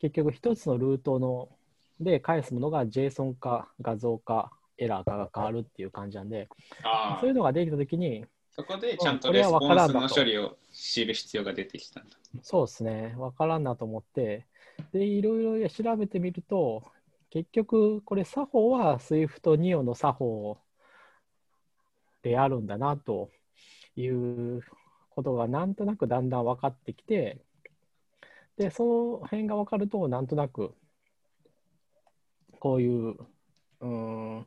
[0.00, 1.48] 結局一つのルートの
[2.00, 6.48] で返すものが JSON か画像かエラーかが変わるっていう感じなんで、
[6.84, 12.16] あそういうのができたときに、そこでちゃんとうんこれはレスポンスの処理を知る必要が出てきたんだ。
[12.42, 13.14] そうですね。
[13.16, 14.46] わからんなと思って、
[14.92, 16.84] で、いろいろ調べてみると、
[17.30, 20.58] 結局、これ作法は SWIFT2 の作法
[22.22, 23.30] であるんだなと
[24.00, 24.62] いう
[25.10, 27.38] ことがなんとなくだんだん分かってきて、
[28.56, 30.74] で、その辺が分かると、なんとなく、
[32.58, 34.46] こういう、うーん、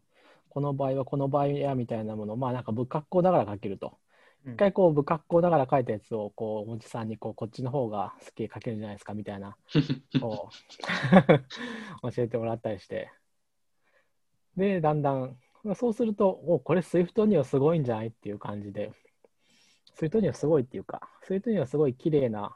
[0.49, 3.97] この場合はこの場合やみたいなものを、まあなんか不格好ながら書けると。
[4.45, 4.53] うん。
[4.53, 9.55] 一回こう不格好ながら書いたやつをこうおじさんにこうこっちの方が好きで書けるんじゃないですかみたいな
[10.19, 10.49] こ
[12.03, 13.11] う 教えてもらったりして。
[14.57, 15.37] でだんだん
[15.75, 18.91] そうするとおこれ SWIFT にはすごいんじゃないっていう感じで
[20.01, 22.55] SWIFT にはすごいっていうか SWIFT にはすごい綺麗な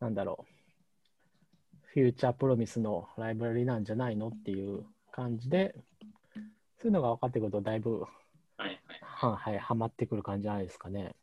[0.00, 5.74] なんだろうフューチャープロミスのライブラリなんじゃないのっていう感じで
[6.34, 8.04] そういうのが分かってくるとだいぶ
[8.58, 9.00] はいはい。
[9.02, 11.14] は,、はい、はまってくる感じじゃないですかね。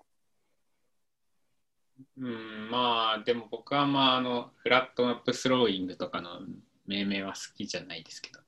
[2.17, 6.41] うん、まあ、でも僕はまあ、あの、フラットマップスローイングとかの
[6.85, 8.45] 命名は好きじゃないですけどね。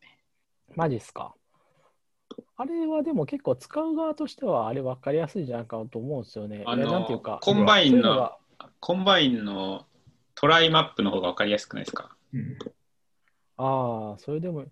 [0.76, 1.36] マジっすか？
[2.58, 6.64] あれはでも結構使う側としてはあれ分かりやすいんじゃないかなと思うんですよね。
[6.66, 8.32] あいやなんていうのか、 Combine の
[8.80, 9.86] Combine の
[10.36, 12.16] tryMap の方が分かりやすくないですか？
[12.34, 12.58] うん
[13.58, 14.72] ああ、それでも、う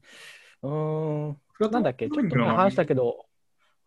[0.63, 3.25] ーん、なんだっけ、ちょっと前話したけど、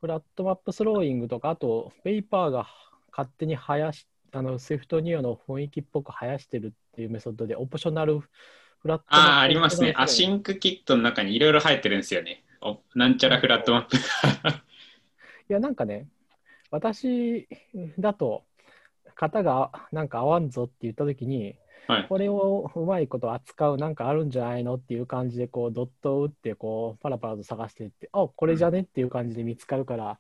[0.01, 2.67] flatMapThrowing とか、あと、 Vapor が
[3.13, 8.31] 勝手に生やし、あの、 SwiftNIO の雰囲気っぽく生やしてるっていうメソッドで、 optional フ
[8.85, 9.95] ラットマップああ、ありますね。
[9.99, 12.43] アシンンクキットの中にいろいろ入ってるんですよね。
[12.61, 13.97] おなんちゃらフラットマップ。
[15.49, 16.09] いや、なんかね、
[16.71, 17.49] 私
[17.99, 18.45] だと、
[19.15, 21.57] 型がなんか合わんぞって言ったときに、
[21.89, 30.19] はいこれをうまいこと扱うなんかあるんじゃないのっていう感じで、こう、ドットを打って、こう、パラパラと探していって、あ、これじゃねっていう感じで見つかるから、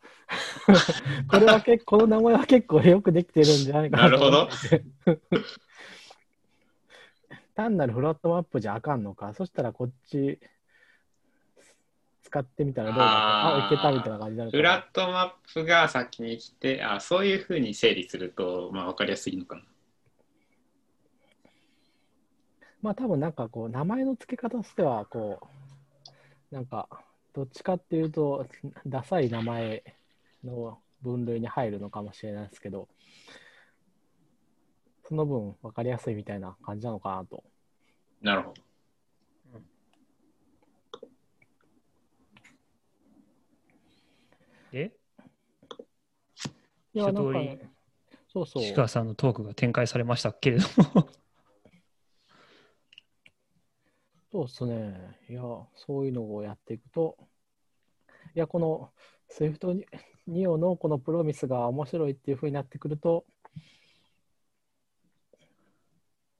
[1.28, 4.84] これは結構、この名前は結構よくできてるんじゃないかなと思って。
[7.56, 9.32] 単なるフラットマップじゃあかんのか。
[9.34, 10.38] そしたらこっち
[12.26, 13.12] 使ってみたらどうだろう。
[13.14, 14.70] ああーいけたみたいな感じになるかフら。
[14.70, 19.62] ラットマップが先に来て、あそういうふうに整理すると、まあ、分かりやすいのかな。
[22.82, 25.40] まあ多分なんかこう名前の付け方としてはこ
[26.52, 26.88] うなんか
[27.32, 28.46] どっちかっていうと
[28.86, 29.82] ダサい名前
[30.44, 32.88] の分類に入るのかもしれないですけど
[35.08, 37.44] その分分かりやすいみたいな感じなのかなと。
[38.20, 38.65] なるほど。
[44.72, 44.92] で、
[46.92, 47.40] いやなんか、
[48.28, 48.62] そうそう。
[48.62, 50.64] 石川さんのトークが展開されましたけれど
[50.94, 51.08] も、
[54.32, 55.18] そうですね。
[55.28, 55.42] いや、
[55.74, 57.16] そういうのをやっていくと、
[58.34, 58.92] いや、この
[59.30, 59.84] SWIFT
[60.26, 63.24] ニオのこのプロミスが面白いっていうふうになってくると、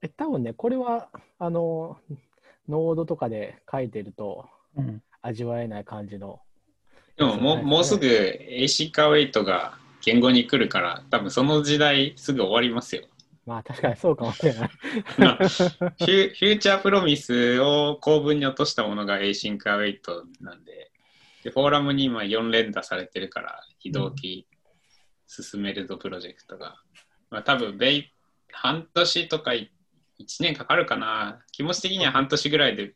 [0.01, 1.09] え、多分ね、これは、
[1.39, 1.99] あの、
[2.67, 6.41] ノードとかで書いてるとうん、味わえない感じの。
[7.17, 13.03] でももうもうすぐ AC カーウェイトが言語に来るから、多分その時代すぐ終わりますよ。
[13.45, 14.69] まあ、確かにそうかもしれない。
[14.69, 19.99] フュフューチャープロミスを構文に落としたものが Async Await
[20.41, 20.91] なんで
[21.43, 24.45] で、フォーラムに今4連打されてるから、非同期
[25.27, 26.75] 進めるぞプロジェクトが。
[27.29, 28.11] まあ多分ベイ、
[28.51, 29.67] 半年とか1
[30.41, 31.39] 年かかるかな。
[31.53, 32.93] 気持ち的には半年ぐらいで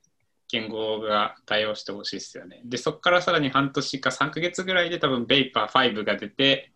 [0.52, 2.62] 言語が対応してほしいですよね。
[2.66, 6.72] で、そこからさらに半年か3ヶ月ぐらいで多分ベイパー5が出て、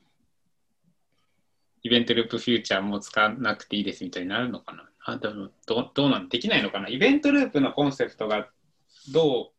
[1.84, 4.90] イベントループフューチャーも使わなくていいですみたいになるのかな。
[5.08, 6.90] あでもどどうなんできないのかな。
[6.90, 8.48] イベントループのコンセプトが
[9.12, 9.56] どう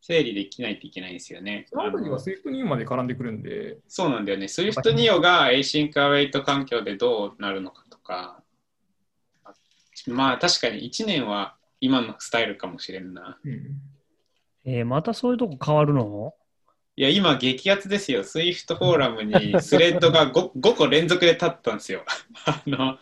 [0.00, 1.66] 整理できないといけないんですよね。
[1.68, 4.46] そのあたりあのは Swift にまで絡んでくるんで、そうなんだよね。
[4.46, 8.42] Swift Neo が Async Await 環境でどうなるのかとか、
[9.44, 9.54] あ
[10.06, 13.38] まあ確かに1年は今のスタイルかもしれんな。
[13.44, 13.80] うん
[14.64, 16.34] えーまたそういうとこ変わるの？
[16.94, 18.20] いや、今激アツですよ。
[18.20, 22.04] Swift フォーラムにスレッドが 5, 5個連続で立ったんですよ。
[22.46, 22.98] あの、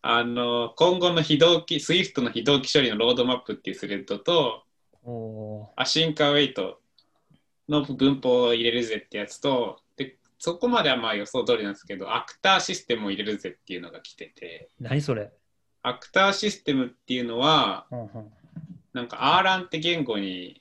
[0.00, 4.64] あの今後の非同期、Swift の非同期処理のロードマップっていうスレッドと、
[5.76, 6.80] アシンカーウェイト
[7.68, 15.30] の分法を入れるぜってやつと、でそこまではまあ予想通りなんですけど、アクターシステムを入れるぜっていうのが来てて、何それ、
[15.82, 18.08] アクターシステムっていうのは、うんうん
[18.92, 20.60] なんか R ランって言語に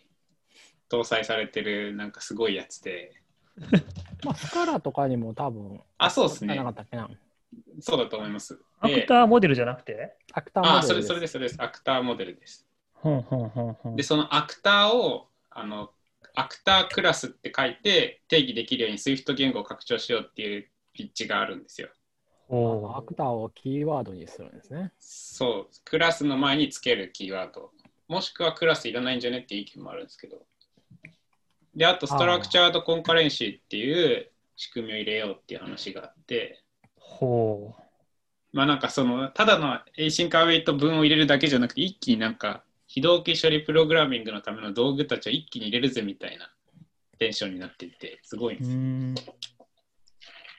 [0.90, 3.14] 搭載されてるなんかすごいやつで、
[4.24, 6.70] まあ、スカラとかにも多分、あ、そうですねなか。
[6.70, 7.10] ったっけな。
[7.82, 8.58] そうだと思います。
[8.80, 10.16] アクでターモデルじゃなくて？
[10.32, 11.62] アクターモデルあ、それですそれです、それです。
[11.62, 12.66] アクターモデルです。
[12.94, 15.92] ほんほんほんほんで、そのアクターを、あの、
[16.36, 21.90] アクタークラスって書いて定義できるように Swift 言語を拡張しようっていうピッチがあるんですよ。
[22.52, 24.92] ほアクターをキーワードにするんですね。
[25.00, 27.72] そう、クラスの前につけるキーワード。
[28.10, 30.42] もしくはクラスいらないんじゃねっていう意見もあるんですけど。
[31.74, 36.62] で、あと、ストラクチャードコンカレンシーっていう仕組みを入れようっていう話があって、
[36.98, 37.00] う。
[37.00, 37.74] ほ
[38.52, 46.52] まあなんかその、ただの async/await 文を入れるだけじゃなくて、一気になんか、非同期処理プログラミングのための道具たちを一気に入れるぜみたいな
[47.18, 49.12] テンションになっていて、すごいんう。
[49.12, 49.36] うですよ。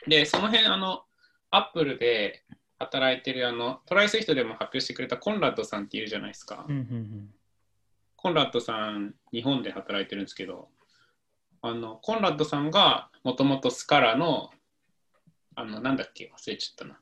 [0.06, 1.04] で、その辺、あの、
[1.52, 2.42] アップルで
[2.80, 4.04] 働いてる、あの、 try!
[4.04, 6.66] Swift でも発表してくれたコンラッドさんっているじゃないですか。
[6.68, 7.34] うんうん
[8.16, 10.68] コンラッドさん、日本で働いてるんですけど、
[11.60, 14.50] あの、コンラッドさんがもともと Scala の、
[15.56, 17.00] あの、なんだっけ、忘れちゃったな。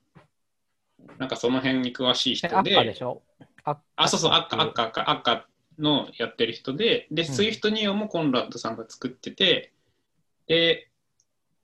[1.19, 3.23] なんかその辺に詳しいえ、人でで、しょ？
[3.65, 5.49] ああ、そうそう、アッカ、アッカカ、アッカ、アッカ
[5.79, 7.27] のやってる人で、で、ん。
[7.27, 9.75] SwiftNIO もコンラッドさんが作ってて、
[10.47, 10.89] で、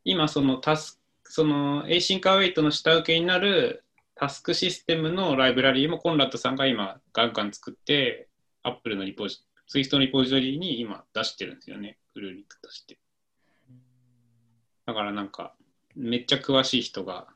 [0.04, 8.28] 今そのタスその async/await の下請けになるタスクシステムのライブラリーもコンラッドさんが今ガンガン作って、
[8.62, 11.98] アップルのリポジ、 Swift のリポジトリに今出してるんですよね。
[12.14, 12.98] プルリクとして。
[14.86, 15.54] だからなんか、
[15.94, 17.26] めっちゃ詳しい人が、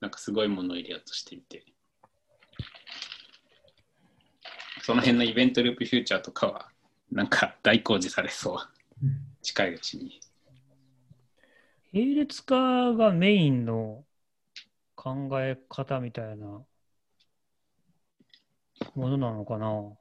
[0.00, 1.64] なんかすごいものを入れようとしていて。
[4.82, 6.68] その辺の EventLoopFuture とかは、
[7.10, 8.58] なんか大工事されそう。
[9.42, 10.20] 近いうちに。
[11.94, 14.04] 並列化がメインの
[14.96, 16.66] 考え方みたいなも
[18.96, 19.92] のなのかな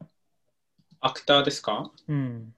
[1.01, 1.91] アクターですか？
[2.07, 2.55] うん。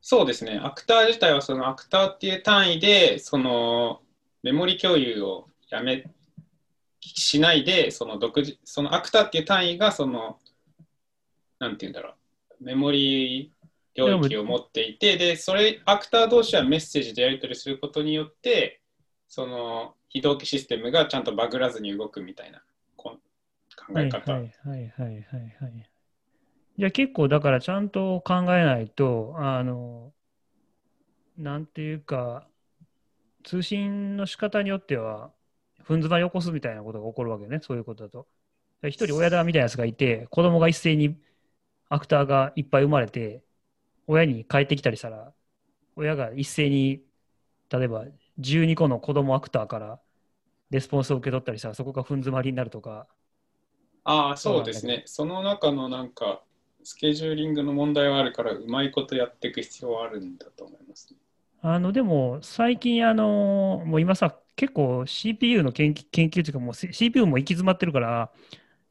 [0.00, 0.60] そうですね。
[0.62, 4.02] アクター自体はそのアクターっていう単位で、その
[4.44, 6.04] メモリ共有をやめ、
[7.00, 10.38] しないで、その独自、そのアクターっていう単位が、その、
[11.58, 12.14] なんて言うんだろ
[12.60, 13.52] う、メモリ
[13.94, 18.80] 領域を持っていて、で、それ、アクター同士はメッセージでやり取りすることによって、
[19.28, 22.62] その非同期システムがちゃんとバグらずに動くみたいな
[22.96, 24.32] 考はいえ方。
[24.32, 25.90] はいはいはいはいはい。
[26.78, 30.12] じゃあ結構だからちゃんと考えないと、あの、
[31.36, 32.48] なんていうか、
[33.44, 35.32] 通信の仕方によっては、
[35.82, 38.26] ふん詰まり起こすみたいなことが起こるわけね、そういうことだと。
[38.82, 41.16] 一人親玉みたいなやつがいて、子供が一斉に
[41.88, 43.42] アクターがいっぱい生まれて、
[44.06, 45.34] 親に帰ってきたりしたら、
[45.96, 47.04] 親が一斉に、
[47.70, 48.06] 例えば
[48.38, 50.00] 12個の子供アクターから
[50.70, 53.08] レスポンスを受け取ったりしたら、そこがふん詰まりになるとか、
[54.04, 55.02] ああ、そうですね。
[55.06, 56.42] その中のなんか、
[56.82, 61.18] スケジューリングの問題はあるから、うまいことやっていく必要はあるんだと思います、ね。
[61.62, 68.30] あのでも最近あのもう今さ結構 CPU の研究研究というかもう CPU も行き詰まってるから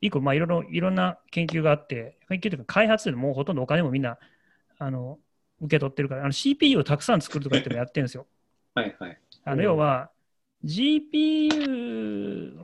[0.01, 4.17] 一個まあいろいろいろんな研究があって研究というか開発でもうほとんどお金もみんな
[4.79, 5.19] あの
[5.61, 8.27] 受け取ってるからあの CPU をたくさん作るとかっていうのやってるんですよ。
[8.75, 9.19] はいはい。
[9.45, 10.11] あの要は
[10.63, 12.57] GPU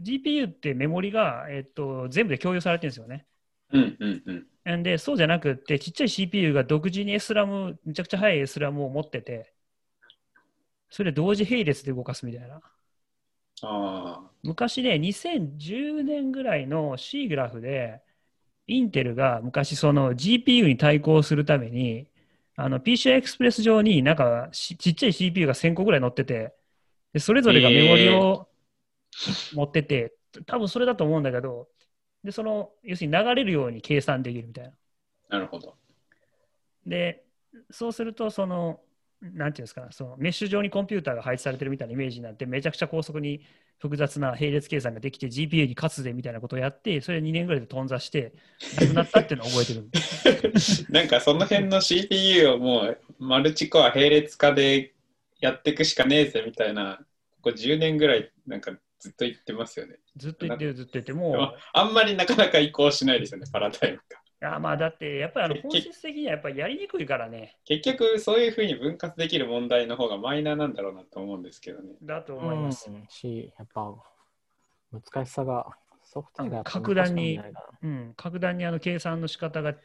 [0.00, 3.26] GPU ってメモリが、えっと、全部で共有されてるんですよね。
[3.72, 4.22] うんうん
[4.64, 4.78] うん。
[4.78, 9.52] んで、そうじゃなくって、ちっちゃい CPU が独自に SRAM、めちゃくちゃ速い SRAM を持ってて、
[10.90, 12.56] それで同時並列で動かすみたいな。
[12.56, 12.60] あ
[13.62, 14.30] あ。
[14.42, 18.02] 昔ね、2010年ぐらいの C グラフで、
[18.66, 22.08] インテルが昔その GPU に対抗するために、
[22.56, 26.54] あの PCI エクスプレス上になんかしちっちゃい CPU が1000個ぐらい載ってて、
[27.12, 28.48] でそれぞれがメモリを
[29.54, 30.14] 持ってて、
[30.46, 31.68] 多分それだと思うんだけど、
[32.24, 34.72] で、その、要するに流れるように計算できるみたいな。
[35.28, 35.76] なるほど。
[36.86, 37.24] で、
[37.70, 38.80] そうすると、その、
[39.20, 43.44] なんていうんですか、そのメッシュ上にコンピューターが配置されてるみたいなイメージになって、めちゃくちゃ高速に
[43.82, 48.32] 複雑な並列計算ができて、GPU に勝つでみたいなことをやって、それ2年ぐらいで頓挫して、
[48.80, 49.90] なくなったっていうのを覚えてる。
[50.90, 54.94] なんかその辺の CPU をもうマルチコア並列化で
[55.40, 57.00] やっていくしかねえぜみたいな、
[57.42, 58.70] ここ10年ぐらいなんか
[59.00, 59.96] ずっと言ってますよね。
[60.16, 64.21] ずっと言ってる、ずっと言って、も、あんまりなかなか移行しないですよね、パラダイムが。
[64.42, 71.92] いやまあだって、やっぱりあのけ本質的にはやっぱりやりにくいからね、結局そういうふうに分割できる問題の方がマイナーなんだろうなと思うんですけどね。
[72.02, 72.90] だと思います。
[72.90, 73.94] うんし、やっぱ
[74.90, 75.66] 難しさが、
[76.02, 77.38] ソフトウェア格段に
[77.82, 79.76] うん、格段にあの計算の仕方が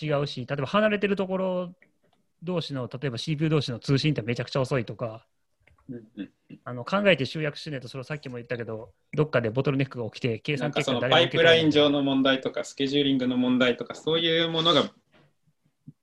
[0.00, 1.74] 違うし、例えば離れてるところ
[2.42, 5.26] 同士の、例えば CPU 同士の通信ってめちゃくちゃ遅いとか、
[6.64, 11.98] あの考えて集約しないと、それをさっきも言ったけど、どっかでボトルネックが起きて、計算なんかその結果誰もパイプライン上の。
[11.98, 14.90] の問題とかスケジューリングの問題とかそういうものが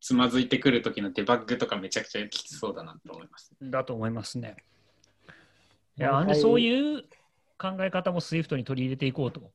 [0.02, 3.52] つまずいてくる時のデバッグとかめちゃくちゃきつそうだなと思います。
[3.62, 4.58] だと思いますね。
[5.98, 7.04] いや、そういう
[7.58, 9.52] 考え方も SWIFT に取り入れていこうと。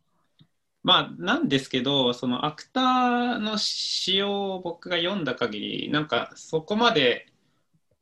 [0.82, 7.26] まあなんですけどそのアクターの仕様を僕が読んだ限りなんかそこまで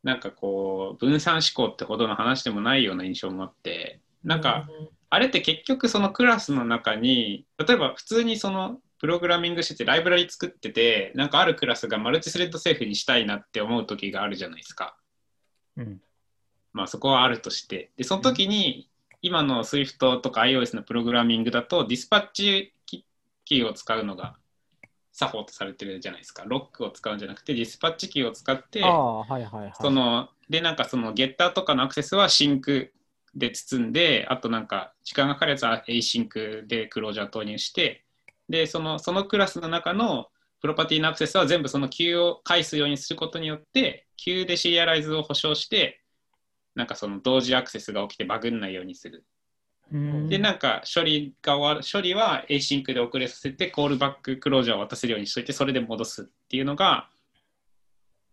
[0.08, 4.66] なんかこう、分散思考ってほどの話でもないような印象もあって、なんか、
[5.10, 14.96] あれって結局そのクラスの中に、例えば普通にそのプログラミングしててライブラリ作ってて、なんかあるクラスがマルチスレッドセーフにしたいなって思う時があるじゃないですか。
[15.76, 16.00] うん。
[16.72, 17.90] まあそこはあるとして。
[17.98, 18.88] で、その時に
[19.20, 24.38] 今の Swift とか iOS のプログラミングだと DispatchQueue を使うのが
[25.18, 26.44] 作法とされてるじゃないですか。
[26.46, 29.72] ロックを使うんじゃなくて DispatchQueue を使って、はいはいはい。
[29.80, 32.92] そのでなんかその getter とかのアクセスは sync
[33.34, 38.04] で包んであとなんか時間がかかるやつは async でクロージャー投入して
[38.48, 40.28] でそのそのクラスの中の
[40.60, 46.00] プロパティのアクセスは全部その Q を返すようにすることによって Q でシリアライズを保証して
[46.76, 49.37] なんかその同時アクセスが起きてバグんないようにするうん
[49.90, 57.08] でなんか処理が終わる処理は async で遅れさせてコールバッククロージャーを渡せるようにしといてそれで戻すっていうのが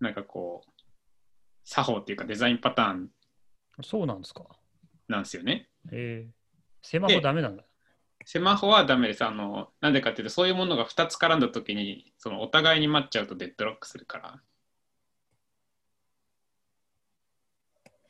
[0.02, 0.70] なんかこう
[1.64, 3.10] 作法っていうかデザインパターン
[3.84, 4.44] そうなんですか。
[5.08, 5.68] なんですよね。
[5.92, 6.32] えー、
[6.82, 7.64] セマホダメなんだ。
[8.26, 9.24] セマホはダメです。
[9.24, 14.42] あの、なんでかっていうと、そういうものが2つ絡んだときに、そのお互いに待っちゃうとデッドロックするから。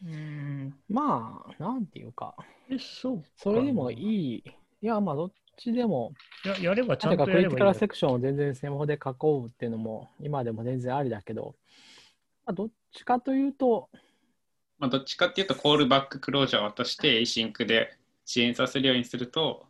[0.03, 0.75] うん。
[0.89, 2.35] まあ、なんていうか、
[2.69, 3.27] え、そうか。
[3.37, 4.43] それでもいい。
[4.81, 11.55] いや、まあ、どっちでも、ややればちゃなんとやればいいんだクリティカルセクションを全然スマホで書こうっていうのも、今でも全然ありだけど、
[12.45, 13.89] まあ、どっちかというと、
[14.77, 19.67] まあ、どっちかっていうと、コールバッククロージャーを渡して async で支援させるようにすると、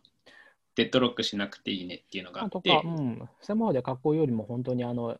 [0.74, 2.68] デッドロックしなくていいねっていうのがあって。
[2.68, 5.18] まあとか、、うん、スマホで囲うよりも本当にあの、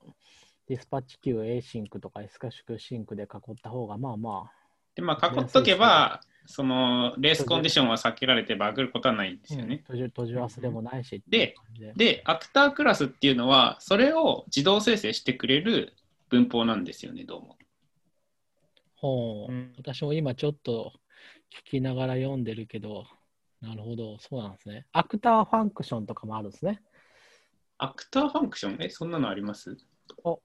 [0.69, 4.51] ディスパッチ Q、A シンクとか S カシクシンクで囲った方が、まあま
[4.97, 9.85] でまあ、囲っとけば、その race condition は避けられてバグることはないんですよね。
[9.87, 15.93] 閉じ閉じ忘れもないし、ででで、 actor class っていうのは、それを自動生成してくれる
[16.31, 17.57] 文法なんですよね、どうも。
[18.95, 20.95] ほううん私も今ちょっと
[21.67, 23.05] 聞きながら読んでるけど、
[23.61, 24.87] なるほど、そうなんですね。
[24.93, 26.81] actor function とかもあるんですね。
[27.77, 28.77] アクターファンクション？
[28.83, 29.77] え、そんなのあります？
[30.25, 30.37] あ、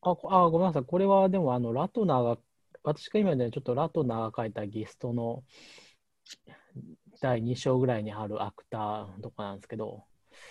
[0.00, 0.84] こあごめんなさい。
[0.84, 2.38] これはでもあのラトナーが、
[2.82, 5.42] 私が今ね、ちょっとラトナーが書いたギストの
[7.20, 10.04] 第2章ぐらいにあるアクターとかなんですけど、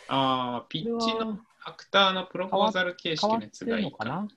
[0.07, 4.11] ああ、ピッチのアクターのプロポーザル形式のやつがいいかな？
[4.21, 4.27] な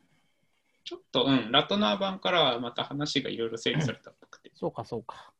[0.85, 4.51] ちょっと、うん、ラトナー版からはまた話がいろいろ整理されたっぽくて。
[4.55, 5.33] そうか、そうか。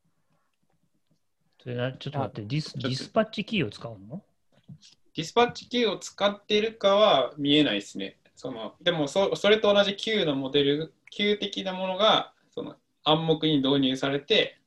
[1.63, 4.23] それなちょっと待って、ディスと Dispatchキーを使うの？
[5.17, 8.19] ディスパッチ Q を使っているかは見えないですね。
[8.37, 12.34] そのでもそ、それと同じ Q のモデル、Q 的なものが
[13.05, 14.59] 暗黙に導入されて、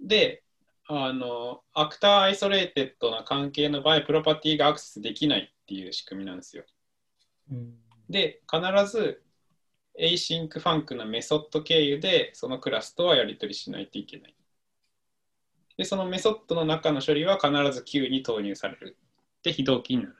[0.00, 0.42] で、
[0.86, 6.64] あの、 actor isolated な関係の場合、プロパティがアクセスできないっていう仕組みなんですよ。
[7.50, 7.74] うん。
[8.08, 9.22] で、必ず
[10.00, 14.34] async ファンクのメソッド経由でそのクラスとはやり取りしないといけない。
[15.76, 18.96] で、そのメソッドの中の処理は必ず Q に投入される。
[19.42, 20.16] で、非同期になる。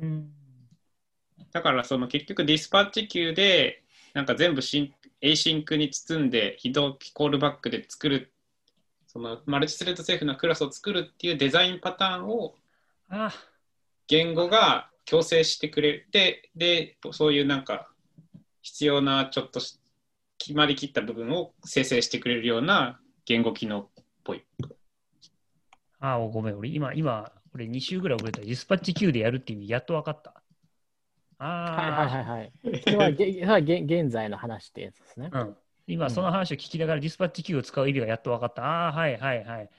[0.00, 0.32] うん。
[1.52, 8.32] だからその結局ディスパッチ Q でなんか全部シン async に包んで非同期コールバックで作る
[9.06, 12.54] そのマルチスレッドセーフなクラスを作るっていうデザインパターンを
[13.08, 13.32] あ、
[14.08, 17.88] 言語が強制してくれてでそういうなんか
[18.62, 19.78] 必要なちょっとし
[20.38, 23.88] 決まりきった部分を生成してくれるような言語機能っ
[24.24, 24.44] ぽい。
[26.00, 28.42] あ、ごめん、俺今、今、俺2週ぐらい遅れた。
[28.42, 30.42] ディスパッチ Q でやるって意味、やっと分かった。
[31.46, 32.52] あはいはいはいはい。
[32.80, 35.28] それはげそれはげ現在の話ってやつですね。
[35.32, 35.56] あ、うん。
[35.86, 38.64] 今、その話を聞きながらディスパッチ Q を使う意味がやっと分かった。
[38.64, 39.70] ああ、はいはいはい。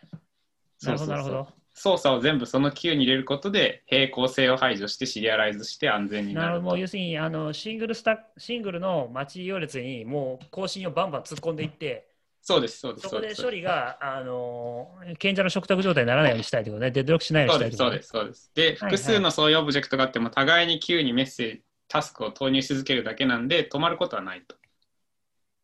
[0.84, 1.48] なるほど、なるほど。
[1.74, 12.08] 操作を全部その Q に入れることで平行性を排除してシリアライズして安全にななるほど、もう要するにあのシングルスタシングルの待ち行列にもう更新をバンバン突っ込んでいって、
[12.48, 13.10] そうです、そうです。
[13.10, 14.88] そこで処理が、あの
[15.18, 18.80] 賢者の食卓状態にならないようにしたいということね、デッドロックしないようにしたいということねそうです、そうです。
[18.80, 24.56] で、はい複数のそういうオブジェクトがあっても、互いに Q にメッセージ、タスクを投入し続けるだけなんで、止まることはないと。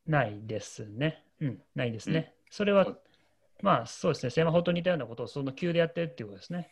[0.07, 1.23] ないですね。
[1.39, 2.33] うん、ないですね。
[2.49, 2.97] それは、
[3.61, 6.71] まあそうですね、セマホと似たようなことをその Q でやってるっていうことですね。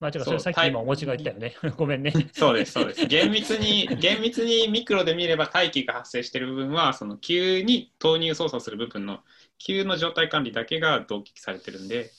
[0.00, 1.54] まあ、違う、それさっき今お持ちが言ったよね。
[1.76, 2.10] ごめんね。
[2.32, 3.04] そうです、そうです。
[3.04, 9.22] 厳密に、厳密にミクロで見れば待機が発生している部分は、その Q に投入操作する部分の
[9.60, 12.10] Q の状態管理だけが同期されてるんで、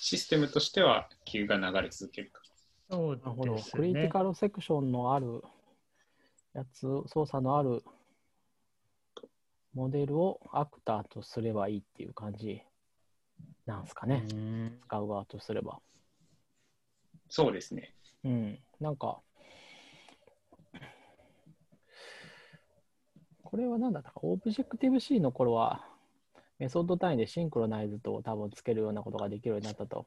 [0.00, 2.40] システムとしては Q が流れ続けると。
[2.90, 3.54] そうなるほど。
[3.56, 4.08] ですクリティね。
[4.08, 5.42] カルセクションのある
[6.54, 7.84] やつ、操作のある
[9.74, 12.62] モデルをアクターとすればいいっていう感じ
[13.66, 14.24] なんですかね。
[14.32, 15.80] うん使う側とすれば。
[17.28, 17.94] そうですね。
[18.24, 18.58] うん。
[18.80, 19.20] なんか、
[23.44, 25.89] これは何だったか、オブジェクティブ C の頃は、
[26.60, 30.06] メソッド単位で synchronize と多分つけるようなことができるようになったと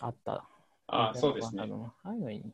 [0.00, 0.44] あった。
[0.86, 2.44] ああ、そうですねいうのに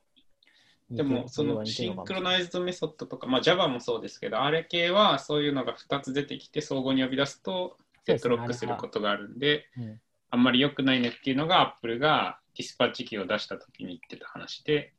[0.89, 1.03] 似で。
[1.03, 7.77] も、その synchronized メソッドとか、まあ Java もそうですけど、あれ系はそういうのが2つ出てきて、相互に呼び出すと、
[8.07, 10.01] デッドロックすることがあるんで、うん
[10.35, 14.95] あんまり良くないねっていうのが Apple が DispatchQueue を出した時に言ってた話で、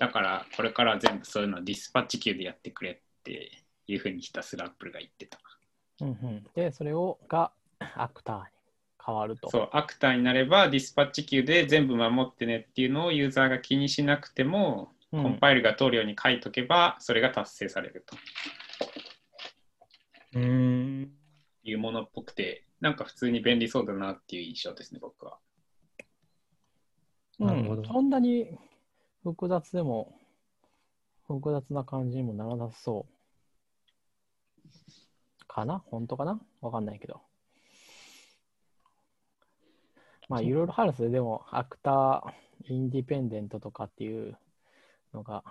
[0.00, 5.38] だからこれからは全部そういうのを DispatchQueue でやってくれっていうふうにひたすら Apple が言ってた。
[6.00, 8.44] うんうん、で、それをが actor に
[9.04, 9.50] 変わると。
[9.50, 18.16] そう、アクターになれば DispatchQueue で全部守ってねっていうのをユーザーが気にしなくても、うんコンパイルが通るように書いとけば、それが達成されると
[20.34, 21.10] うーん。
[21.62, 25.38] いうものっぽくて、なんか普通に便利そうだなっていう印象ですね、僕は。
[27.38, 28.58] うんなるほどそんなに
[29.22, 30.18] 複雑でも、
[31.26, 33.12] 複雑な感じにもならなさそう。
[35.46, 35.82] かな？
[35.86, 36.40] 本当かな？
[36.60, 37.20] わかんないけど。
[40.28, 41.10] まあ、いろいろあるんですよ。
[41.10, 42.32] でも、アクター、
[42.68, 44.36] インディペンデントとかっていう
[45.14, 45.44] のが、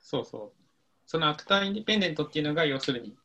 [0.00, 0.62] そうそう。
[1.06, 3.16] その actor independent っていうのが、要するに、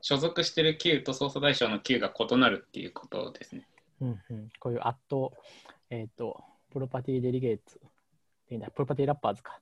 [0.00, 3.66] 所属してる Q と操作対象の Q が異なるっていうことですね。
[4.00, 5.32] うんうん、こういう at、
[5.90, 7.80] えっ、と、 property delegates
[8.48, 9.60] property wrappers か。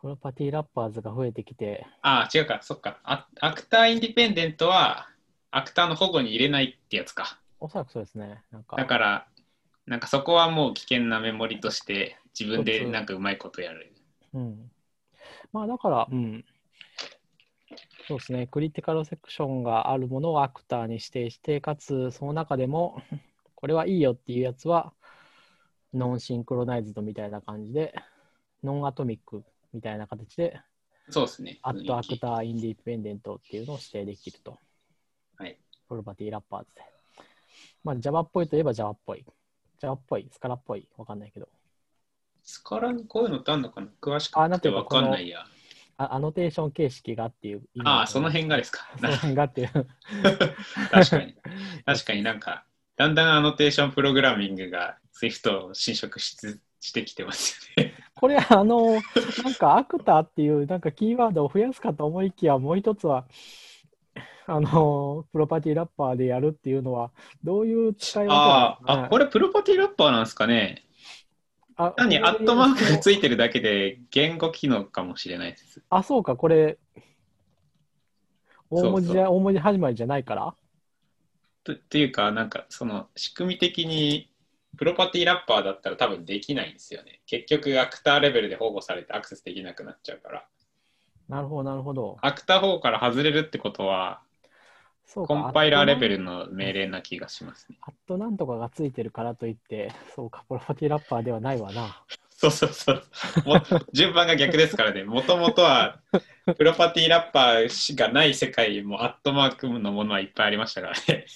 [0.00, 3.00] property wrappers が増えてきて、ああ、違うか、そっか。
[3.02, 5.08] ア actor independent は、
[5.50, 7.38] actor の保護に入れないってやつか。
[7.60, 8.42] おそらくそうですね。
[8.50, 9.26] なんか、だから、
[9.86, 13.92] なんかそこはもう危険なメモリとして、自分でなんかうまいことやる。
[14.34, 14.70] うん。
[15.52, 16.44] まあだから、うん。
[18.08, 18.46] そうですね。
[18.46, 23.00] critical section があるものを actor に指定して、かつその中でも、
[23.54, 24.92] これはいいよっていうやつは、
[25.94, 27.94] non-synchronized みたいな感じで、
[28.62, 30.60] nonatomic みたいな形で、
[31.10, 31.58] そうですね。
[31.62, 34.58] at actor independent っていうのを指定できると。
[35.36, 35.58] はい。
[35.88, 36.82] property wrappers で。
[37.84, 39.24] まあ Java っぽいといえば Java っぽい。
[39.78, 41.48] Java っぽい、スカラっぽい、わかんないけど。
[42.42, 43.88] スカラにこういうのってあるのかな？
[44.00, 45.44] 詳しくあなんてわかんないや。
[45.98, 48.88] あアノテーション形式がっていうああ、その辺がですか。
[49.00, 49.70] その辺がっていう。
[50.92, 51.34] 確かに。
[51.84, 52.64] 確かになんか、
[52.96, 57.94] だんだんアノテーションプログラミングが Swift を侵食しつしてきてますよね。
[58.14, 58.92] これ、あの、
[59.42, 63.26] なんかアクターっていうなんかキーワードを増やすかと思いきや、もう一つは、
[64.48, 67.10] あの、プロパティラッパーでやるっていうのは、
[67.42, 70.84] どういう使い分けああ、あ、これ、れプロパティラッパーなんですかね？
[71.78, 75.82] あ単にアットマークがついてるだけで言語機能かもしれないです。
[75.90, 76.78] あ、そうか、これ、
[78.70, 80.54] 大文字大文字始まりじゃないから？
[81.64, 84.30] とっていうか、なんかその仕組み的に
[84.76, 87.20] プロパティラッパーだったら多分できないんですよね。
[87.26, 90.46] 結局アクターレベルで保護されてアクセスできなくなっちゃうから。
[91.28, 92.16] なるほど、なるほど。
[92.22, 94.22] アクター保護から外れるってことは、
[95.06, 96.18] そうかコンパイラーレベル。
[96.18, 97.78] ルの命令な気がしますね。
[97.82, 102.04] アットなんとかがついてるからといって、そうか、プロパティラッパーではないわな。
[102.30, 103.02] そうそうそう。
[103.44, 105.04] も順番が逆ですからね。
[105.04, 106.00] もともとは
[106.56, 111.26] プロパティラッパーがない世界もアットマークのものはいっぱいありましたからね。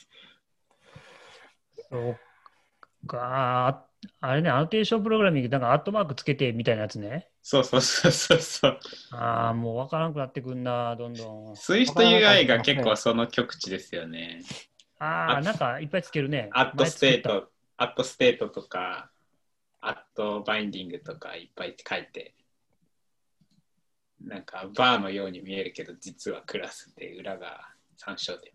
[1.90, 2.20] そ
[3.04, 3.89] うか。
[4.20, 7.28] あれね、アノテーションプログラミング、なんかアットマークつけてみたいなやつね。
[7.42, 8.78] そうそうそうそうそう。
[9.12, 11.52] ああ、もうわからなくなってくんな、どんどん。
[11.52, 14.42] Swift UI が結構その極致ですよね。
[14.98, 16.48] ああ、なんかいっぱいつけるね。
[16.52, 19.10] at State、at State とか、
[19.80, 22.34] at Binding とかいっぱい書いて、
[24.20, 28.52] なんか var のように見えるけど、実はクラスで裏が参照型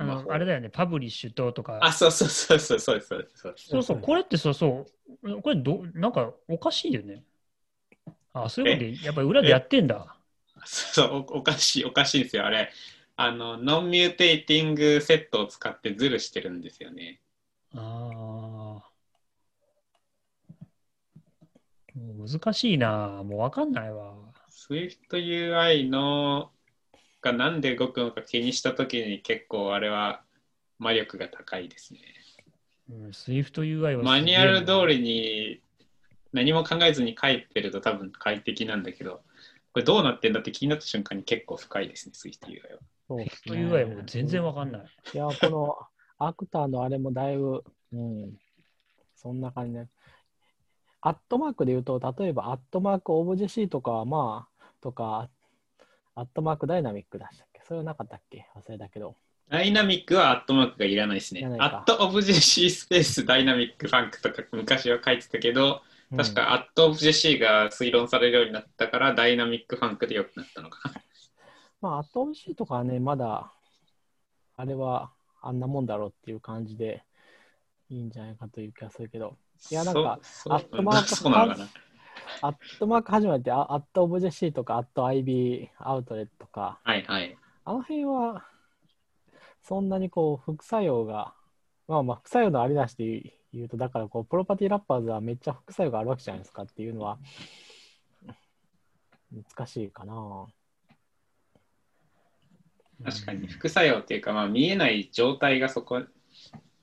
[0.00, 1.78] あのあれだよね、 Published とか。
[1.82, 3.54] あ、そうそうそうそうそうそうそう。
[3.56, 4.86] そうそう、これってそうそ
[5.22, 7.22] う、これど、なんかおかしいよね。
[8.32, 10.16] あそういうことで、やっぱり裏でやってんだ。
[10.64, 12.46] そうそうおおかしい、おかしいですよ。
[12.46, 12.72] あれ、
[13.16, 17.20] あの、 nonmutating set を使ってズルしてるんですよね。
[17.74, 18.90] ああ。
[21.94, 23.22] 難しいな。
[23.24, 24.14] もうわかんないわ。
[24.50, 26.52] SwiftUI の
[27.22, 30.22] がなんで動くのか気にしたときに結構あれは
[30.78, 32.00] 魔力が高いですね。
[32.90, 34.98] うん、SwiftUI はマニュアル通り。
[34.98, 35.60] りに
[36.32, 39.22] 何も考えずに書いてると多分快適なんだけど、
[39.72, 42.80] これどうなってんだって気になった瞬間に結構深いですね、SwiftUI は。
[43.08, 44.82] そうですね SwiftUI も全然わかんない。
[45.14, 45.76] いや、この
[46.18, 48.38] actor のあれもだいぶ、うん、
[49.16, 49.86] そんな感じで。
[51.02, 55.28] アットマークで言うと、例えばアットマークオブジェ C とかはまあ、とか、
[56.14, 57.60] アットマークダイナミックでしたっけ？
[57.64, 58.46] それはなかったっけ？
[58.56, 59.16] 忘れたけど。
[59.48, 65.82] ダイナミックはアットマークがいらないですねアットオブジェ C スペースダイナミックファンクとか昔は書いてたけど、
[66.16, 70.94] 確かアットオブジェ C が推論されるようになったからダイナミックファンクでよくなったのかな。
[71.82, 73.52] まあ、アット OC とかはね、まだ、
[74.56, 75.10] あれは
[75.40, 77.02] あんなもんだろうっていう感じで
[77.88, 79.36] いいんじゃないかという気がするけど、
[79.70, 80.20] いやなんか
[80.50, 81.68] アットマークそうなのかな。
[82.42, 87.36] アットマーク始まって、アット objc とか、アット IB アウトレットとか、はいはい。
[87.64, 88.44] あの辺は、
[89.62, 91.34] そんなにこう、副作用が、
[91.86, 97.18] まあまあ、副作用のありなしで言うと、だからこう、 property wrappers はめっちゃ副作用があるわけじゃないですかっていうのは、
[99.32, 100.46] 難しいかな。
[103.04, 106.02] 確かに副作用っていうか、まあ、見えない状態がそこ、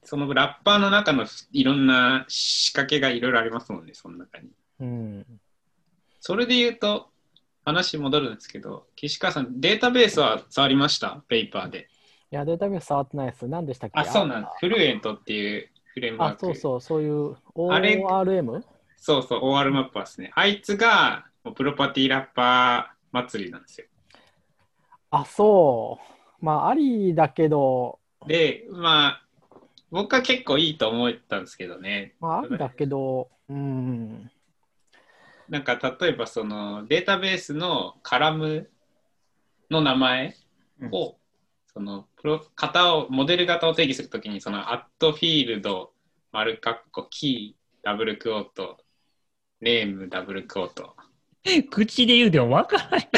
[0.03, 4.49] そのラッパーの中のいろんな仕掛けがいろいろありますもんね、その中に。
[4.79, 5.25] うん。
[6.19, 7.09] それで言うと、
[7.65, 11.21] 話戻るんですけど、岸川さん、データベースは触りました？
[11.27, 11.89] ペーパーで。
[12.31, 13.47] いや、データベース触ってないです。
[13.47, 13.99] 何でしたっけ？
[13.99, 14.57] あ、そうなんです。
[14.59, 16.39] フルエントっていうフレームワーあ、ク。
[16.39, 17.35] そうそう、そういう
[17.69, 18.63] あれ ORM?
[18.95, 20.31] そうそう、OR マッパーですね。
[20.35, 23.87] あいつが、もうプロパティラッパー祭りなんですよ。
[25.11, 25.99] あ、そ
[26.41, 26.45] う。
[26.45, 29.23] まあ、ありだけど、で、まあ、
[29.91, 32.15] 僕は結構いいと思ったんですけどね。
[32.19, 34.29] まあ、ありだけど、うん。
[35.49, 38.69] なんか例えばそのデータベースのカラム
[39.69, 40.35] の名前
[40.91, 41.17] を、
[41.73, 45.91] そのプロ型をモデル型を定義するときにそのアットフィールド
[46.31, 48.77] 丸カッコキーダブルクオート
[49.61, 50.95] ネームダブルクオート
[51.69, 53.09] 口で言うても分からない。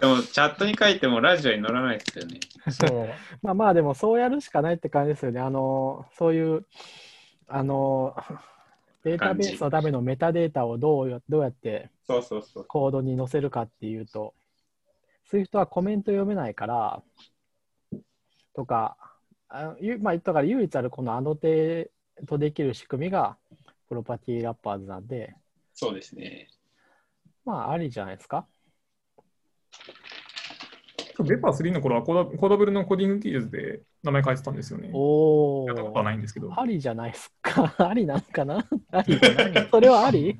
[0.00, 3.08] でもチャットに書いてもラジオに載らないですよねそう。
[3.42, 5.40] まあまあ、でもそうやるしかないって感じですよね。
[5.40, 6.66] あの、そういう、
[7.48, 8.16] あの、
[9.08, 14.34] データベースのためのメタデータをどうやどうやってコードに載せるかっていうと、
[15.30, 17.02] Swift はコメント読めないから、
[18.54, 18.96] とか、
[19.48, 23.38] あゆまあ、だから唯一あるこの annotate できる仕組みが
[23.88, 25.34] property wrappers なんで、
[25.72, 26.48] そうですね。
[27.44, 28.46] まあ、ありじゃないですか。
[31.24, 34.90] ベパー3の頃はコーダコーダブルのコーディング技術で名前変えてたんですよね。
[34.92, 36.52] おやったことはー、ないんですけど。
[36.56, 37.74] ありじゃないですか。
[37.78, 38.66] ありなんかな？
[38.92, 40.36] あり何それはあり？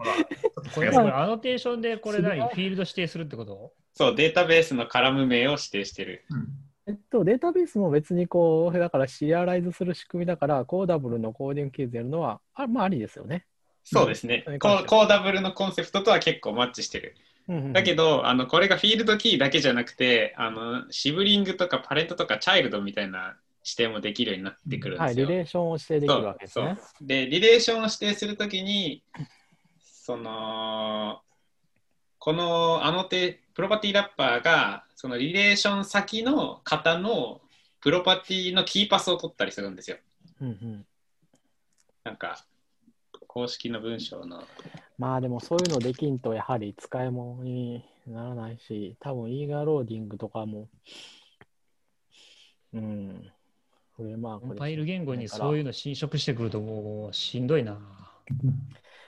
[0.75, 2.41] これ、アノテーションでこれ何？
[2.41, 3.73] フィールド指定するってこと？
[3.95, 6.25] そうデータベースのカラム名を指定してる。
[6.31, 6.49] うん。
[6.87, 13.45] えっと、データベースも別にこう、だからシリアライズする仕組みだから、コーダブルのコーディングケースやるのは、あまあ、ありですよね。
[13.85, 17.15] そうですね、コーダブルのコンセプトとは結構マッチしてる
[17.73, 25.29] だけど、ど、あのこれがフィールドキーだけじゃなくてあのシブリングとかパレントとかチャイルドみたいな指定もできるようになってくるんはい、ですよ。
[25.29, 26.79] リレーションを指定できるわけですね。
[27.01, 29.03] でリレーションを指定するときに
[29.81, 31.21] その
[32.19, 37.41] このあの手プロパティラッパーがそのリレーション先の型の
[37.81, 39.97] プロパティのキーパスを取ったりするんですよ。
[40.43, 40.85] うんうん
[42.05, 42.45] なんか
[43.27, 44.45] 公式の文章の
[44.99, 50.69] まあでもそういうのできんとやはり使い物にならないし、多分イーガーローディングとかも、
[52.75, 53.31] うん、
[53.97, 57.79] フレームワークでコンパイル言語にそういうの侵食してくるともうしんどいな。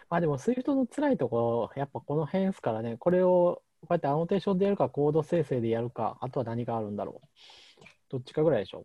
[0.09, 7.85] まあでも Swift の辛いところ、やっぱこの辺ですからね、これをこうやってアノテーションでやるか、コード生成でやるか、あとは何があるんだろう。
[8.09, 8.85] どっちかぐらいでしょ、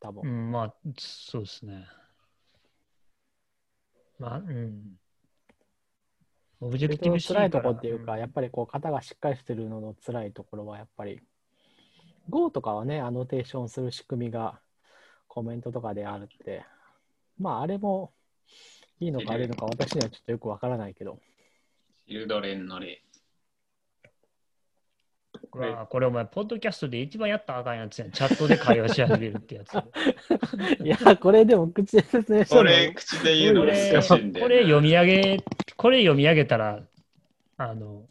[0.00, 0.22] 多分。
[0.22, 1.86] うん、まあ、そうですね。
[4.18, 4.98] まあ、うん。
[6.60, 11.20] Objective-C 辛いところっていうか、んやっぱりこう型がしっかりしてるのの辛いところはやっぱり
[12.30, 14.60] Go とかはね、アノテーションする仕組みが
[15.28, 16.64] コメントとかであるって、
[17.38, 18.12] まああれも
[19.00, 21.18] いいのか悪いのか私にはちょっとよくわからないけど、
[22.06, 23.02] children の例。
[25.54, 28.10] うわこれお前、ポッドキャストで一番やったらあかんやつやん。
[28.10, 29.74] チャットで会話し始めるってやつ。
[30.84, 34.40] いや、これでも口で説明してもこれ、口で言うのこれ難しいんで。
[34.40, 35.44] これ読み上げ、
[35.76, 36.80] これ読み上げたら、
[37.56, 38.04] あの、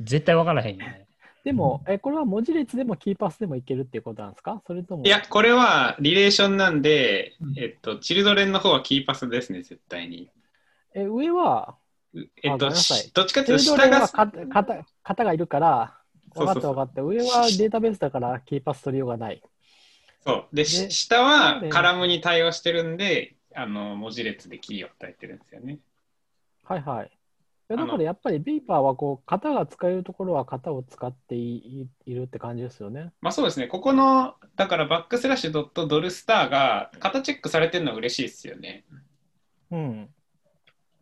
[0.00, 1.06] 絶対わからへんよね。
[1.44, 4.60] でも、え、これは文字列でもキーパスでもいけるっていうことなんですか？
[4.66, 10.28] それとも、いや、これはリレーションなんでうん、えっと、チルドレンの方はキーパスですね、絶対に。
[10.94, 11.76] え、上は、
[12.14, 14.08] うえっと、どっちかっていうと、下が
[15.04, 15.95] 型がいるから、
[16.36, 17.02] 分かった分かった。
[17.02, 19.42] 上はデータベースだからキーパス取りようがない。
[20.24, 20.44] そう。
[20.52, 25.78] で、でし下はカラムに対応してるんで、あの、文字列でキーを与えてるんですよね。
[26.64, 27.10] はいはい。
[27.68, 33.12] いやだからやっぱりビーパーはこう型が使えるところは型を使っていいいるって感じですよね。
[33.20, 38.84] まあそうですね、ここの、だからバックスラッシュドットドルスターが型チェックされてるのは嬉しいですよね。
[39.72, 40.08] うん。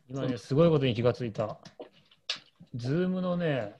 [0.08, 1.58] 今ね、すごいことに気がついた。
[2.74, 3.74] Zoom のね、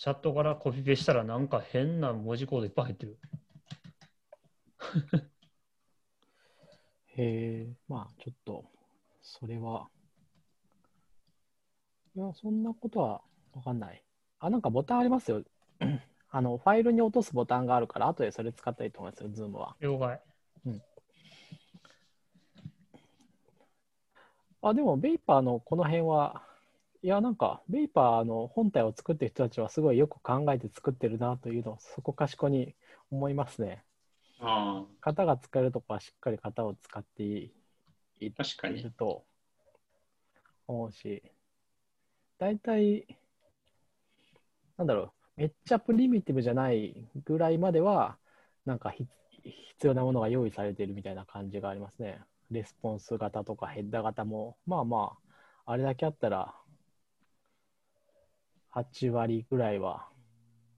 [0.00, 3.18] チャットからコピペしたらなんか変な文字コードいっぱい入ってる。
[7.18, 8.64] へえ、まあちょっと、
[9.20, 9.88] それは。
[12.16, 13.20] いや、そんなことは
[13.52, 14.02] わかんない。
[14.38, 15.42] あ、なんかボタンありますよ。
[16.30, 19.76] あの、ファイルに落とすボタンがあるから、後でそれ使ったらいいと思いますよ、Zoom は。
[19.80, 20.18] 了解。
[24.62, 26.42] あ、でも、ベイパーのこの辺は、
[27.02, 32.74] いや、なんか、ベイパーの本体を作ってる人たちはすごいよく考えて作ってるなというのを、そこかしこに
[33.10, 33.82] 思いますね。
[34.38, 37.52] あ型が使えるとこはしっかり型を使ってい
[38.20, 38.82] いあ、確かに。
[38.82, 39.24] ると
[40.66, 41.22] 思うし、
[42.38, 43.06] 大体、
[44.76, 48.18] なんだろう、めっちゃプリミティブじゃないぐらいまでは、
[48.66, 49.06] なんかひ
[49.42, 52.20] 必要なものが用意されているみたいな感じがありますね。
[52.50, 55.12] レスポンス型とかヘッダー型も、まあま
[55.64, 56.54] あ、あれだけあったら、
[58.74, 60.06] 8割ぐらいは、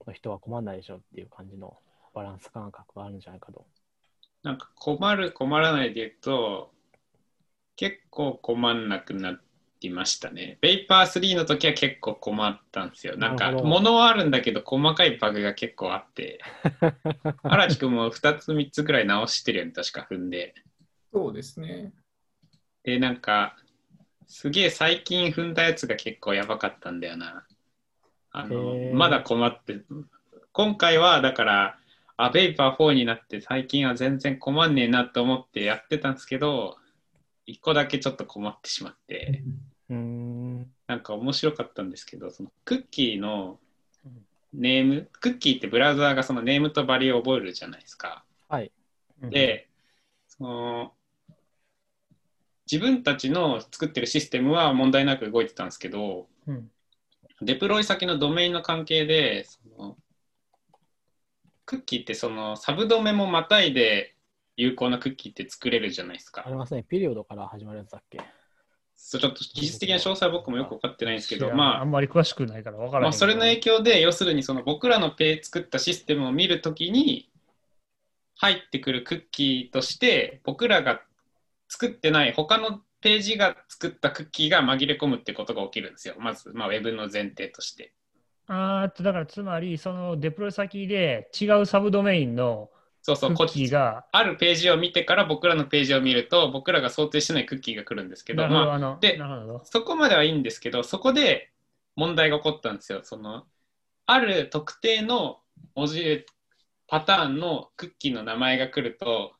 [0.06, 1.76] の人は困らないでしょっていう感じの
[2.14, 3.66] バランス感覚があるんじゃないかと。
[4.42, 6.70] なんか困る困らないで言うと、
[7.76, 9.40] 結構困んなくなっ
[9.80, 10.58] てましたね。
[10.60, 13.16] ベイパー3の時は結構困ったんですよ。
[13.16, 16.40] なんか物はあるんだけど細かいバグが結構あって、
[17.44, 20.54] 荒木くんも2つ3つぐらい直してるよね、確か踏んで。
[21.12, 21.92] そうですね。
[22.82, 23.56] で、なんか、
[24.26, 27.46] すげえ最近踏んだやつが結構やばかったんだよな。
[28.32, 29.80] あのまだ困って、
[30.52, 31.78] 今回はだから、
[32.16, 36.76] あ、ベイパー4になって最近は全然困んねえなと思ってやってたんですけど、
[37.46, 39.42] 一個だけちょっと困ってしまって、
[39.90, 40.72] うーん。
[40.86, 43.58] なんか面白かったんですけど、そのクッキーの
[44.52, 48.24] ネーム、クッキーってブラウザーがそのネームとバリを覚えるじゃないですか。
[48.48, 48.70] はい。
[49.22, 49.68] で、
[50.28, 50.92] その
[52.70, 56.70] 自分たちの作ってるシステムは問題なく動いてたんですけど、うん、
[57.44, 59.96] デプロイ先のドメインの関係で、その
[61.64, 64.14] クッキーってそのサブドメもまたいで
[64.56, 66.50] 有効なクッキーって作れるじゃないですかあ。
[66.50, 66.82] りますね。
[66.82, 68.20] ピリオドから始まるやつだっけ？
[68.94, 73.02] そうちょっと技術的な詳細は僕もよく分かってないんですけど、まああんまり詳しくないから分からない。
[73.02, 77.28] まあ、それの影響で、要するにその僕らのペイ作ったシステムを見るときに、
[78.36, 81.00] 入ってくるクッキーとして、僕らが
[81.68, 86.14] 作ってない他のページが作ったクッキーが紛れ込むってことが起きるんですよ。
[86.18, 87.92] まず、まあ、ウェブの前提として。
[88.46, 92.70] あーっと、だからつまり、そのデプロイ先で違うサブドメインの
[93.02, 99.18] そうそう、クッキーち、が、あるページを見てから僕らのページを見ると、僕らが想定してないクッキーが来るんですけど、あ、で。
[99.64, 101.50] そこまではいいんですけど、そこで
[101.96, 103.00] 問題が起こったんですよ。
[103.02, 103.44] その
[104.06, 105.40] ある特定の
[105.74, 106.24] 文字
[106.86, 109.32] パターンのクッキーの名前が来ると、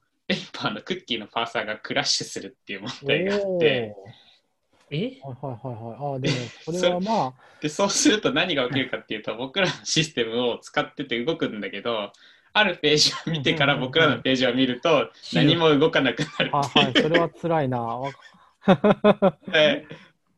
[0.70, 3.94] のクッキーのパーサーがクラッシュするっていう問題があって、
[4.90, 5.18] え？
[5.22, 5.96] はいはいはいはい。
[5.98, 12.12] ああ、でも、それはまあ、 でそうすると何が起きるかっていうと、僕らのシステムを使ってて動くんだけど、
[12.52, 17.80] あるページを見てから僕らのページを見ると、何も動かなくなるはいはい、それは辛いな。
[18.62, 19.86] わで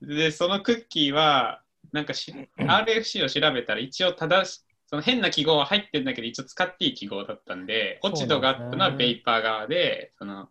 [0.00, 1.60] で、そのクッキーは、
[1.92, 10.48] なんかし RFC を調べたら一応正し、その変な記号は入ってるんだけど、一応使っていい記号だったんで、落ち度があったのはベイパー側で、その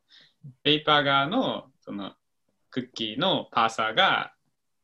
[0.64, 2.14] ベイパー側のその
[2.72, 4.34] クッキーのパーサーが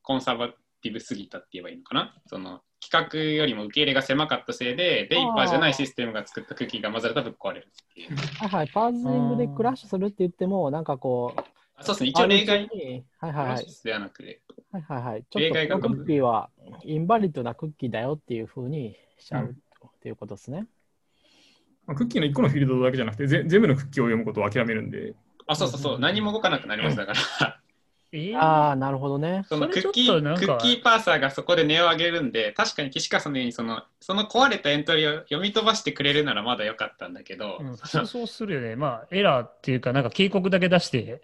[0.01, 0.49] コンサバ
[0.81, 2.13] ティブすぎたって言えばいいのかな？
[2.27, 8.15] その規格よりも受け入れが狭かったせいで、ベイパーじゃないシステムが作ったクッキーが混ざるとぶっ壊れるっていう。
[8.15, 11.43] はいはい、パーズイングでクラッシュするって言っても、なんかこう、あ
[11.81, 12.61] そうですね、一応例外。
[12.73, 14.41] にはいはいはい、ではなくて。
[14.72, 16.49] はいはいはい、ちょ例っとクッキーは
[16.84, 20.68] インバリッドなクッキーだよっていうふうにしちゃうっていうことですね。
[21.88, 25.15] まあクッキーの1個のフィールドだけじゃなくて、ぜ全部のクッキーを読むことを諦めるんで、
[25.47, 27.60] あ、そうそうそう、何も動かなくなりますだから。
[28.11, 28.38] えー？
[28.38, 29.43] ああ、なるほどね。
[29.47, 38.76] そのクッキークッキーパーサーがそこで値を上げるんで、確かに岸川さんのようにその、その壊れたエントリーを読み飛ばしてくれるならまだ良かったんだけど、うん、そうするよね。
[38.76, 41.22] まあ、エラーっていうか、なんか警告だけ出して、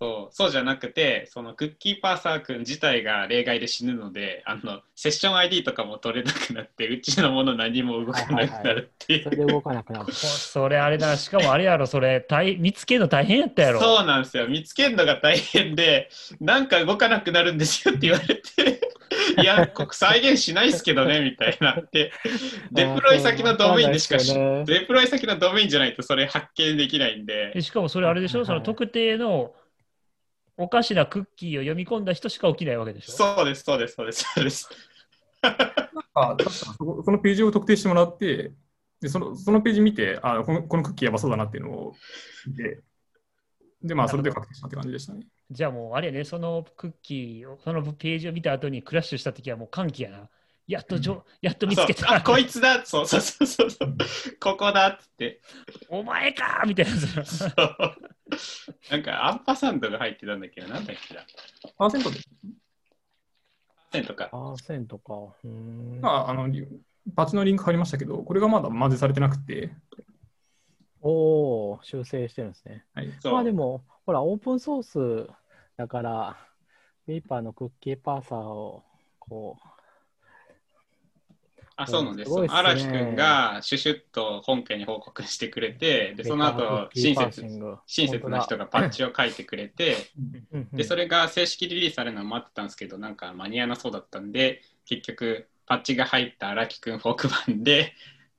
[0.00, 9.24] そうそうじゃなくて、そのクッキーパーサー君自体が例外で死ぬので、あのセッション ID とかも取れなくなって、うちのもの何も動かなくなるっていう。
[9.28, 10.12] それで動かなくなるこ。
[10.12, 13.80] それあれだ、しかもあれやろ、それ、大見つけるの大変やったやろ。
[13.80, 14.46] そうなんですよ。
[14.46, 16.10] 見つけるのが大変で、
[16.40, 18.80] なんか動かなくなるんですよって言われて、
[19.42, 22.12] いや、ここ再現しないですけどね、みたいなって。
[22.70, 29.54] デプロイ先のドメインでしかし、ねデプロイ先のドメインじゃないとそれ発見できないんでで、しかもそれあれでしょ、はいその特定の
[30.58, 33.12] おかしなクッキーを読み込んだ人しか起きないわけでしょ？
[33.12, 34.68] そうです、そうです、そうです、そうです。
[36.14, 38.52] あそこそのページを特定してもらって、
[39.00, 41.94] でそのそのページ見てあこの、このクッキーやばそうだなっていうのを
[42.46, 42.82] 見て、
[43.80, 45.20] で、まあ、それで確定したって感じでしたね。
[45.50, 50.28] じゃあもうあれやね、そのクッキーを、そのページを見た後にクラッシュしたときはもう歓喜やな。
[50.68, 52.30] やっとじょ、やっと見つけそうあ、た。
[52.30, 53.96] こいつだそうそうそうそうそう。
[54.38, 55.40] ここだっつって。
[55.88, 57.24] お前かみたいな。
[57.24, 57.50] そう
[58.90, 61.22] なんかアンパサンドが入ってたんだけど、なんだっけな。
[61.78, 62.18] パーセントで、
[63.92, 64.28] センとか。
[64.30, 65.14] パーセントか。
[65.14, 66.00] うーん。
[66.02, 66.66] まあ、あのリ
[67.16, 69.72] パッチのリンク貼りましたけど、これがまだ混ぜされてなくて、
[71.00, 72.84] おお、修正してるんですね。
[72.92, 75.30] はい、そうまあでも、ほら、オープンソース
[75.78, 76.36] だから、
[77.06, 78.82] ペーパーのクッキーパーサーを、
[79.18, 79.56] こ
[81.80, 82.32] あ、そうなんです。
[82.32, 89.96] すね荒木くんがシュシュッと本家に報告してくれて、う、でその後、親切、親親切な人がパッチを書いてくれて、
[90.72, 97.92] で、それ、れが正式リリースされるのを待ってたんですけど、なんか間に合わなそうだったんで、結局、パッチが入った荒木くんフォーク版で、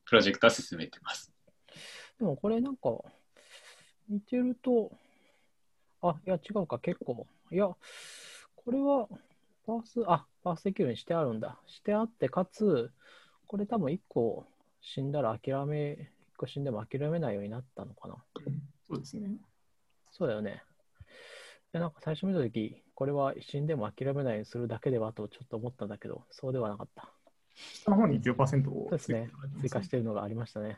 [0.04, 1.32] プロジェクトは進めてます。
[2.20, 2.90] でもこれなんか、
[4.10, 4.92] 似てると、
[6.02, 7.26] あ、いや違うか、結構。
[7.52, 9.08] いや、これは、
[9.66, 11.58] パース、あ、パースできるようにしてあるんだ。
[11.68, 12.92] してあって、かつ、
[13.50, 14.46] これ多分1個
[14.80, 15.98] 死んだら諦め、1
[16.38, 18.16] 個死んでも諦めないようになったのかな。
[18.88, 19.32] そうですね。
[20.12, 20.62] そうだよね。
[21.74, 27.12] いや、なんか最初見たとき、これは死んでも諦めないようにするだけではとちょっと思ったんだけど、そうではなかった。
[27.56, 30.78] 下の方に10%をそうですね追加してるのがありましたね。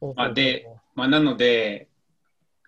[0.00, 1.88] おあで、まあ、なので、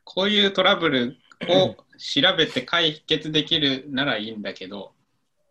[0.04, 1.16] こういうトラブル
[1.48, 4.94] を 調べて解決できるならいいんだけど、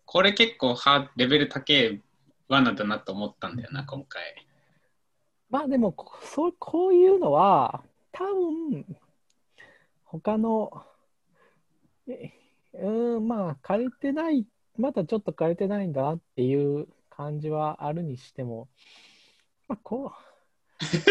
[0.06, 2.02] これ結構ハレベル高い
[2.50, 4.22] 罠だなと思ったんだよな、今回。
[5.50, 8.86] まあでもこそう、こういうのは、多分
[10.04, 10.72] 他の、
[12.08, 12.32] え
[12.74, 14.46] うん、まあ、借りてない、
[14.78, 18.68] まだちょっと借りてないんだなっていう感じはあるにしても、
[19.68, 20.30] まあ、こう、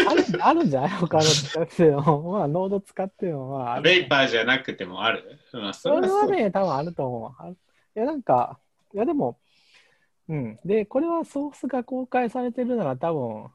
[0.09, 0.89] ある あるんじゃない？
[0.89, 2.21] 他の使ってるの。
[2.31, 3.83] まあ、ノード使ってるのはある。
[3.83, 5.39] ベイパーじゃなくてもある？
[5.53, 7.35] まあ、そそれはね、多分あると思う。
[7.43, 7.55] あい
[7.93, 8.59] や、なんか、
[8.93, 9.37] いや、でも、
[10.29, 10.59] うん。
[10.63, 13.47] で、これはソースが公開されてるなら多分、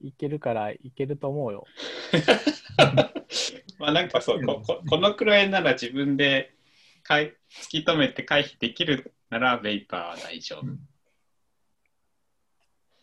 [0.00, 1.64] いけるからいけると思うよ。
[3.78, 6.54] まあなんかそうここ、このくらいなら自分で
[7.02, 10.66] かい突き止めて回避できるならベイパーは大丈夫。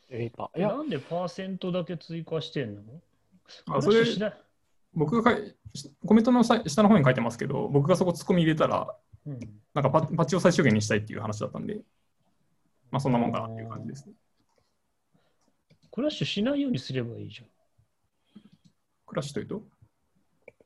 [0.09, 0.59] エイパー。
[0.59, 2.83] いや、なんでパーセントだけ追加してんの？
[3.67, 4.03] あそれ
[4.93, 5.37] 僕が
[6.05, 8.95] コメントのさ下の方に書いてますけど、僕がそこ突っ込み入れたら、
[9.25, 9.39] うん
[9.73, 11.81] なんかパパッチを最小限にしたいっていう話だったんで、
[12.91, 14.13] まあそんなもんかなっていう感じですね。
[15.91, 17.47] クラッシュしないようにすればいいじゃん。
[17.47, 17.49] い
[19.05, 19.63] クラッシュというと、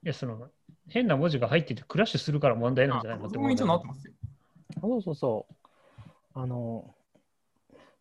[0.04, 0.50] や、その、
[0.88, 3.28] 変な文字が入っててクラッシュするから問題なんじゃないの？
[3.28, 4.14] ってあそこも一応なってますよ。
[4.82, 5.56] そうそうそう。
[6.34, 6.96] あの、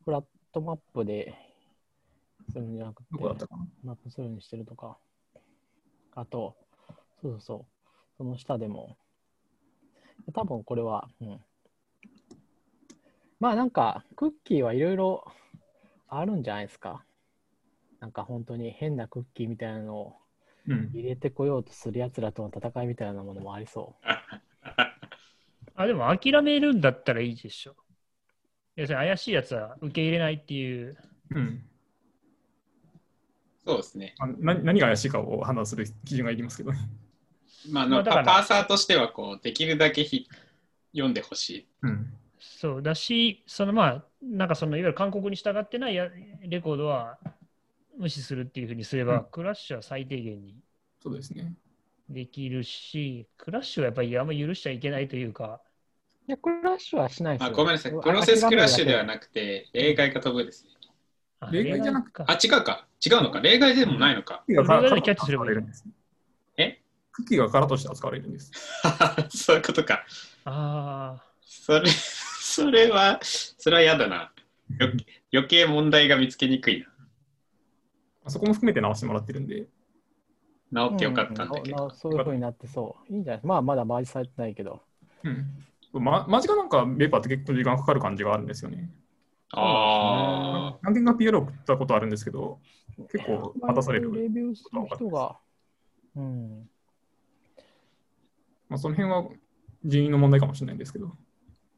[0.04, 1.34] フラットマップで
[2.50, 3.08] するんじゃなくて、
[3.84, 4.96] マップするようにしてるとか、
[6.14, 6.56] あと、
[7.20, 7.66] そうそうそう、
[8.16, 8.96] その下でも、
[10.32, 11.40] 多分これは、うん。
[13.40, 15.32] まあなんか、クッキーはいろいろ
[16.08, 17.04] あるんじゃないですか。
[18.00, 20.16] なんか本当に変なクッキーみたいなのを
[20.68, 20.90] うん。
[20.92, 23.96] 入れてこようとするやつらとの戦いみたいなものもありそ
[25.74, 27.76] あ、でも諦めるんだったらいいでしょ。
[28.76, 30.96] 要するに怪しいやつは受け入れないっていう。
[31.30, 31.64] うん
[33.64, 34.14] そうですね。
[34.18, 36.78] まあ、何何が怪しいかを判断する基準がいりますけどね。
[37.70, 40.26] まあ、まあだからパパーサーとしてはこうできるだけひ
[40.92, 41.68] 読んでほしい。
[41.82, 42.17] うん。
[42.40, 46.08] そうだし、そのまあ、なんかそのいわゆる勧告に従ってないや
[46.42, 47.18] レコードは
[47.96, 50.56] 無視するっていうふうにすれば、うんクラッシュは最低限に
[51.02, 51.54] そうですね。
[52.08, 55.60] できるし、クラッシュはやっぱりあんま許しちゃいけないというか、
[56.26, 56.30] う。
[56.30, 57.54] いや、クラッシュはしないですあよ。
[57.54, 57.92] ごめんなさい。
[57.92, 60.70] プロセスクラッシュではなくて、例外か飛ぶですね。
[61.40, 62.86] あ例外じゃなくかあ、違うか。
[63.04, 63.40] 違うのか。
[63.40, 64.42] 例外でもないのか。
[64.46, 65.84] クッキーがそれがカラキャッチすればいいるんです。
[66.56, 66.80] え？
[67.12, 68.52] クッキーが殻として扱われるんです。
[69.30, 70.04] そういうことか。
[70.44, 71.90] あそれ、
[72.64, 74.32] それは、それは嫌だな。
[74.78, 74.88] よ
[75.32, 76.84] 余計問題が見つけにくい
[78.26, 79.66] そこも含めて直してもらってるんで、
[80.70, 80.88] な。
[80.88, 81.84] 治ってよかったんだけど。
[81.84, 83.12] ううそういうふうになってそう。
[83.12, 83.40] いいんじゃない？
[83.44, 84.82] まあ、まだマージされてないけど。
[85.24, 86.02] うん。
[86.02, 88.90] ま、マジかなんかベーパーって結構時間かかる感じがあるんですよね。
[89.52, 90.78] ああ。
[90.82, 92.60] 何件か PR 送ったことあるんですけど、
[93.10, 94.12] 結構待たされる。
[94.14, 95.38] レビューする人が。
[96.16, 96.68] うん。
[98.68, 99.26] まあ、その辺は
[99.84, 101.16] 人員の問題かもしれないんですけど。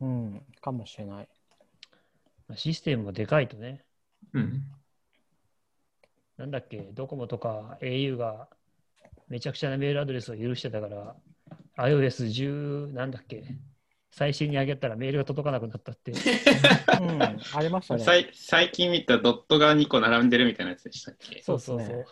[0.01, 0.43] うん。
[0.61, 1.29] かもしれない。
[2.49, 3.85] あ、システムもでかいとね、
[4.33, 4.63] うん。
[6.37, 8.49] なんだっけ、ドコモとか au が
[9.29, 11.17] めちゃくちゃなメールアドレスを許してたから、
[11.77, 13.45] iOS10 なんだっけ、
[14.11, 16.13] 最新に上げたらメールが届かなくなったって。
[16.13, 17.23] うん。
[17.55, 18.01] ありましたね。
[18.05, 21.43] さい最近見たドットが2個並んでるみたいなやつでしたっけ？
[21.43, 22.05] そうですね。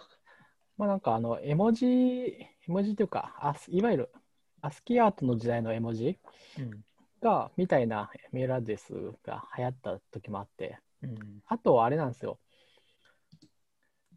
[0.77, 4.13] まあなんかあの、絵文字、絵文字というか、あいわゆる
[4.61, 6.19] アスキーアートの時代の絵文字
[6.59, 6.85] うん
[7.21, 8.93] が、みたいなメールアドレス
[9.25, 11.17] が流行った時もあって、うん
[11.47, 12.39] あとはあれなんですよ。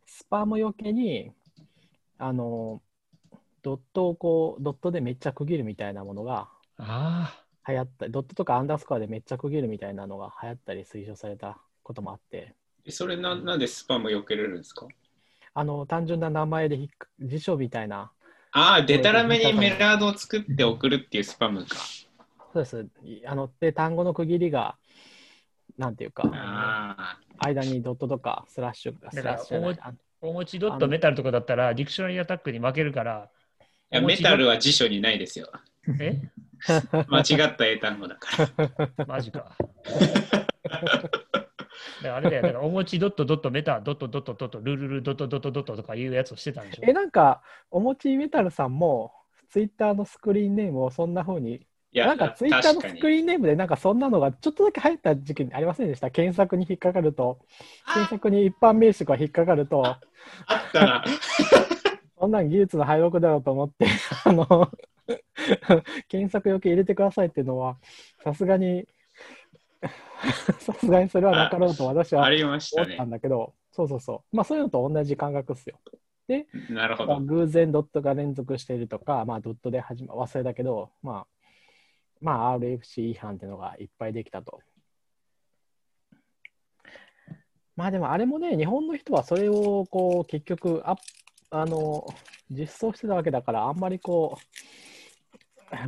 [0.05, 1.31] スパムよけに、
[2.17, 2.81] あの、
[3.61, 7.33] ドットをこう、ドットでめっちゃ区切るみたいなものがあ
[7.67, 14.87] 流行った、ドットとかアンダースコアでめっちゃ区切るみたいなのが流行ったり推奨されたこともあって、えそれななんでスパム避けれるんですか？
[15.53, 16.79] あの、単純な名前で
[17.19, 18.11] 辞書みたいな。
[18.53, 21.77] ああ、デタラメにメラードを作って送るっていうスパムか。
[22.53, 22.87] そうです。
[23.03, 24.77] いあの、で、単語の区切りが、
[25.77, 29.77] なんていうか、あ間にドットとかスラッシュ、スラッシュ
[30.21, 33.29] おもちドットメタルとかだったら、 dictionary attack に負けるから、
[33.59, 33.65] あ。
[33.91, 35.51] いや、メタルは辞書にないですよ。
[35.99, 36.21] え？
[37.09, 38.47] 間違った英単語だか
[38.95, 39.05] ら。
[39.07, 39.55] マジか。
[42.03, 47.41] だからあれだよ、だからおもちドットドットメタドットドットドットルルルドットドットドットとかいうやつをしてたんでしょえ、なんか、
[47.71, 49.11] おもちメタルさんも、
[49.49, 51.65] ツイッターのスクリーンネームをそんな風に、い
[51.97, 56.09] や、なんかツイッターのスクリーンネームで、なんかそんなのがちょっとだけ流行った時期にありませんでした？
[56.09, 57.39] 検索に引っかかると、
[57.85, 59.99] 検索に一般名詞が引っかかると、あ
[60.55, 61.05] ったな。
[62.17, 63.87] そんなん技術の敗北だろうと思って、
[64.25, 64.71] あの、
[66.07, 67.77] 検索余計入れてくださいっていうのは、
[68.23, 68.87] さすがに、
[70.59, 72.59] さすがにそれはなかろうと私は思っ
[72.95, 73.09] たん。
[73.09, 74.35] だけど、そうそうそう。
[74.35, 75.79] まあそういうのと同じ感覚っすよ。
[76.69, 77.13] なるほど。
[77.13, 81.40] まあ偶然ドットが連続しているとか、まあドットで始ま忘れたけど、まあ、
[82.21, 84.61] まあ RFC 違反っていうのがいっぱいできたと。
[87.75, 90.95] まあでもあれもね、日本の人はそれをこう結局あ
[91.49, 92.05] あの
[92.49, 94.37] 実装してたわけだから、あんまりこ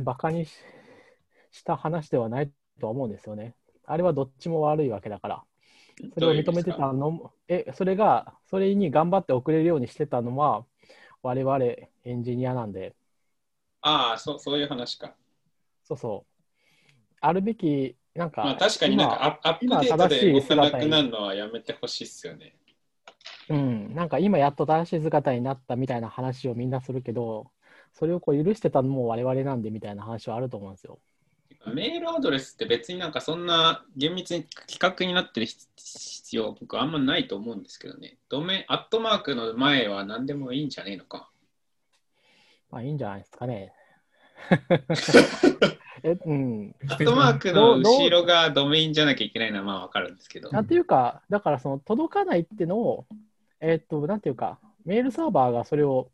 [0.02, 0.52] バカにし
[1.52, 2.50] した話ではない
[2.80, 3.54] とは思うんですよね。
[3.86, 5.42] あれはどっちも悪いわけだから。
[6.14, 10.66] それを認めてたのも、え、それが、それに頑張って送れるようにしてたのは、
[11.22, 12.96] 我々エンジニアなんで、
[13.80, 15.14] ああ、そうそういう話か。
[15.84, 16.44] そうそう。
[17.20, 22.56] あるべき、なんか、まあ確かになんかアップデートで動かなくなるのはやめてほしいっすよね。
[23.48, 27.50] 今うん、なんか今やっと正しい姿になったみたいな話をみんなするけど、
[27.92, 30.98] それをこう許してたのも我々なんでみたいな話はあると思うんですよ。
[31.66, 38.18] メールアドレスって別になんかそんな厳密に企画になってる必要僕あんまないと思うんですけどね。
[38.28, 41.30] ドメアットマークの前は何でもいいんじゃねえのか。
[42.70, 43.72] まあいいんじゃないですかね。
[46.02, 46.74] え、うん。
[46.88, 50.50] アットマークの後ろがドメインじゃなきゃいけないのはまあわかるんですけど。
[50.50, 53.06] なんていうか、だからその届かないっていうのを、
[53.60, 56.10] えーっと、なんていうか、メールサーバーがそれを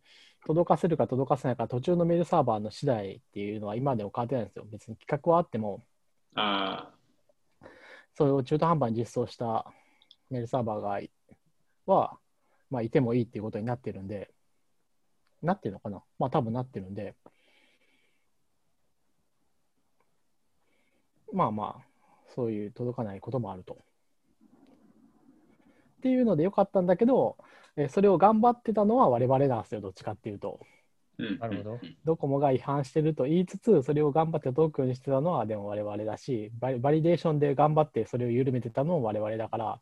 [0.46, 4.64] 届かせるか届かせないか、途中のメールサーバーの次第っていうのは今でも変わってないんですよ。
[4.70, 5.84] 別に企画はあっても、
[6.36, 6.90] あ
[8.14, 9.66] それを中途半端に実装した
[10.30, 11.00] メールサーバーが
[11.86, 12.18] は、
[12.70, 14.30] まあ、いてもいいっていうことになってるんで、
[15.42, 16.02] なってるのかな？
[16.18, 17.14] まあ、多分なってるんで、
[21.32, 21.84] まあまあ、
[22.34, 23.74] そういう届かないこともあると。
[23.74, 23.76] っ
[26.02, 27.36] ていうのでよかったんだけど、
[27.76, 30.60] えそれを頑張ってたのは我々なんですよ、どっちかっていうと。
[31.18, 39.80] あ、うんなるほどうんドコモが違反してると言いつつ、それを頑張って届くようにしてたのはでも我々だし、バリバリデーションで頑張ってそれを緩めてたのも我々だから、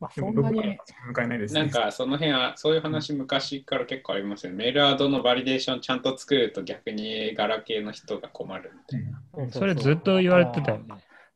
[0.00, 0.78] まあ、でそんなに
[1.08, 1.60] 向かえないですね。
[1.60, 4.56] なんかその辺はそういう話昔から結構ありますよね。
[4.56, 9.22] メールアドのバリデーションちゃんと作ると逆にガラケーの人が困るみたいな。
[9.34, 10.86] うんそれずっと言われてたよね。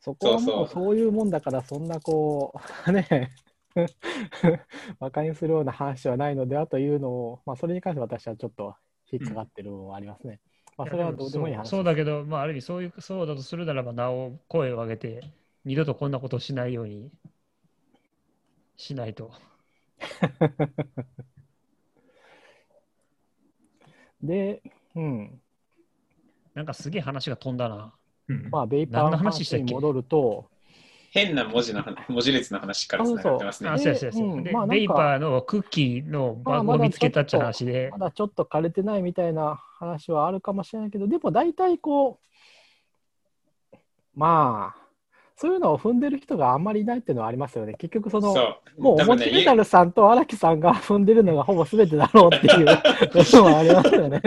[0.00, 2.54] そこはもうそういうもんだから、そんなこ
[2.86, 3.30] う、 ね、
[5.00, 8.76] 馬鹿にするような話はないのではというのを、まあ、それに関して私はちょっと
[9.10, 10.40] 引っかかってる部分はありますね。
[10.76, 15.22] まあ、それはどうでもいい話そうそうだけど、まあ、ある意味そういう、そうだとするならば、なお声を上げて、
[15.64, 17.10] 二度とこんなことをしないように
[18.76, 19.32] しないと。
[24.22, 24.62] で、
[24.94, 25.40] うん。
[26.54, 27.94] なんかすげえ話が飛んだな。
[28.28, 30.48] うんまあ、ベイパー何のの話に戻ると、
[31.14, 33.70] 変な文字の話文字列の話からつながってますね。
[33.78, 42.18] そうやそうやそうやで、うんまあベイパーのクッキーのバグを見つけたって話でま、だちょっと枯れてないみたいな話はあるかもしれないけど、でも大体こ
[43.72, 43.76] う、
[44.16, 44.83] まあ、
[45.36, 47.74] そういうのを踏んでる人があんまりいないっていうのはありますよね。
[47.74, 48.40] 結局その、そ
[48.78, 48.82] う。
[48.82, 54.22] もうおもちメタルさんと荒木さんが踏んでるのがほぼ全てだろうっていうのはありますよね。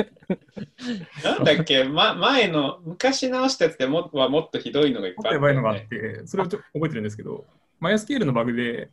[1.23, 5.87] なんだっけ、ま、前の昔直したやつでもはもっとひどいのがいっぱいあったよとやばいのがあっね。
[5.89, 7.45] て、それをちょっと覚えてるんですけど、
[7.79, 8.89] マイスケールのバグで、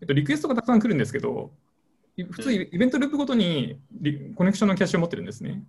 [0.00, 1.52] えっと、リクエストがたくさん来るんですけど、
[2.16, 5.62] い普通、イベントループごとにリコネクションのキャッシュを持ってるんですね、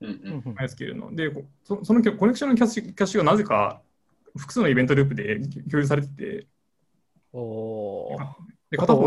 [0.00, 1.14] うんうんマイスケールの。
[1.14, 3.80] で、こそそのコネクションのキャッシュキャッシュがなぜか
[4.38, 5.40] 複数のイベントループで
[5.70, 6.46] 共有されてて、
[7.32, 8.18] おー。
[8.70, 9.02] で片方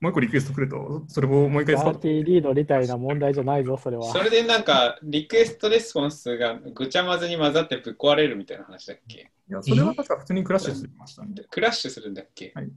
[0.00, 4.04] もう一個リクエスト来ると、それをもう一回使うダーティーリードみたいな問題じゃないぞ、それは。
[4.12, 9.30] それでなんか、リクエストレスポンスがぐちゃ混ぜに混ざってぶっ壊れるみたいな話だっけ？
[9.48, 11.34] いや、それは確か普通にクラッシュしてましたね。
[11.50, 12.52] クラッシュするんだっけ？
[12.54, 12.70] はい。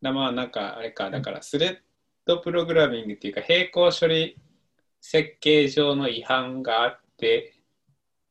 [0.00, 1.76] だまあなんかあれか、だからスレッ
[2.24, 4.36] ドプログラミングっていうか並行処理
[5.00, 7.53] 設計上の違反があって、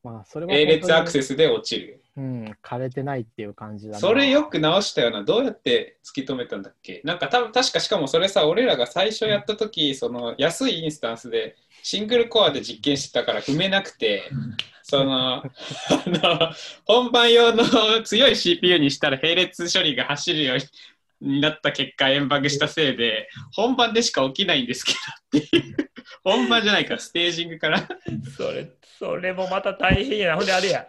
[0.04, 1.14] まあ、それは並列アクス。
[1.14, 2.00] セスで落ちる。
[2.16, 3.98] うん、枯れてないっていう感じだな。
[3.98, 5.24] それよく直したよな。
[5.24, 7.00] どうやって突き止めたんだっけ？
[7.02, 14.22] なんか多分確かしかもそれさ、俺らが最初やった時、その安いインスタンスでシングルコアで実験してたから踏めなくて、
[14.84, 15.42] その、あ
[16.06, 16.50] の、
[16.84, 17.64] 本番用の
[18.04, 20.62] 強い CPU にしたら並列処理が走るように
[21.24, 24.92] なった結果、エンバグしたせいで、本番でしか起きないんですけ
[25.32, 25.90] どっていう。
[26.22, 27.88] 本番じゃないか、ステージングから。
[28.36, 30.36] それ、それもまた大変やな。
[30.36, 30.86] ほんであれや。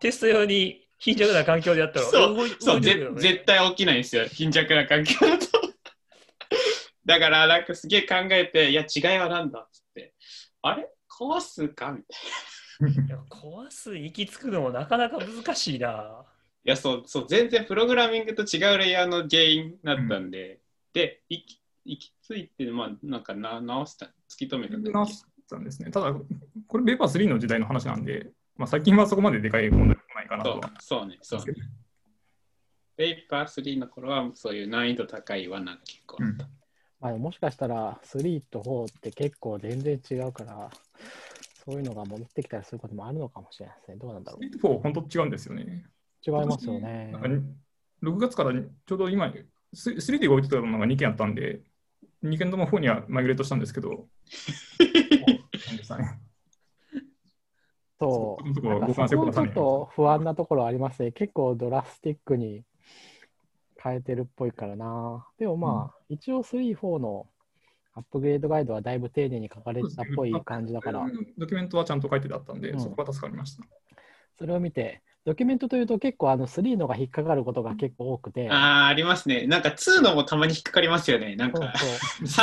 [0.00, 5.46] テスト用に貧弱な環境でやったら、そうそう、ね絶対起きないんですよ、貧弱な環境だと。
[7.04, 10.14] だから、なんかすげえ考えて、いや、違いはなんだっつって、
[10.62, 10.88] あれ？
[11.10, 11.92] 壊すか？
[11.92, 13.06] みたいな。
[13.06, 16.24] いや壊す、行き着くのもなかなか難しいな。
[16.68, 20.60] いや、そう、そう、全然プログラミングと違うレイヤーの原因だったんで、
[20.92, 25.90] で、行き行き着いて、まあ、なんかな直した、突き止めたんだっけ直したんですね。
[25.90, 26.14] ただ、
[26.66, 30.72] これ、ベーパー3の時代の話なんで、まあ、最近はそこまででかい問題はないかなそうとは。
[30.78, 31.54] そうね、そうね。
[32.98, 36.48] ペーパー3の頃は、そういう難易度高い罠が結構あった。
[37.00, 40.70] まあ、もしかしたら3と4って結構全然違うから、
[41.64, 43.96] そういうのが戻ってきたりすることもあるのかもしれないですね。
[43.96, 44.44] どうなんだろう。
[44.44, 45.86] 3と4、本当違うんですよね。
[46.26, 47.22] 違いますよねなん。
[47.22, 47.42] かに
[48.02, 49.32] 6月からちょうど今、
[49.72, 51.60] ス3で動いてたのが2件あったんで、
[52.22, 54.08] 2件とも4にはマイグレートしたんですけど、
[57.98, 58.36] そ。
[58.38, 61.12] そこのところなんか互換性そこちょっと不安なところありますね。
[61.12, 62.64] 結構ドラスティックに
[63.82, 65.26] 変えてるっぽいからな。
[65.38, 67.26] でもまあ、一応3、4の
[67.94, 71.04] アップグレードガイドはだいぶ丁寧に書かれてたっぽい感じだから、
[71.36, 73.64] ドキュメントはちゃんと書いてあったんで、うんそこは助かりました。
[74.36, 79.46] それを見て、ドキュメントというと結構あの3のが引っかかることが結構多くて、ああ、ありますね。
[79.46, 81.36] なんか2のもたまに引っかかりますよね。
[81.36, 81.86] なんそうかそ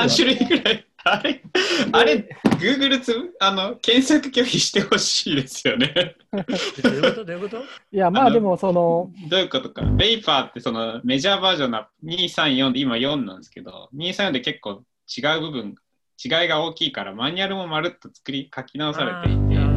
[0.04, 0.86] う3種類ぐらい。
[1.04, 1.42] あれ、
[1.92, 2.30] あれ、
[2.60, 6.16] Google つあの検索拒否してほしいですよね。
[6.84, 7.26] どういうこと？
[7.26, 7.64] どういうこと？
[7.92, 9.82] いや、まあでもその、どういうことか。
[9.82, 14.84] Vapor ってそのメジャーバージョンの234で今4なんですけど、234で結構
[15.18, 15.76] 違う部分、
[16.24, 19.75] 違いが大きいからマニュアルもまるっと作り、書き直されていて、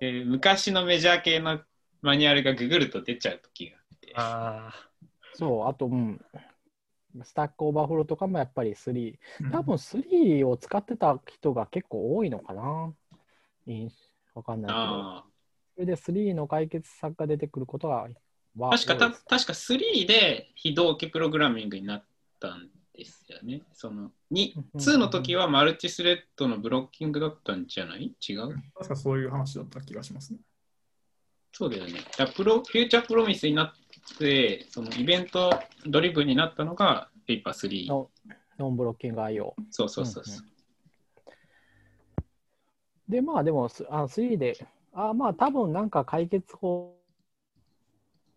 [0.00, 1.60] で昔のメジャー系の
[2.00, 4.12] マニュアルがググると出ちゃう時があって。
[4.16, 4.72] あ
[5.34, 6.20] そう、あと、うん、
[7.22, 12.62] Stack Overflow とかもやっぱり3、うん多分3を使ってた人が結構多いのかな。
[14.34, 14.80] わかんないけど。
[14.80, 15.24] あ
[15.74, 18.08] それで3の解決策が出てくることは、
[18.70, 22.04] 確かた確か3で非同期プログラミングになっ
[22.40, 22.68] たん
[23.00, 23.62] ですよね。
[23.72, 28.14] その2うんうん2の時はマルチスレッドのブロッキングだったんじゃない？
[28.28, 28.54] 違う？
[28.74, 30.40] 確かそういう話だった気がしますね。
[31.52, 31.94] そうだよね。
[32.16, 33.72] だプロフューチャープロミスになっ
[34.18, 35.50] て、そのイベント
[35.86, 37.88] ドリブンになったのがペーパー3。
[37.88, 38.10] の
[38.58, 39.54] ノンブロッキング IO。
[39.70, 40.46] そうそうそうそう。
[43.08, 44.56] で、まあでも、すあ3で、
[44.92, 46.96] あまあ多分なんか解決法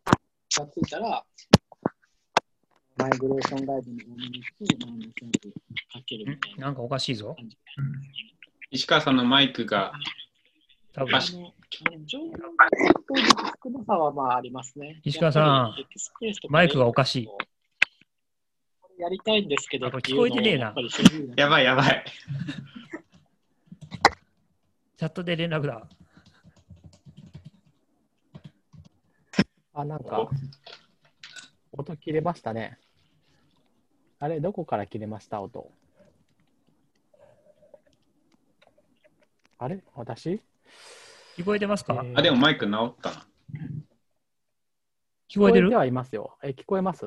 [0.05, 1.23] がついたら、
[3.03, 5.39] マイグレーションガイドにお願いして、まあ、全部
[5.93, 7.35] 書けるみたいななんかおかしいぞ。
[8.71, 9.91] 石川さんのマイクが、
[10.93, 11.19] 多分
[12.05, 12.31] 情報の
[13.61, 15.01] 少なさはまあありますね。
[15.03, 15.75] 石川さん
[16.49, 17.27] マイクがおかしい。
[18.97, 20.73] やりたいんですけど聞こえてねえな
[21.35, 22.05] やばいやばい。
[24.95, 25.85] チャットで連絡だ。
[29.73, 30.29] あ、なんか、
[31.73, 32.77] 音切れましたね。
[34.23, 35.41] あれ、どこから切れました？
[35.41, 35.69] 音。
[39.57, 39.83] あれ？
[39.95, 40.39] 私？
[41.37, 43.25] 聞こえてますか、えーあ、でもマイク直ったな。
[45.29, 45.75] 聞こえてる？
[45.75, 46.37] はいますよ。
[46.41, 47.05] え、聞こえます？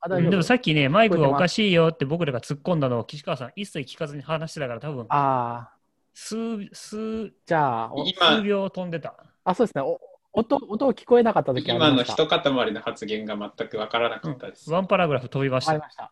[0.00, 5.72] あ、大丈夫でもさっきね、マイクがおかしいよって僕らが突っ込んだのを岸川さん一切聞かずに話してたから多分ああ、
[6.14, 7.92] 数数じゃあ、
[8.38, 9.14] 数秒飛んでた。
[9.44, 9.82] あ、そうですね。
[9.82, 10.00] お
[10.32, 12.04] 音、音聞こえなかった時ありま今の。
[12.04, 14.72] 一塊の発言が全くわからなかったです。
[14.72, 16.10] ワンパラグラフ飛びました。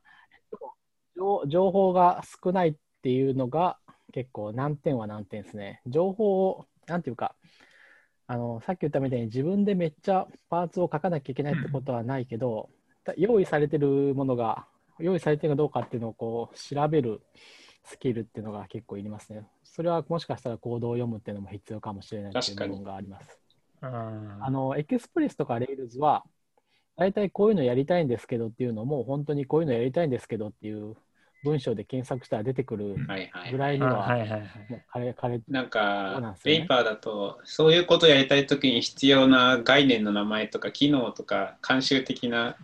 [1.17, 3.79] 情情報が少ないっていうのが
[4.13, 5.83] 結構難点は難点ですね。
[5.87, 7.35] 情報を、なんていうか、
[8.27, 12.71] あのさっき言ったみたいに自分でめっちゃパーツを書かなきゃいけないってことはないけど、
[13.05, 14.67] た用意されてるものが、
[14.99, 17.21] 用意されてるかどうかっていうのをこう調べる
[17.85, 19.47] スキルっていうのが結構いりますね。
[19.65, 23.39] それはもしかしたらコードを読むっていうのも必要かもしれないっていう部分があります。
[23.81, 26.25] ああの、 Express とか Rails は、
[26.97, 30.97] 大体こういうのやりたいんですけどっていうのも、本当にこういうのやりたいんですけどっていう
[31.45, 33.07] 文章で検索したら出てくるぐ。
[33.57, 34.17] らいにあは、
[35.49, 42.57] なんかなんですよね Vapor だと、そういうことをやりたいときに必要な概念の名前とか、機能とか、慣習的な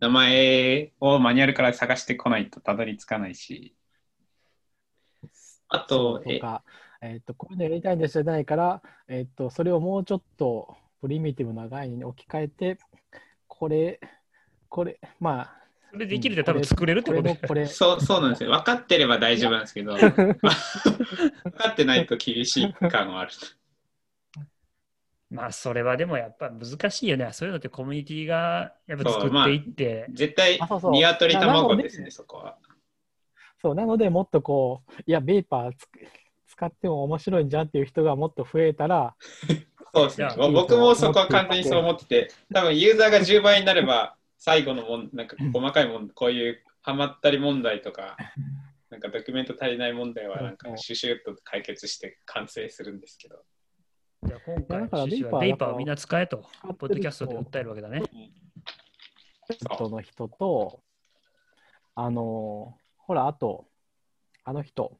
[0.00, 3.74] 名前をマニュアルから探してこないとたどり着かないし。
[5.68, 6.62] あそと、とか、
[7.00, 12.78] えっと、こういうのやりたいんですじゃないから、えっと、それをもうちょっとプリミティブな概念に置き換えて、
[13.58, 13.98] これ、
[14.68, 15.58] これ、まあ、
[15.90, 18.50] それできるって多分作れるってこと そうそうなんですよ。
[18.50, 23.32] 分かってれば大丈夫なんですけど、 分かってないと厳しい感はある。
[25.30, 27.30] まあ、それはでもやっぱ難しいよね。
[27.32, 32.58] そういうのってコミュニティがやっぱ作っていって、絶対あそうそう、鶏卵ですなね、そこは。
[33.60, 35.98] そう、なので、もっとこう、いや、ベーパーつく
[36.46, 39.16] 使っても面白いんじゃんっていう人がもっと増えたら、
[39.94, 40.28] そうですね。
[40.36, 48.16] 僕もそこは完全にそう思ってて、多分ユーザーが10倍になれば、最後のもん、なんか細かいもん、こういうハマったり問題とか、
[48.90, 53.42] なんかドキュメント足りない問題は、なんかシュシュッと解決して完成するんですけど。
[54.24, 56.44] じゃあ今回はベイパーをみんな使えと、
[56.78, 58.02] ポッドキャストで訴えるわけだね。
[59.50, 60.82] 人の人と、
[61.94, 63.66] あの、ほら、あと、
[64.44, 64.98] あの人、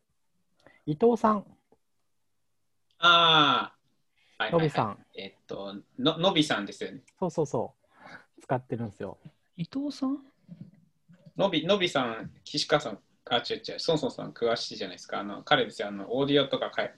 [0.87, 1.45] 伊藤さん、
[3.01, 3.78] ああ、
[4.39, 7.01] はいはいはいのびさん、えっと、ののびさんですよね。
[7.19, 7.75] そうそうそ
[8.39, 9.19] う、使ってるんですよ。
[9.57, 10.19] 伊藤さん？
[11.37, 15.21] のびのびさん、岸川さん、あ、違う違う、ソンソンさん詳しいじゃないですか。
[15.21, 16.95] あの彼ですよ、あのオーディオとかかい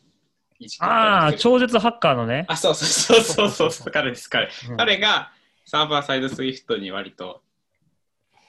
[0.81, 2.45] ああ、超絶ハッカーのね。
[2.49, 4.51] あ、そうそうそうそうそう、彼です、彼。
[4.69, 5.33] うん彼が
[5.65, 7.43] サーバーサイドスイフトに割と、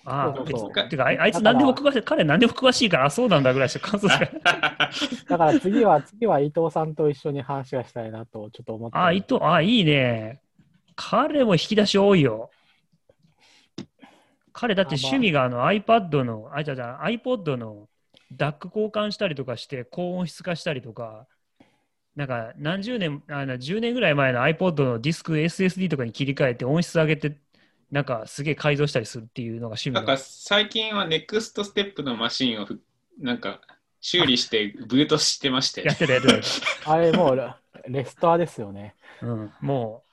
[0.04, 4.26] ああ、そうてかあいあいつ何でも詳しい、彼何でも詳しいから、あ、そうなんだぐらいしか感想しか。
[5.30, 9.04] だから次は、次は伊藤さんと一緒に話がしたいなと、ちょっと思ってる。
[9.04, 10.42] あ、伊藤、あ、いいね。
[10.96, 12.50] 彼も引き出し多いよ。
[14.54, 17.88] 彼だって趣味があの iPad の、あ、じゃじゃ iPod の
[18.36, 21.28] DAC 交換したりとかして高音質化したりとか、
[22.16, 27.38] なんか何十年、あの10年ぐらい前の iPod のディスク SSD とかに切り替えて音質上げて、
[27.92, 30.18] なんかすげえ改造したりするっていうのが趣味なんかだ。
[30.18, 32.82] 最近はネクストステップのマシンをふ
[33.20, 33.62] なんか
[34.00, 36.30] 修理してブートしてましてやっ、てたやって
[36.86, 37.54] あれもうレ
[37.88, 38.96] レストアですよね。
[39.20, 39.28] た。
[39.28, 40.12] うん、もう、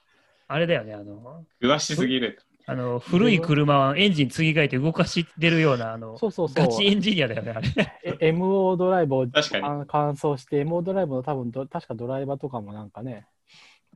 [0.48, 2.40] あれだよね、あの、詳しすぎる。
[2.70, 6.68] あの古い車はエンジン継ぎ替えて動かしてるような、あの、そうそうそうガ。
[6.68, 8.18] チエンジニアだよね、あれ。
[8.20, 13.26] え MO ドライブを確かにあ乾燥して、MO ドライブの多分ど、確かドライバーとかもなんかね。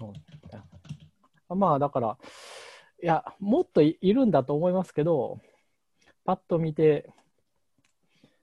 [0.00, 0.12] うん
[1.58, 2.16] まあ、だから、
[3.02, 5.40] いや、もっといいるんだと思いますけど、
[6.24, 7.10] パッと見て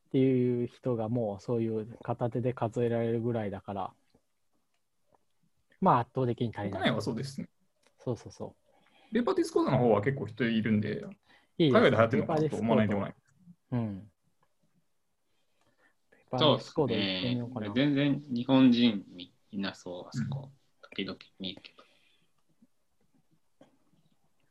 [0.10, 3.92] っていう人がもうそういう片手で数えられるぐらいだから、
[5.80, 6.82] まあ圧倒的に足りない。
[6.82, 7.48] 国内はそうですね。
[8.04, 8.54] そうそうそ
[9.14, 11.10] Vapor Discord の方は結構人いるんで、う。
[11.58, 13.16] いい海外で流行ってるのかなと思わないでもない。
[13.72, 14.12] うん。
[16.38, 16.74] そうです。
[17.74, 19.06] 全然日本人
[19.52, 20.52] いなそう、あそこ。
[20.82, 21.84] 時々見るけど。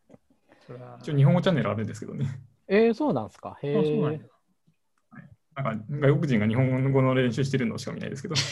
[0.08, 0.56] それは
[1.00, 2.26] 一応日本語チャンネルあるんですけどね。
[2.68, 3.58] えー、そうなんですか？
[3.62, 4.28] へ あそうなんやえ。
[5.62, 8.34] なんか外国人が日本語の練習してるのしか見ないですけど。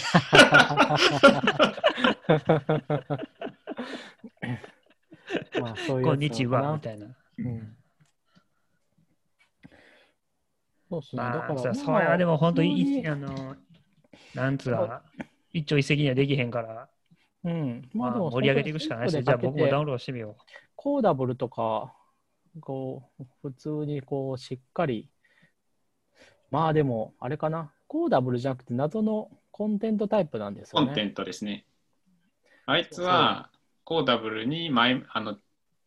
[5.60, 7.06] まあ、そういうこんにちは、みたいな。
[7.38, 7.76] うん。
[10.88, 11.22] そうっすね。
[11.22, 13.56] だまあ、から、そそれはでも本当にに、あの、
[14.34, 15.02] なんつうか、
[15.52, 16.88] 一朝一夕にはできへんから、
[17.44, 17.88] うん。
[17.94, 20.36] まあ、でも盛り上げていくしかないし、じゃあ僕もダウンロードしてみよ
[20.74, 21.94] コーダブルとか、
[22.60, 25.08] こう、普通にこう、しっかり、
[26.50, 30.86] まあでも、あれかな、コーダブルじゃなくて謎のコンテントタイプなんですよね。
[30.86, 31.64] コンテントですね。
[32.66, 33.50] あいつは
[33.84, 35.36] コーダブルに前あの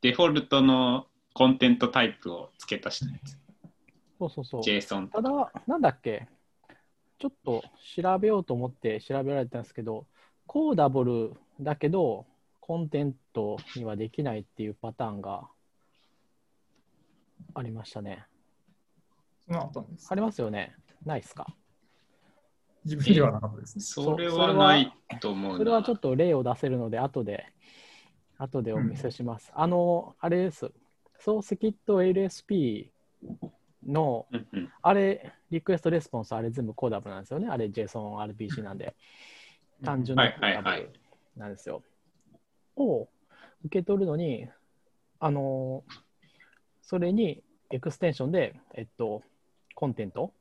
[0.02, 3.38] デフォルトのコンテントタイプを付け足したやつ。
[4.18, 4.62] そうそうそう。
[4.62, 6.28] JSON ただ、なんだっけ、
[7.20, 7.64] ちょっと
[7.96, 10.08] 調べようと思って調べられたんですけど、
[10.48, 12.26] コーダブルだけど、
[12.60, 15.48] コンテントにはできないっていうパターンが
[17.54, 18.26] ありましたね。
[19.52, 20.16] あったんですあ。
[20.16, 20.76] りますよね。
[21.06, 21.48] ないですか？
[22.86, 23.84] 自分ではなかったですね。
[23.84, 25.58] それはないと思うな。
[25.58, 27.46] それはちょっと例を出せるので、後で、
[28.38, 29.52] 後でお見せします。
[29.54, 30.72] あの、あれです。
[31.20, 32.90] ソースキット LSP
[33.86, 37.48] の、うんうんあれ、リクエストレスポンス、あれ全部コーダブルなんですよね。
[37.50, 38.96] あれ JSONRPC なんで。
[39.84, 40.94] 単純なコーダブル
[41.36, 41.84] なんですよ。
[42.78, 43.10] を
[43.66, 44.48] 受け取るのに、
[45.20, 45.84] あの、
[46.90, 49.22] それに extension で、えっと、
[49.76, 50.34] Content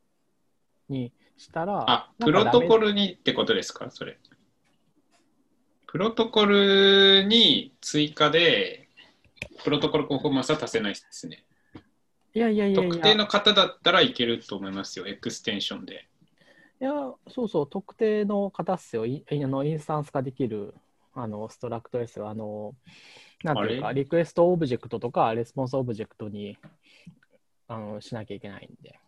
[0.88, 4.18] にしたら、あ、プロトコルにってことですか、それ。
[5.86, 8.88] プロトコルに追加で、
[9.62, 11.44] protocol conformance は足せないですね。
[12.32, 16.08] いやいやいやいや、特定の型だったらいけると思いますよ、 extension で。
[16.80, 16.92] いや、
[17.28, 19.04] そうそう、特定の型っすよ。
[19.04, 20.72] いあのインスタンス化できる
[21.12, 22.30] あの struct ですよ。
[22.30, 22.74] あの、
[23.44, 26.58] なんていうか、あリクエストオブジェクトとか、レスポンスオブジェクトに
[27.68, 28.98] あのしなきゃいけないんで。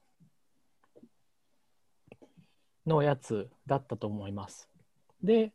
[2.86, 4.68] のやつだったと思います。
[5.22, 5.52] で、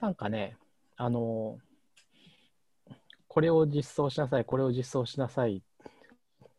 [0.00, 0.56] なんかね、
[0.96, 1.58] あの、
[3.28, 5.62] これを実装しなさい、これを実装しなさい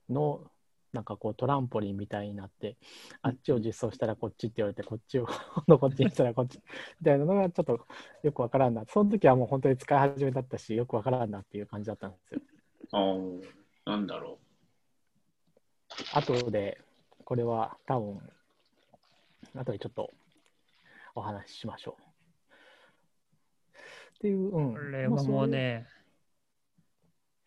[0.09, 0.49] の、
[0.93, 2.77] なんかこうトランポリンみたいになって、
[3.21, 5.27] あっちを実装したらこっちって言われて、こっちを
[5.79, 6.59] こっちにしたらこっち
[6.99, 7.85] みたいなのがちょっと
[8.23, 8.85] よくわからんな。
[8.85, 12.41] その時はもう本当に使い始めだったし、よくわからんなっていう感じだったんですよ。
[12.91, 13.41] あー
[13.85, 14.39] なんだろ
[16.13, 16.81] 後で、
[17.23, 18.21] これは多分、
[19.55, 20.13] 後でちょっと
[21.15, 22.03] お話ししましょう。
[24.17, 24.73] っていう、うん。
[24.73, 25.87] これはまあもうね、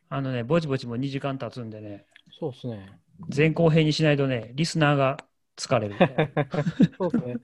[0.08, 3.00] あのね、ぼちぼちも2時間経つんでね、そうですね。
[3.34, 5.18] 前後編にしないとね、リスナーが
[5.56, 5.96] 疲れる。
[6.98, 7.36] そうですね。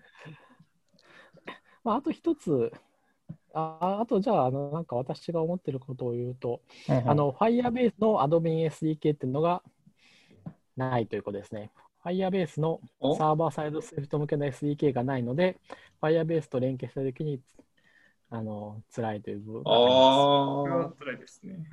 [1.84, 2.72] まあ、あと一つ、
[3.52, 9.62] ああとじゃあ、あの、なんか私が思ってることを言うと、あの、Firebase の Admin SDK っていうのが
[10.76, 11.70] ないということですね。
[12.04, 13.16] Firebase のお？
[13.16, 15.58] サーバーサイド Swift 向けの SDK がないので、
[16.02, 17.40] Firebase と連携したときに、
[18.30, 19.64] あの、辛いという部分う。
[19.64, 19.94] があります。
[19.94, 21.68] これはあ辛いですね。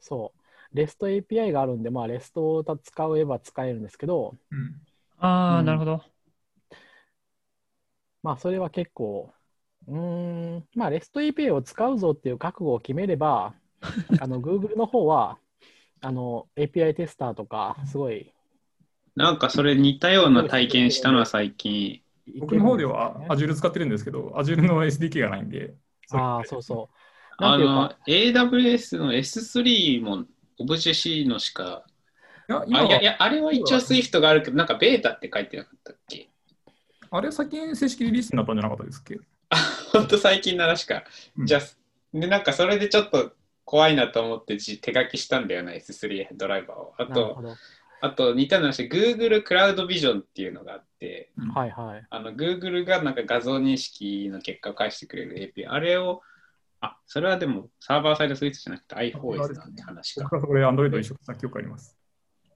[0.00, 0.37] そう。
[0.74, 4.80] REST API があるんで、まあ、REST を使えば使えるんですけど、うん。
[5.18, 6.02] ああ、うんなるほど。
[8.22, 9.32] まあ、それは結構、
[9.88, 13.54] うーん、まあ、REST API を使うぞっていう覚悟を決めれば、
[14.18, 15.38] あの、Google の方は、
[16.00, 18.34] あの、API テスターとか、すごい、
[19.16, 22.02] なんかそれ似たような体験したのは最近。
[22.38, 25.74] 僕の方ではあ Azure 使ってるんですけど、Azure の SDK がないんで。
[26.10, 26.94] あー、そうそう。
[27.42, 30.26] なあの、AWS の S3 も
[30.60, 31.84] Obj-C のしか、
[32.48, 36.28] いや、あ今いやいや、あれは一応 Swift があるけど、なんかベータって書いてなかったっけ？
[37.10, 39.18] あれ先に正式リリースになったんじゃなかったですっけ？
[39.92, 41.04] ほんと最近ならしか。
[41.38, 41.60] うんじゃあ、
[42.12, 43.32] で、なんかそれでちょっと
[43.64, 46.94] 怖いなと思ってじ手書きしたんだよな、S3 ドライバーを。
[46.98, 47.56] あと。
[48.00, 52.06] あと似たような話、Google クラウドビジョンっていうのがあって、はいはい。
[52.08, 56.22] あの Google がなんか画像認識の結果を返してくれる API、あれを、
[56.80, 60.22] あ、それはでもサーバーサイドスイーツじゃなくて iPhone なんて話か。
[60.24, 61.96] 僕はそれ Android と一緒にした記憶あります。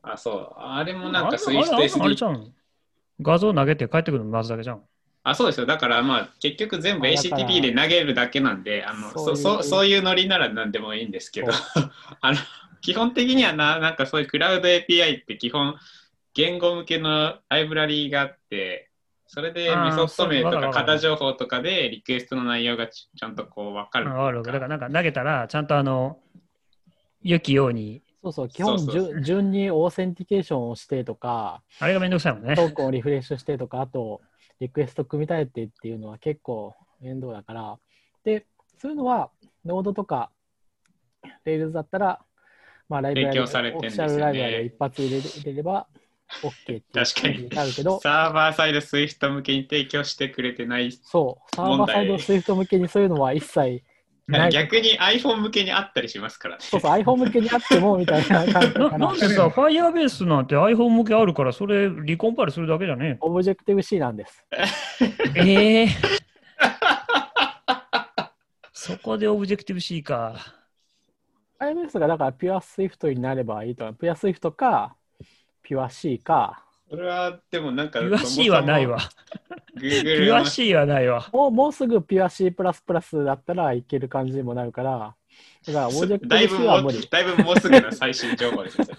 [0.02, 0.54] あ、そう。
[0.56, 2.54] あれもなんかあれあ Swift れあれあれ SD じゃん。
[3.20, 4.82] 画像投げて帰ってくるのまずだけじゃん。
[5.24, 5.66] あ、そうですよ。
[5.66, 11.52] だからまあ結局全部 HTTP で投げるだけなんで、あのそういうそそうそういうノリなら何でもいいんですけど、
[12.20, 12.38] あの
[12.80, 15.76] 基本的にはな、なんかそういうクラウド API って基本
[16.34, 18.90] 言語向けのライブラリーがあって、
[19.34, 24.04] それであーメソッド名とか型情報とかでリクエストの内容がちちゃんとこう分かる。
[24.04, 24.42] かるわかる。
[24.42, 26.18] だからなんか投げたら、ちゃんとあの、
[27.22, 32.54] 良きように、そうそう、基本順順に authentication をしてとか、あれがめんどくさいもんね。
[32.54, 34.20] トークンをリフレッシュしてとか、あと、
[34.60, 37.78] リクエスト組み立ててっていうのは結構面倒だから、
[38.24, 38.44] で、
[38.76, 39.30] そういうのは、
[39.64, 40.30] Node とか、
[41.46, 42.20] Rails だったら、
[42.90, 44.12] まあ、ライブラリ提供されてんですよね。
[44.12, 45.88] オフィシャルライブラリを一発入れれば、
[46.42, 50.92] OK っていう確かに感じあるけど、サーバーサイド Swift 向けに提供してくれてない。
[50.92, 53.82] そう、サーバーサイド問題 Swift 向けにそういうのは一切
[54.26, 54.50] ない。
[54.50, 56.60] 逆に iPhone 向けにあったりしますからね。
[56.62, 59.18] そうそう、iPhone 向けにあってもみたいな感じなかななん。
[59.18, 64.44] でさ、Firebase なんて iPhone 向けあるから、それリコンパイルするだけじゃねオブジェクティブ C なんです。
[65.36, 65.40] え。
[65.40, 65.88] え え
[68.72, 70.34] そこでオブジェクティブ C か。
[71.60, 72.56] iOS がだから Pure
[72.88, 73.84] Swift になればいいと。
[73.92, 74.96] Pure Swift か、
[75.72, 78.00] Pure C か、それはでもなんか。
[78.00, 78.98] Pure C はないわ。
[80.36, 81.26] Pure C はないわ。
[81.32, 82.54] もうもうすぐ Pure C++
[83.24, 85.16] だったらいける感じにもなるから、
[85.66, 87.08] だからオブジェクティブだいぶ C は無理。
[87.10, 88.86] だいぶもうすぐの最新情報ですよ。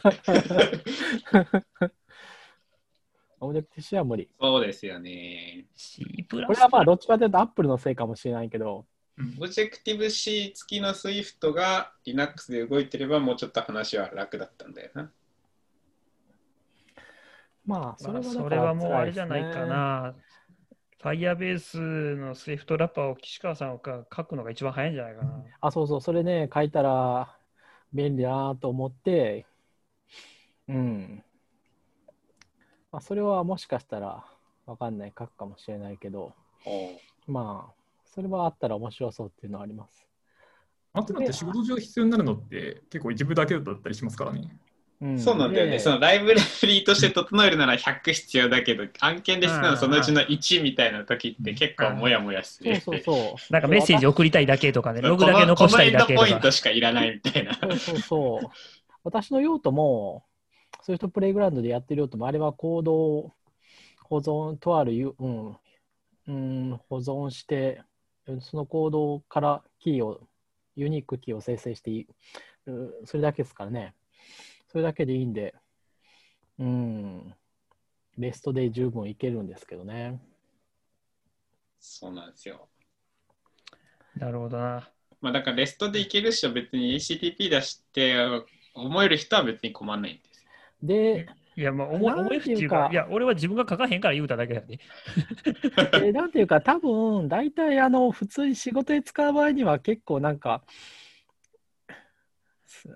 [3.41, 4.27] Objective-C は無理。
[4.41, 5.67] そうですよね。
[5.75, 6.49] C プラス。
[6.49, 8.87] これはまあどっちかというと Apple のせいかもしれないけど、
[9.19, 15.11] オブジェクティブ C 付きの Swift が Linux で動いてればもうちょっと話は楽だったんだよな。
[17.65, 19.53] まあそれまあはそれはもうあれじゃない。
[19.53, 20.15] かな。
[21.01, 25.43] Firebase の Swift ラッパーを岸川さんが書くのが一番早いんじゃないかな。
[25.59, 27.37] あ、そうそう、それね、書いたら
[27.93, 29.45] 便利だなと思って、
[30.69, 31.23] うん。
[32.89, 34.25] まあ、それはもしかしたら
[34.65, 36.33] わかんない、書くかもしれないけど、
[37.27, 37.73] まあ、
[38.05, 40.07] それはあったら面白そうっていうのはあります。
[40.93, 44.57] あとだって仕事上必要になるのって結構一部だけだったりしますからね。
[45.03, 45.73] うん、そうなんだよね。
[45.73, 52.79] でそのライブラリーとして整えるなら100必要だけど、案件で必要なそのうちの1みたいな時って結構モヤモヤする。
[52.79, 53.53] そうそうそう。
[53.53, 56.51] なんかメッセージ送りたいだけとかね、ログだけ残したいだけとかポイント。
[56.51, 57.53] しかいらないみたいな。
[57.53, 58.47] そうそうそう。
[59.03, 60.23] 私の用途も、
[60.81, 63.33] ソフトプレイグラウンドでやってる用途も、あれはコードを
[64.05, 65.57] 保存、とあるゆ、うん、
[66.27, 67.81] うん、保存して、
[68.39, 70.21] そのコードからキーを、
[70.77, 72.07] ユニークキーを生成していい、
[72.67, 73.93] うそれだけですからね。
[74.73, 75.53] それだけでいいんで、
[76.57, 77.35] うん、
[78.17, 80.19] ベストで十分いけるんですけどね。
[81.79, 82.67] そうなんですよ。
[84.15, 84.89] なるほどな。
[85.21, 88.15] まあだからレストでいけるっしょ、別に HTTP 出して
[88.73, 90.49] 思える人は別に困んないんですよ。
[90.81, 94.79] で、いや、まあ、思思いっていうか、いや、俺は自分が書かへんから言うただけだね。
[96.01, 100.63] でなんていうか、多分大体あの普通に仕事で使う場合には結構なんか、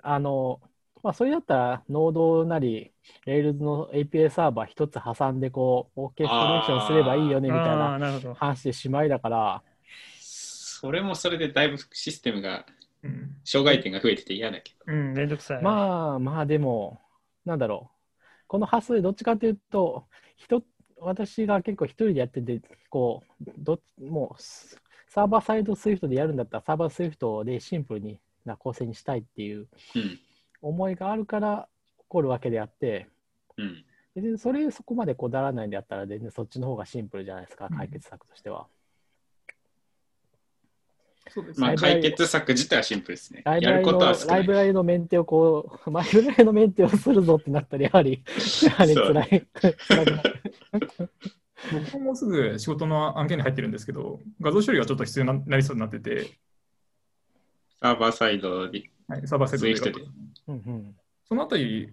[0.02, 0.60] あの、
[1.04, 2.92] まあ、それだったら、ノードなり、
[3.26, 8.36] Rails の API サーバー一つ挟んで、こう、オーケストレーションすればいいよねみたいな。
[8.36, 9.64] 話でしまいだから、
[10.80, 12.66] それもそれでだいぶシステムが、
[13.04, 14.92] うん障害点が増えてて嫌だけど。
[14.92, 15.64] うん、めんどくさい。
[15.64, 17.00] まあまあでも、
[17.46, 18.18] なんだろう。
[18.48, 20.06] この発想でどっちかというと、
[20.36, 20.62] 人
[21.00, 24.42] 私が結構一人でやってて、こう、どもう、
[25.08, 30.20] サーバーサイド Swift でやるんだったら、サーバー Swift でシンプルにな構成にしたいっていううん。
[30.62, 31.68] 思いがあるから
[32.00, 33.08] 起こるわけであって、
[33.58, 33.84] うん。
[34.16, 38.68] 別にそれそこまでこだわらないんであったら、全然そっちの方がシンプルじゃないですか、うん解決策としては。
[41.30, 43.44] そうですまあ解決策自体はシンプルですね。
[43.46, 44.38] やるライブラリのことは少ない。
[44.38, 48.24] ライブラリのメンテをこう、ライブラリのメンテをするぞってなったら、やはり、
[48.64, 49.48] やはり辛い。
[51.74, 56.32] 僕ももうすぐ仕事の案件に入ってるんですけど、画像処理がちょっと必要になりそうになってて、
[57.82, 58.84] サーバーサイドで。
[59.08, 60.06] はい、サーバーセットで Swift で
[60.48, 60.96] うんうん
[61.28, 61.84] そのあたり、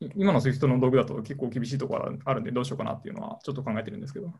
[0.00, 4.32] い今の Swift の道具だと結構厳しいところがあるんで、どうしようかなっていうのはちょっと考えてるんですけど。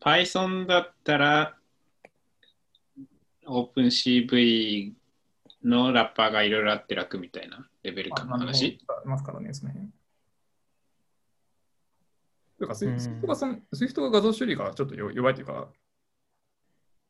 [0.00, 1.56] Python だったら、
[3.46, 4.92] OpenCV
[5.64, 8.78] のラッパーがいろいろあって楽みたいなレベル感の話？
[8.88, 9.90] ありますからね、その辺。
[12.58, 15.68] というか、Swift がその Swift が画像処理がちょっと弱弱いというか、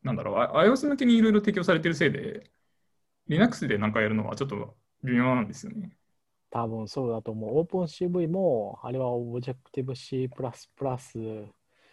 [0.06, 2.48] なんだろう、あ iOS 向けにいろいろ提供されてるせいで、
[3.28, 5.96] Linux でなんかやるのはちょっと微妙なんですよね。
[6.48, 7.60] 多分そうだと思う。
[7.60, 10.30] OpenCV も、あれは Objective-C++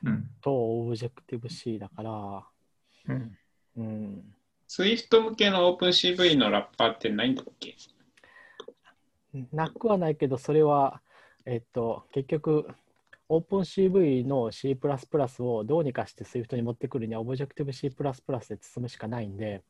[0.06, 0.30] うん。
[0.41, 2.45] と Objective-C だから、
[3.07, 3.38] うん。
[3.77, 4.35] うん。
[4.69, 7.76] Swift 向けの OpenCV のラッパーってないんだっけ？
[9.52, 11.02] なくはないけど、それは、
[11.45, 12.68] えっと、結局、
[13.29, 14.77] OpenCV の C++
[15.39, 19.63] をどうにかして Swift に持ってくるには Objective-C++ で包むしかないんで、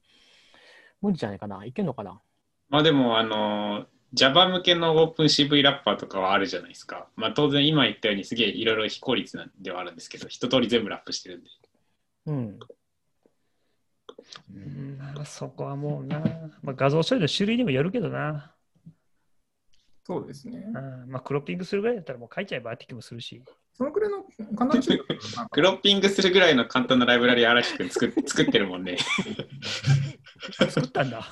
[1.02, 1.66] 無理じゃないかな？
[1.66, 2.22] いけんのかな？
[2.70, 7.08] まあでも、あの、Java 向けの OpenCV ラッパーとかはあるじゃないですか。
[7.16, 11.50] まあ当然今言ったようにすげえいろいろ非効率なんではあるんですけど、一通り全部ラップしてるんで。
[12.28, 12.60] うん。
[14.54, 16.20] うんまあ、そこはもうな、
[16.62, 18.53] まあ、画像処理の種類にもよるけどな。
[20.06, 20.66] そうですね。
[20.68, 23.42] うんまあ、クロッピングするぐらいだったらもう書いちゃえばって気もするし。
[23.76, 24.24] そのくらいの
[24.56, 28.98] 簡単なクロッピングするぐらいの簡単なライブラリ嵐くん作っ作ってるもんね。
[30.70, 31.26] 作ったんだ。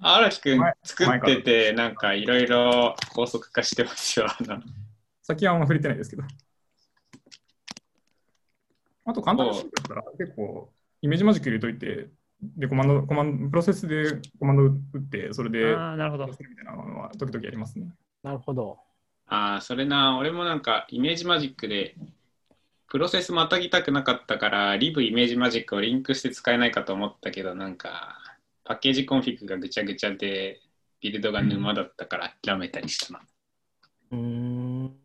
[0.00, 4.26] 嵐くん前作ってて、なんかいろいろ高速化してますよ。
[4.26, 4.60] あの
[5.22, 6.24] 先はあんま触れてないですけど。
[9.04, 10.70] あと簡単なだったら結構
[11.00, 12.08] ImageMagick 入れといて、
[12.42, 16.26] で、コマンド、コマンド、プロセスでコマンド打って、それで、ああ、なるほど。
[16.26, 17.86] みたいなのは時々やりますね。
[18.22, 18.78] なるほど。
[19.26, 21.94] ああ、それな、俺もなんか ImageMagick で、
[22.88, 28.18] プロセスまたぎたくなかったから、 libImageMagick をリンクして使えないかと思ったけど、なんか、
[28.64, 30.60] package config がぐちゃぐちゃで、
[31.00, 33.20] ビルドが沼だったから諦めたりしたな。
[34.10, 34.96] うーん。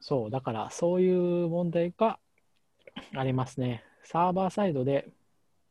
[0.00, 2.18] そう、だからそういう問題が
[3.14, 3.84] ありますね。
[4.04, 5.08] サーバーサイドで、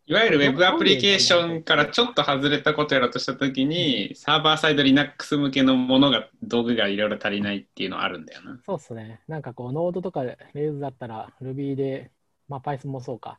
[0.09, 8.57] いわゆる Web アプリケーションからちょっと外れたことやろうとしたときに、サーバーサイド Linux 向けのものが、道具がいろいろ足りないっていうのはあるんだよな。
[8.65, 9.19] そうですね。
[9.27, 10.21] なんかこう、ノードとか
[10.55, 12.11] Rails だったら Ruby で、
[12.47, 13.37] まあ Python もそうか。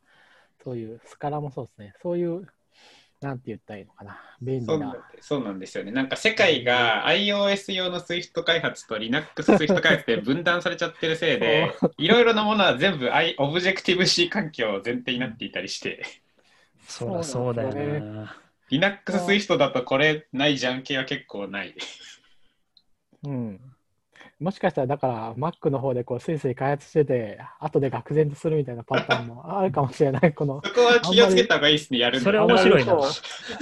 [0.63, 1.93] そういう、スカラもそうですね。
[2.03, 2.45] そういう、
[3.21, 4.17] なんて言ったらいいのかな。
[4.41, 4.95] 便利なそうなん。
[5.19, 5.91] そうなんですよね。
[5.91, 16.03] なんか世界が iOS 用の Swift 開発と Linux Swift 開発で分断されちゃってるせいで、いろいろなものは全部 I- Objective-C 環境を前提になっていたりして、
[16.87, 18.37] そうだそうだよそうなんですな。
[18.69, 21.75] Linux Swift だとこれないじゃん系は結構ない。
[23.23, 23.59] うん。
[24.39, 30.33] もしかしたら、だから、Mac の方でこう、スイスイ開発してて、後で愕然とするみたいなパターンも あるかもしれない。
[30.33, 33.03] この、そこは気をつけた方がいいですね、やるんそれだ面白いなそう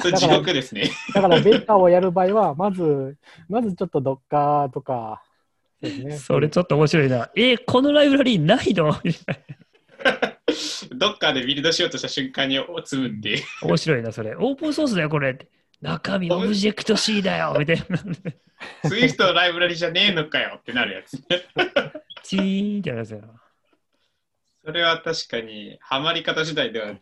[0.01, 0.89] それ地獄ですね。
[1.15, 3.17] だから、ベータをやる場合は、 まず、
[3.49, 5.23] まずちょっと Docker とか、
[5.81, 6.17] ね。
[6.17, 7.29] それちょっと面白いな。
[7.35, 8.93] えーこのライブラリーないの？
[10.95, 13.43] どっかでビルドしようとした瞬間に積むっていう。
[13.63, 14.35] 面白いな、それ。
[14.35, 15.37] オープンソースだよ、これ。
[15.81, 17.83] 中身オブジェクト C だよ みたいな。
[18.83, 21.17] Swift のライブラリじゃねえのかよってなるやつ。
[22.23, 23.41] チーンってやるやつやな。
[24.65, 26.95] それは確かに、ハマり方次第では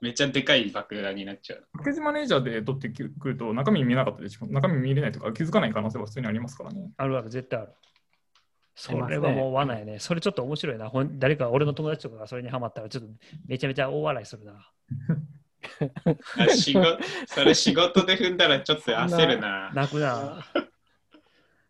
[0.00, 1.66] めっちゃでかい爆弾になっちゃう。
[1.72, 4.46] パッケージマネージャーで取ってくると中身見えなかったでしょ。
[4.46, 6.90] 中身見れないとか気づかない可能性は普通にありますからね。
[6.96, 7.72] あるある、絶対ある。
[8.74, 10.00] それはもう罠やね。
[10.00, 10.90] それちょっと面白いな。
[11.18, 13.10] 誰か俺の友達とかがそれにハマったら、ちょっと
[13.46, 14.66] めちゃめちゃ大笑いするな。
[16.38, 19.70] あ仕事それ仕事で踏んだらちょっと焦るな。
[19.74, 20.44] 泣くな。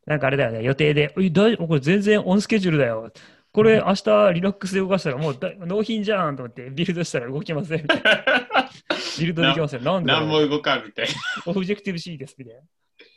[0.06, 3.12] なんかあれだよね、予定で、え大これ全然オンスケジュールだよ。
[3.52, 8.24] これ明日 Linux で動かしたらもうだ納品じゃんと思ってビルドしたら動きませんみたいな。
[9.20, 9.84] ビルドできません。
[9.84, 11.06] なんでだろう何も動かんみたい
[11.46, 12.60] Objective-C ですみたいな。
[12.60, 12.64] い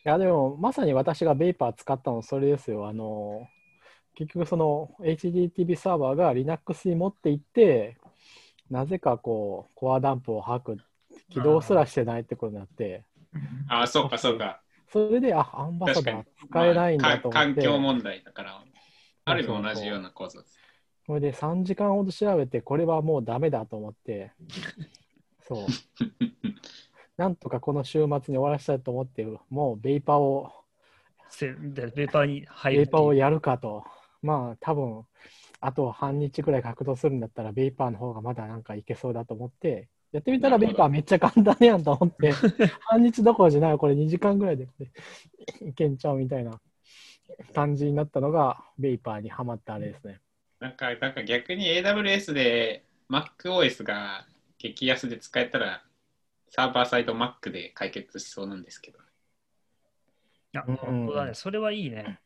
[0.04, 2.88] や、でも、まさに私が Vapor 使ったのそれですよ。
[2.88, 3.48] あの、
[4.16, 7.98] 結局その HTTP サーバーが Linux に持っていって、
[8.70, 10.78] なぜかこう、コアダンプを吐く、
[11.30, 13.04] 起動すらしてないってことになって、
[13.68, 13.82] な。
[13.82, 14.62] あ、そうかそうか。
[14.92, 16.24] それで、あ、 Ambassador。
[16.50, 18.64] 使えないんだと思って、環境問題だから、
[19.26, 20.60] ある意味同じような構造です。
[21.06, 24.32] それで3時間ほど調べて、これはもうダメだと思って、
[25.48, 25.68] そう。
[27.18, 30.52] なんとかこの週末に終わらせたいと思って、もうベイパーを、
[31.30, 33.86] せでペーパーに入るベイパーをやるかと。
[34.22, 35.06] まあ、多分
[35.66, 42.32] あと半日くらい格闘するんだったら、ベイパーの方がまだなんかいけそうだと思って、やってみたらベイパーめっちゃ簡単やんと思って、
[42.86, 44.68] 半日どころじゃない、これ2時間ぐらいで
[45.62, 46.62] いけんちゃうみたいな
[47.54, 50.22] 感じになったのが、ベイパーにはまったあれですね。
[50.60, 54.28] なんか、なんか逆に AWS で MacOS が
[54.60, 55.84] 激安で使えたら、
[56.50, 59.00] サーバーサイド Mac で解決しそうなんですけど。
[60.58, 61.34] あうん本当だね。
[61.34, 62.20] それはいいね。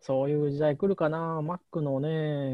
[0.00, 2.08] そういう時代来るかな、Mac のね。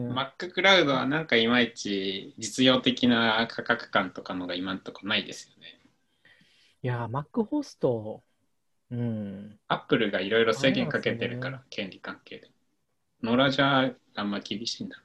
[0.09, 5.81] Mac クラウドはなんかいまいち実用的な価格感とかのが今んとこないですよね。
[6.83, 8.23] いや、Mac ホスト、
[8.91, 9.59] うん。
[9.69, 12.51] Apple がいろいろ制限かけてるから、あ権利関係で。
[13.23, 14.97] 野良じゃあんま厳しいんだ。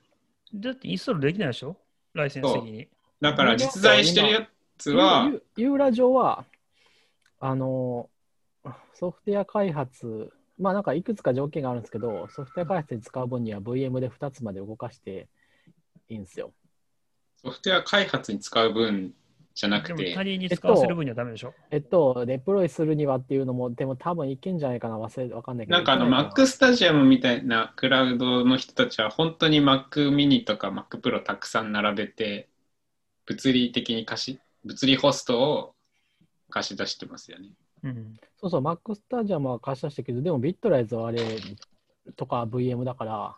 [0.53, 1.77] だってインストールできないでしょ？
[2.13, 2.87] ライセンス的に。
[3.21, 4.47] だから実在してるや
[4.77, 6.45] つは、ユユーラ上は、
[7.39, 8.09] あの、
[8.93, 15.27] ソフトウェア開発、まあなんかいくつか条件があるんですけど、ソフトウェア開発に使う分には VM で2つまで動かして
[16.09, 16.51] いいんですよ。
[17.41, 19.13] ソフトウェア開発に使う分
[19.55, 25.77] じゃなくて他、人に使わせる分にはダメでしょ、えっと、デプロイするにはっていうのも、でも多分いけんじゃないかな、忘れ、わかんないけど。
[25.77, 32.49] なんかあの Mac スタジアムみたいなクラウドの人たちは本当に Mac mini とか Mac Pro たくさん並べて
[33.25, 35.75] 物理的に貸し物理ホストを
[36.49, 37.49] 貸し出してますよね。
[37.83, 38.17] うん。
[38.39, 41.23] そうそう、Mac スタジアムは貸し出したけど、でもビットライズはあれ
[42.15, 43.35] とか VM だから、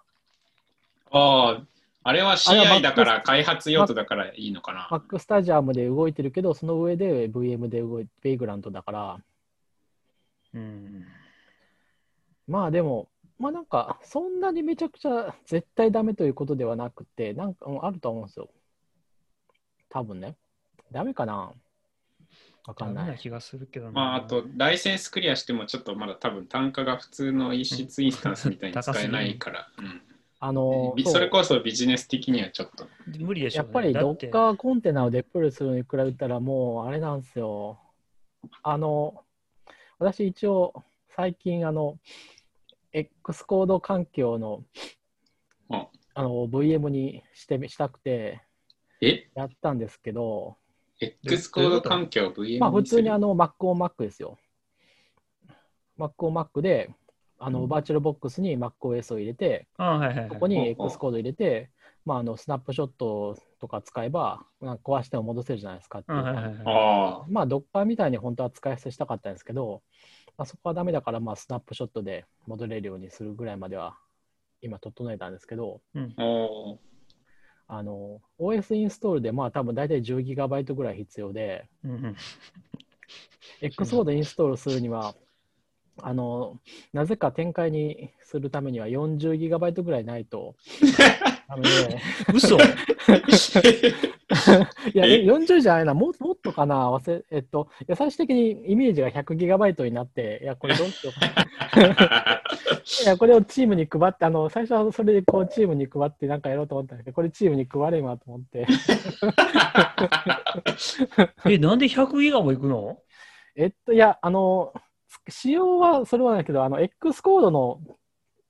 [1.12, 1.64] ああ、
[2.04, 4.88] あれは CI だから開発用途だからいいのかな。
[4.92, 9.20] Mac スタジアムで動いてるけど、その上で VM で動いて、ベイグラントだから、
[10.54, 11.06] うん。
[12.48, 18.50] まあでも、まあなんか、そんなにめちゃくちゃ絶対ダメということではなくて、なんかうんあると思うんですよ。
[19.90, 20.36] 多分ね。
[20.92, 21.52] ダメかな
[22.68, 23.18] わかんない。
[23.18, 23.92] 気がするけどな。
[23.92, 29.68] まあ、あと、ライセンスクリアしてもちょっとまだ多分単価が普通の一室インスタンスみたいに 使えないから、
[30.40, 32.88] あのうん、それこそビジネス的にはちょっと。
[33.20, 33.68] 無理でしょう、ね。
[33.68, 37.80] やっぱりだってドッカーコンテナをデプロイするのに比べたらもうあれなんですよ。
[38.64, 39.24] あの、
[39.98, 40.84] 私一応
[41.16, 41.98] 最近あの、
[42.94, 44.64] X コード環境の
[45.70, 48.42] ああの VM にしてしたくて
[49.00, 49.30] え？
[49.34, 50.58] やったんですけど、
[51.02, 54.38] X コード環境を VM まあ普通にあのの Mac on Mac ですよ。
[55.98, 56.92] Mac on Mac で
[57.44, 60.30] あのバーチャルボックスに MacOS を入れて、あはいはいはい。
[60.30, 61.72] ここに X コード入れて、
[62.06, 66.18] まあ、あのスナップショットとか使えば、なんか壊しても戻せるじゃないですかっていう。
[66.20, 66.56] あはいはいはい。
[66.66, 69.82] あまあ、ドッカーみたいに本当は使い捨てしたかったんですけど、
[70.38, 73.98] まあ、そこはダメだから、まあ、スナップショットで戻れるようにするぐらいまでは
[74.62, 76.91] 今整えたんですけど、あ、おー
[77.74, 82.16] あの、OS インストールでまあ多分大体 10GB ぐらい必要で、うんうん、
[83.62, 85.16] X コードインストールするには、
[85.98, 86.58] あの、
[86.94, 90.56] なぜか展開にするためには 40GB ぐらいないと。
[91.48, 92.00] ダメで、
[92.34, 92.58] 嘘。
[94.94, 101.14] いや、え？40じゃないな、ももっとかな、忘れ、えっと、いや最終的にイメージが 100GB になって、いや、これどうしよう。
[103.04, 108.66] いや、これをチームに配って、あの、最初はそれでこうチームに配ってなんかやろうと思ったんだけど、これチームに配れんわと思って。
[111.46, 112.98] え、なんで100ギガもいくの？
[113.56, 114.74] えっと、いや、あの、
[115.30, 117.80] 仕様はそれはないけど、あの、X コードの、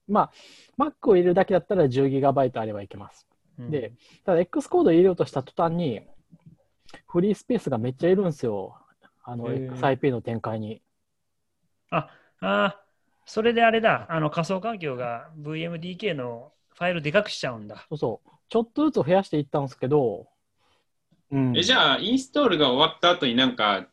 [0.08, 0.32] ま
[0.78, 3.28] あ、Mac を入れるだけだったら 10GB あればいけます。
[3.58, 3.94] で、
[4.26, 6.02] ただ X コード入れようとした途端に、
[7.08, 8.76] フリースペースがめっちゃいるんですよ。
[9.24, 10.82] あの、XIP の展開に。
[11.90, 12.10] あ
[12.42, 12.82] あ、
[13.26, 17.86] それであれだ、あの仮想環境が VMDK のファイルでかくしちゃうんだ。
[17.90, 18.30] そうそう。
[18.50, 20.28] ちょっとずつ増やしていったんですけど、
[21.32, 21.58] うん。
[21.58, 23.88] えじゃあ、インストールが終わった後になんか、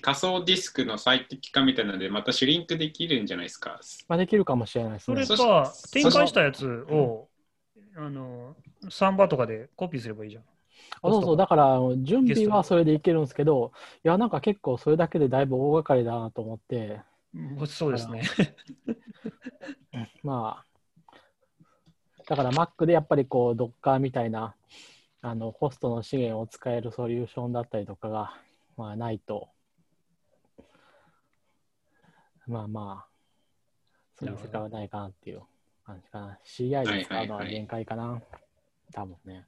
[0.00, 3.80] 仮想ディスクの最適化みたいなので、またシュリンクできるんじゃないですか？
[4.08, 5.24] まあ、できるかもしれないですね。
[5.24, 7.28] それか、展開したやつを、
[7.96, 8.56] あの、
[8.90, 10.42] サンバとかでコピーすればいいじゃん。
[10.42, 10.46] あ
[11.10, 13.72] そうそう、だから準備はそれでいけるんですけど、
[14.04, 17.00] いや、なんか結構それだけでだいぶ大掛かりだなと思って、
[17.34, 18.22] うんそうですね。
[20.22, 21.14] まあ、
[22.26, 24.54] だから Mac でやっぱりこう、Docker みたいな、
[25.22, 28.34] あの、ホストの資源を使えるソリューションだったりとかが、
[28.76, 29.48] まあ、ないと、
[32.46, 33.06] まあまあ、
[34.18, 35.42] そういう世界はないかなっていう
[35.84, 36.38] 感じかな。
[36.44, 38.22] CI で使うのは限界かな。
[38.92, 39.44] 多分ね。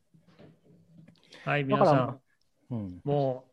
[1.44, 2.20] はい、皆さん、
[2.70, 3.00] うん。
[3.04, 3.44] も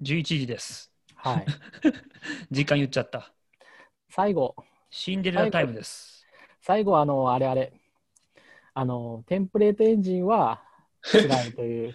[0.00, 0.92] う11時です。
[1.14, 1.46] はい。
[2.50, 3.32] 時間言っちゃった。
[4.08, 4.56] 最後、
[4.90, 6.26] シンデレラタイムです。
[6.60, 7.72] 最後、あの、あれあれ、
[8.74, 10.62] あの、テンプレートエンジンは
[11.02, 11.94] 辛いという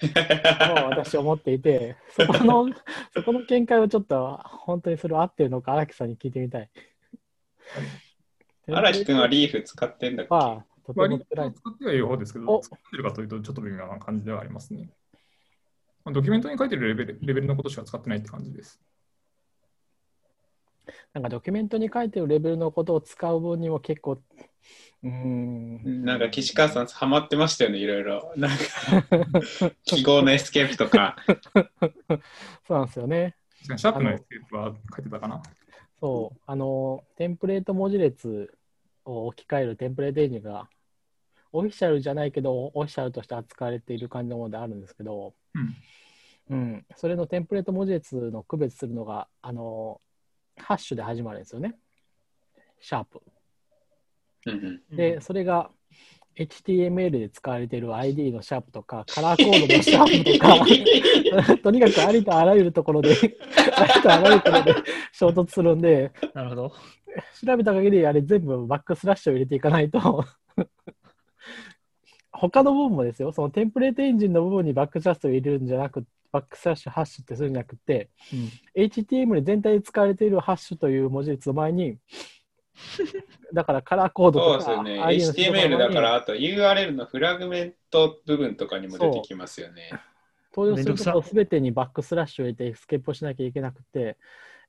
[0.75, 2.73] のを私思っていて、そこの、
[3.13, 6.69] そこの見解をちょっと本当にそれは合ってるのか荒木さんに聞いてみたい。
[8.67, 10.33] 荒木君はリーフ使ってんだっけ？
[10.33, 11.53] はとて割とも辛い。
[11.53, 14.89] 使ってはいる方ですけおど、使ってるかというとちょっと微妙な感じではありますね。
[16.03, 18.81] まあドキュメントに書いてるレベルレベルのことしか使ってないって感じです。
[21.13, 24.21] なんかドキュメントに書いてるレベルのことを使う分にも結構、
[25.03, 28.33] うーん、なんか岸川さんハマってましたよね、いろいろ。
[28.35, 31.15] なんか 記号のエスケープとか。
[32.67, 33.35] そうなんですよね。
[33.61, 35.41] シャープの SF は書いてたかな。
[35.99, 38.53] そう、あの、テンプレート文字列
[39.05, 40.69] を置き換えるテンプレートエンジンが、
[41.51, 45.75] オフィシャルじゃないけど、オフィシャルとして扱われている感じのものであるんですけど、うん。
[46.47, 49.99] うん、それのテンプレート文字列の区別するのが、あの、
[50.57, 51.75] ハッシュで始まるんですよね。
[52.79, 53.21] シャープ。
[54.91, 55.69] で、それが
[56.37, 63.15] HTML で使われている ID のシャープとか、カラーコードのシャープとか、 とにかくありとあらゆるところで、
[63.75, 64.75] ありとあらゆるところで
[65.11, 66.73] 衝突するんで、なるほど。
[67.45, 70.25] 調べた限りあれ全部バックスラッシュを入れていかないと
[72.31, 76.05] 他の部分もですよ、そのテンプレートエンジンの部分にバックスラッシュを入れるんじゃなく
[76.35, 81.97] バックスラッシュハッシュってするんじゃなくて、うん、HTML 全体で使われているハッシュという文字列の前に、
[83.53, 85.15] だからカラーコードとか、そうですよね。
[85.15, 89.91] HTML にだから、あと URL のフラグメント部分とかにも出てきますよね。
[90.53, 94.17] 登場するところすべてにバックスラッシュを入れてエスケープをしなきゃいけなくて、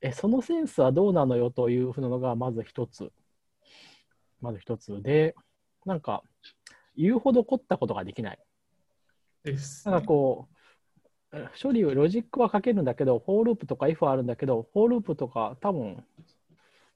[0.00, 3.10] えそのセンスはどうなのよというふうなのがまず一つ。
[4.40, 5.34] まず一つで、
[5.84, 6.22] なんか、
[6.96, 8.38] 言うほど凝ったことができない。
[9.42, 10.48] です、なんかこ
[11.60, 16.04] 処理を、ロジックは書けるんだけど、フォーループとか if はあるんだけど、フォーループとか多分、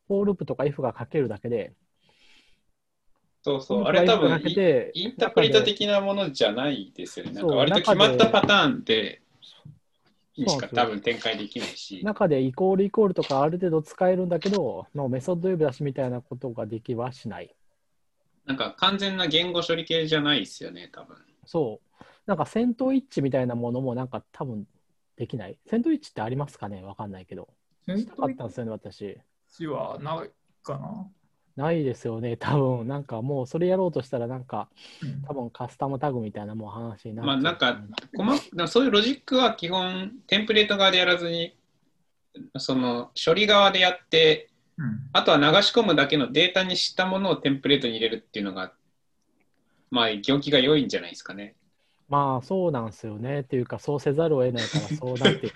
[0.08, 1.72] フォーループとか if が書けるだけで、
[3.42, 3.84] そうそう。
[3.84, 4.30] あれ多分
[4.92, 7.32] インタープリタ的なものじゃないですよね。
[7.32, 9.22] なんか割と決まったパターンで
[10.36, 12.02] しか多分展開できないし。
[12.04, 17.54] 中でイコールイコールとかある程度使えるんだけど、のメソッド呼び出しみたいなことができはしない。
[18.44, 21.16] なんか完全な言語処理系じゃないですよね、多分。
[21.46, 21.89] そう。
[22.30, 24.64] なんか戦闘一致みたいなものもなんか多分
[25.16, 25.58] できない？
[25.66, 26.80] 戦闘一致ってありますかね？
[26.80, 27.48] わかんないけど。
[27.88, 29.18] 戦したかったんですよね、私。
[29.58, 30.30] 闘はない
[30.62, 31.08] かな。
[31.56, 34.68] ないですよね、多分なんかもうそれやろうとしたらなんか
[35.02, 37.80] うん多分カスタムタグみたいなもう話になっちゃうまあなんか
[38.16, 41.56] 細かなそういうロジックは基本テンプレート側でやらずに、
[42.58, 48.72] その処理側でやって、うんあとは流し込むだけのデータにしたものをテンプレートに入れるっていうのが、
[49.90, 51.56] まあ、行儀が良いんじゃないですかね。
[52.10, 53.40] まあそうなんですよね。
[53.40, 55.52] っていうかそうせざるを得ないからそうなって。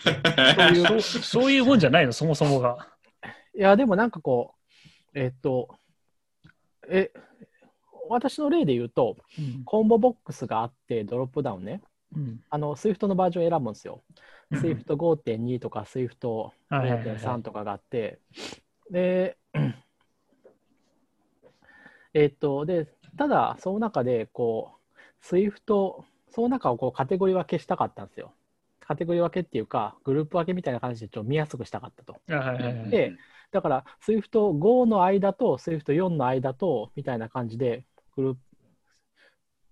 [0.72, 2.88] そういうそういうもんじゃないの、そもそもが。
[3.56, 4.54] いや、でもなんかこ
[5.14, 5.76] う、えっと、
[6.88, 7.10] え、
[8.08, 11.82] 私の例で言うと、うんコンボボックスがあって、ドロップダウンね。
[12.16, 14.04] うんあの、Swift のバージョンを選ぶんですよ。
[14.52, 18.20] うん Swift5.2 とか Swift5.3 とかがあって、
[18.92, 19.36] で、
[22.14, 22.86] えっと、で、
[23.16, 26.04] ただ、その中で、こう、Swift、
[26.34, 28.32] その中をこうカテゴリー分けしたかったんですよ。
[28.80, 32.16] カテゴリー分けっていうか、グループ分けみたいな感じでちょっと見やすくしたかったと。
[32.30, 33.12] あはいはいはいで
[33.52, 37.84] だから、Swift5 の間と Swift4 の間と、みたいな感じで、
[38.16, 38.36] グルー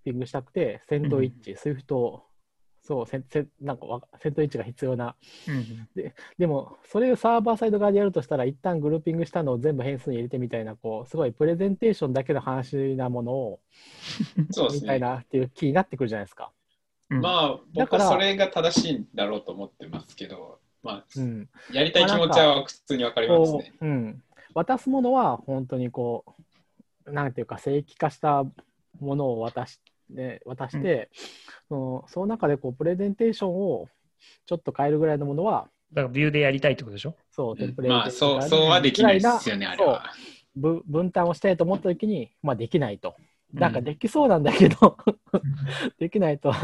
[0.04, 2.22] ピングしたくて、戦闘一致、Swift、
[2.82, 5.14] そう、せせなんかわ戦闘一致が必要な。
[5.48, 5.88] うん
[6.38, 13.60] でも、それをサーバーサイド側でやるとしたら、一旦グルーピングしたのを全部変数に入れてみたいな、こう、すごいプレゼンテーションだけの話なものを、
[14.50, 14.80] そうですね。
[14.82, 16.50] みたいなっていう気になってくるじゃないですか。
[17.10, 21.48] うんまあ、だから僕はそれが正しいんだろうと思ってますけど、まあ、うん。
[21.72, 23.72] やりたい気持ちは普通にわかりますこね。
[23.80, 24.22] う、うん。
[24.54, 26.24] 渡すものは本当にこ
[27.06, 28.44] う、なんていうか、正規化した
[29.00, 29.78] ものを渡し,、
[30.12, 31.10] ね、渡して、
[31.68, 33.88] そのその中でこうプレゼンテーションを
[34.46, 37.14] ちょっと変えるぐらいのものは、だからビューでやりたいってことでしょ？
[37.30, 40.04] そう、テンプレートまあ、そう、そうはできないですよね、あれは。
[40.54, 43.14] ぶ分担をしたいと思ったときに、まあ、できないと。
[43.52, 44.96] なんかできそうなんだけど、
[46.00, 46.54] できないと。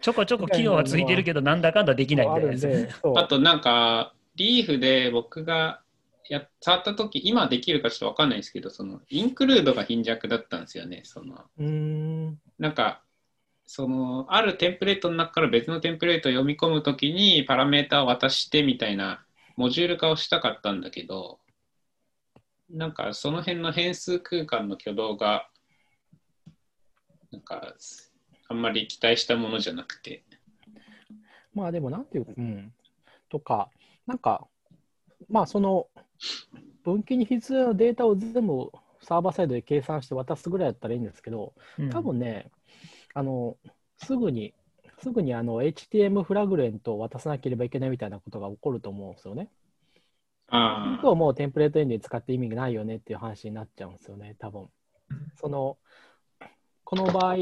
[0.00, 5.83] ちょこちょこ機能はついてるけど、なんだかんだできないみたいなあとなんか、リーフで僕が
[6.28, 11.02] や触った時今できるかちょっとわかんないですけど、そのインクルードが貧弱だったんですよね。
[11.04, 12.40] そのうーん。
[12.58, 13.02] なんか、
[13.66, 19.24] そのあるテンプレートの中から別のテンプレートを読み込むときにパラメータを渡してみたいな
[19.56, 21.38] モジュール化をしたかったんだけど、
[22.70, 25.48] なんかその辺の変数空間の挙動が、
[27.30, 27.74] なんか
[28.48, 30.24] あんまり期待したものじゃなくて、
[31.54, 32.72] まあでも、なんていうか、うん。
[33.30, 33.70] とか、
[34.06, 34.46] なんか、
[35.28, 35.86] まあその、
[36.84, 38.70] 分岐に必要なデータを全部
[39.02, 42.50] サーバーサイドで計算して渡すぐらいだったらいいんですけど、うん多分ね、
[43.14, 43.56] あの、
[43.98, 44.54] すぐに、
[44.98, 49.48] すぐにあの HTM フラグレントを渡さなければいけないみたいなことが起こると思うんですよね。
[50.48, 54.68] あともうテンプレートエンジン使って意味がないよねっていう話になっちゃうんですよね、多分。
[55.36, 55.78] その、
[56.84, 57.36] この場合、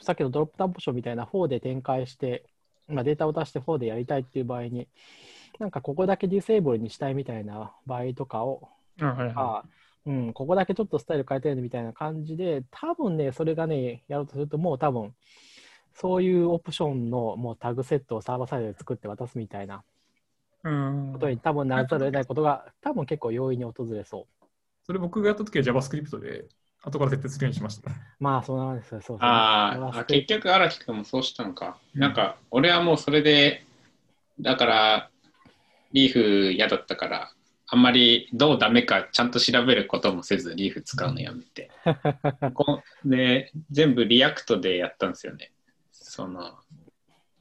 [0.00, 2.44] さっきのドロップダウンポジションみたいな4で展開して、
[2.88, 4.88] まあ、データを出して4でやりたいっていう場合に、
[5.58, 8.68] なんかここだけディセーブルにしたいみたいな場合とかを、
[9.00, 9.64] あはいはあ
[10.06, 15.12] うん、ここだけちょっとスタイル変えたいねみたいな感じで、多分ね、それがね、やろうとすると、もう多分、
[15.94, 19.82] そういうオプションのもうタグセットをサーバーサイドで作って渡すみたいな
[20.62, 24.46] うんことに多分ならざるを得ないことが、多分結構容易に訪れそう。
[24.84, 26.44] それ僕がやった時は JavaScript で
[26.82, 27.90] 後から設定するようにしました。
[28.20, 29.00] まあ、そうなんですよ。
[29.00, 29.28] そうそう。
[29.28, 31.78] あーあ、結局荒木君もそうしたのか。
[31.94, 33.64] なんか、俺はもうそれで、
[34.40, 35.10] だから、
[35.96, 37.30] Leaf 嫌だったから、
[37.68, 41.70] あんまりどうダメかちゃんと調べることもせず、 Leaf 使うのやめて。
[42.52, 45.52] こで、全部 React でやったんですよね。
[45.92, 46.58] その、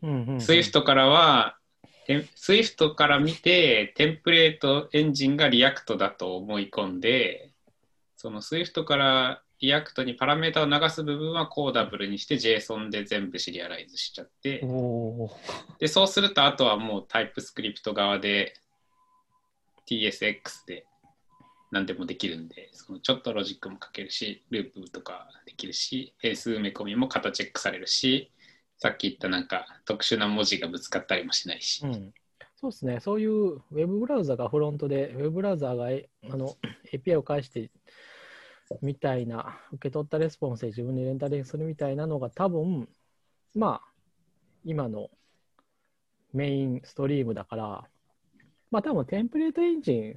[0.02, 1.57] うんうんうん、Swift からは、
[2.07, 7.52] Swift から見て、テンプレートエンジンが React だと思い込んで、
[8.15, 14.61] その Swift から React にパラメータを流す部分は Codable にして JSON で全部シリアライズしちゃって、
[15.79, 18.53] で、そうするとあとはもう TypeScript 側で
[19.89, 20.85] TSX で
[21.71, 28.31] 何でもできるんで、そのちょっとロジックも書けるし、ループとかできるし、変数埋め込みも型チェックされるし、
[28.77, 31.85] さっき言ったなんか特殊な文字がぶつかったりもしないし。
[31.85, 32.13] うん、
[32.55, 36.55] そうですね、そういうウェブブラウザがフロントで、ウェブブラウザがえあの
[36.91, 37.69] API を返して
[38.81, 42.87] みたいな、受け取ったレスポンスで自分でレンタリングするみたいなのが多分、
[43.55, 43.91] まあ、
[44.65, 45.09] 今の
[46.33, 47.89] メインストリームだから、
[48.71, 50.15] まあ多分テンプレートエンジン、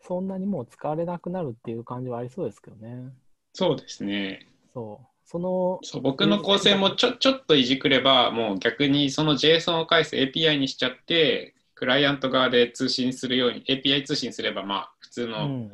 [0.00, 3.12] そんなにもう使われなくなるっていう感じはありそうですけどね。
[3.54, 4.46] そうですね。
[4.74, 5.28] そう。
[5.28, 15.70] その、そう僕の構成もちょちょっといじくれば、もう逆にその JSON を返す API にしちゃって、クライアント側で通信するように、API 通信すれば、まあ、普通うのん、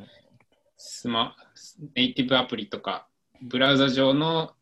[0.78, 1.36] スマ、
[1.94, 3.08] ネイティブアプリとか、
[3.42, 4.52] ブラウザ上の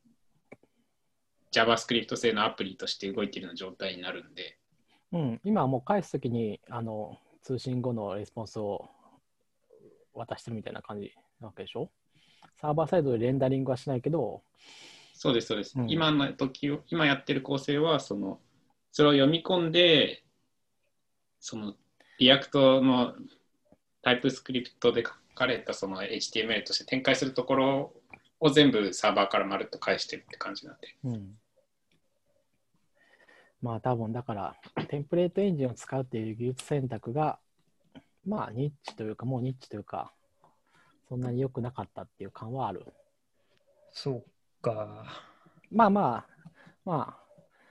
[1.53, 4.59] JavaScript 製のアプリとして動いているような状態になるんで、
[5.13, 8.89] うん、今はもう返すときにあの通信後のレスポンスを
[10.15, 11.91] 渡してるみたいな感じなわけでしょ？
[12.61, 14.43] サーバーサイドでレンダリングはしないけど、
[15.13, 15.79] そうです、そうです。
[15.79, 15.91] うん。
[15.91, 18.41] 今の時を、今やってる構成は、その、
[18.91, 20.25] それを読み込んで、
[21.41, 21.75] その、
[22.19, 23.15] React の
[24.03, 27.93] TypeScript で書かれたその HTML として展開するところ
[28.41, 30.97] を全部サーバーからまるっと返してるって感じなんで。
[31.05, 31.39] うん、
[33.63, 34.57] まあ多分だから
[34.89, 37.39] テンプレートエンジンを使うっていう技術選択が
[38.27, 40.13] まあニッチというかもうニッチというか
[41.09, 42.85] そんなに良くなかったっていう感はある。
[43.93, 44.25] そう
[44.63, 45.05] か。
[45.71, 46.37] まあまあ
[46.85, 47.17] ま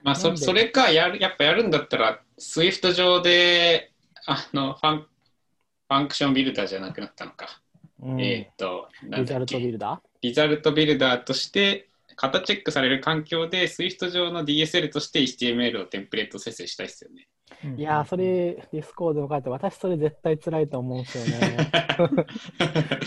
[0.02, 3.90] まあ、そそれかやる、やっぱやるんだったら、Swift 上で、
[4.26, 7.46] あの、 fun、function builder じゃなくなったのか。
[7.48, 17.28] あ、うん、えーっと、 result builder？result builder として、型チェックされる環境で Swift 上の DSL として HTML をテンプレート生成したいですよね。
[17.76, 18.24] いやー、それ、
[18.72, 21.56] Discord に書いて、私、それ絶対辛いと思うんですよね。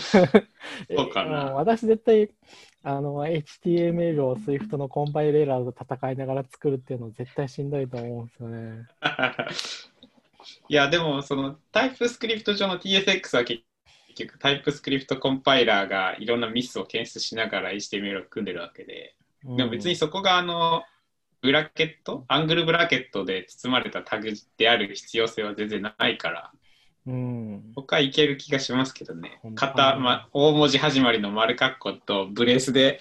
[0.00, 2.30] そうかなえー私、絶対、
[2.82, 8.86] あの、HTML を Swift のコンパイレーラーと戦いながら作るっていうの絶対しんどいと思うんですよね。
[10.68, 13.62] いや、でも、そのタイプスクリプト上の TSX は結
[14.16, 20.82] 局タイプスクリプトコンパイラーがいろんなミスを検出しながら HTML を組んでるわけで、でも別にそこがあの、
[21.42, 26.52] ブラケット、アングルブラケットで包まれたタグである必要性は全然ないから、
[27.06, 27.72] うん。
[27.74, 29.40] 僕はいける気がしますけどね。
[29.54, 33.00] 型、まあ、大文字始まりの丸括弧とブレースで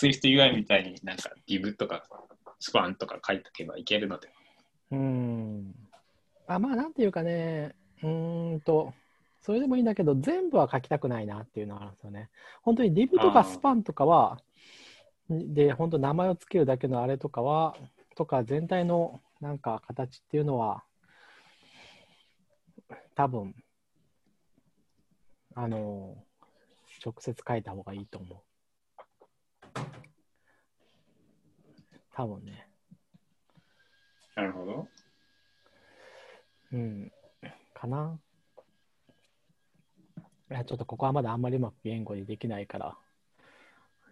[0.00, 2.04] SwiftUI みたいになんか div とか
[2.58, 4.28] スパンとか書いとけばいけるので。
[4.90, 5.74] うん。
[6.54, 8.92] あまあ、なんていうかね、うーんと、
[9.40, 12.30] それでもいいんだけど、全部は書きたくないなっていうのがあるんですよね。
[12.62, 14.40] 本当に div とかスパンとかは、
[15.28, 17.76] で、本当名前をつけるだけのあれとかは、
[18.16, 20.84] とか全体のなんか形っていうのは、
[23.14, 23.54] 多分、
[25.54, 26.16] あの、
[27.04, 28.38] 直接書いた方がいいと思う。
[32.14, 32.68] 多分ね。
[34.36, 34.88] なるほど。
[36.72, 37.12] うん。
[37.74, 38.18] かな。
[40.50, 42.96] いや、ちょっとここはまだあんまりうまく言語にできないから、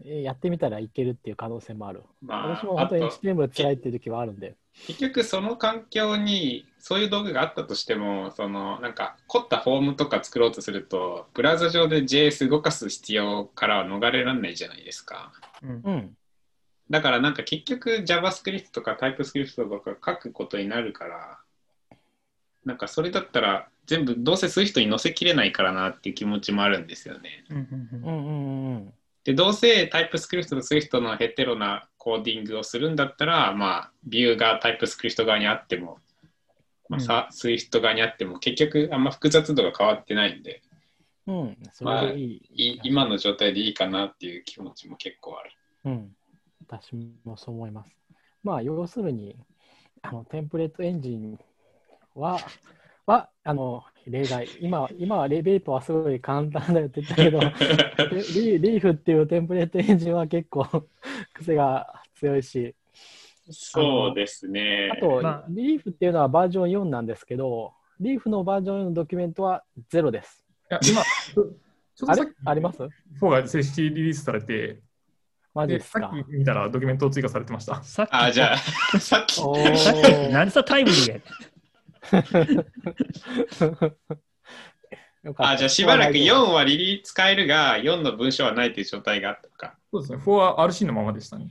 [0.05, 2.03] えやってみたらいけるっていう可能性もある。
[2.23, 4.57] ま私もあ、あ本当にと HTML 辛いっていう時はあるんで。
[4.87, 15.33] 結局その環境にそういう道具があったとしてもそのなんか凝ったフォームとか作ろうとするとブラウザ上で JS 動かす必要からは逃れられないじゃないですか
[15.63, 16.17] うんうん。
[16.89, 21.40] だからなんか結局 JavaScript とか TypeScript とか書くことになるから
[22.65, 28.93] なんかそれだったら全部どうせ Swift に載せきれないからなっていう気持ちもあるんですよねうんうんうんうんうんうん。
[29.25, 35.99] でどうせ TypeScript と Swift のヘテロなコーディングをするんだったら、まあ、ビューが TypeScript 側にあっても、
[36.89, 40.63] まあさ Swift 側にあっても、結局あんま複雑度が変わってないんで、
[41.27, 41.57] うん。
[41.73, 42.73] それでいい。
[42.73, 45.51] い今の状態でいいかなっていう気持ちも結構ある。
[45.85, 46.17] うん。
[46.67, 47.95] 私もそう思います。
[48.43, 49.37] まあ、要するに、
[50.03, 51.39] あの、テンプレートエンジン
[52.15, 52.39] は、
[53.07, 54.49] は、あの、例外。
[54.61, 57.41] 今、今はレベートはすごい簡単だよって言ったけど、
[58.35, 60.67] リリーフっていうテンプレートエンジンは結構
[61.35, 62.75] 癖が強いし、
[63.53, 64.91] そうですね。
[64.93, 65.45] あと、まあ。
[65.49, 70.45] リーフっていうのはバージョン4なんですけど、リーフのバージョン4のドキュメントは0です。
[70.71, 71.45] いや今、ち ょ
[71.97, 72.83] ちょっあれとさっきあります
[73.21, 74.81] ？4が正式リリースされて、
[75.53, 76.01] マジですか。
[76.01, 77.83] さっき見たらドキュメント追加されてました。
[77.83, 78.57] さっきあ、じゃあ、
[78.99, 79.43] さっき、
[80.31, 81.21] 何さタイムリー
[85.37, 89.79] あ、じゃあしばらく4はリリー使えるが、4の文章はないという状態があったのか。
[89.91, 90.13] そうです。
[90.13, 91.51] ね、4は RC のままでしたね。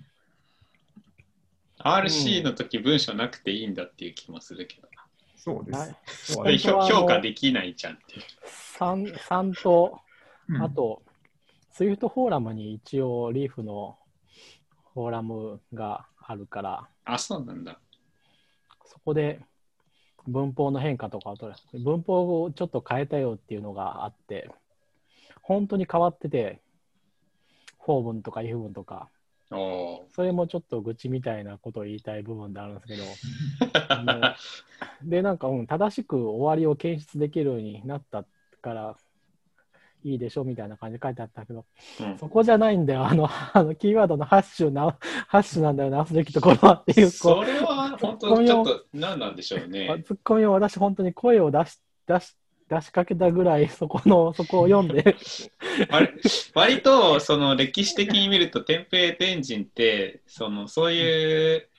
[1.80, 5.06] RC の時文章なくていいんだっていう気もするけどな。
[5.36, 6.34] そうでなす。
[6.34, 8.24] それ評評価できないじゃんっていう。
[8.78, 10.00] 3, 3と、
[10.50, 11.04] うんあと、
[11.72, 13.98] Swift Forum に一応 Leaf の
[14.94, 17.80] フォーラムがあるから、あ、そうなんだ。
[18.86, 19.40] そこで
[20.30, 21.34] 文法の変化とか。
[21.74, 24.50] 文法をちょっと変えたよっていうのがあって、
[25.42, 26.60] 本当に変わってて、
[27.84, 29.10] フォー文とか if 文とか、
[29.50, 33.04] それもちょっと愚痴みたいなことを言いたい部分であるんですけど、
[35.04, 38.26] で、なんか、うん、正しく終わりを検出できるようになった
[38.62, 38.98] から、
[40.04, 41.66] いいでしょみたいな感じで書いてあったけど、
[42.02, 43.06] うんそこじゃないんだよ。
[43.08, 44.98] あの、あのキーワードのハッシュな、
[45.28, 50.04] ハッシュなんだよ、直すべきところはっていう、こそれは本当ちょっと何なんでしょうう、ね。
[50.06, 52.36] ツッコミを私、本当に声を出し、出し、
[52.70, 55.16] 出しかけたぐらい、そこの、そこを読んで、
[55.90, 56.14] あれ
[56.54, 61.70] 割とその歴史的に見るとテンプレートエンジンってそのそういう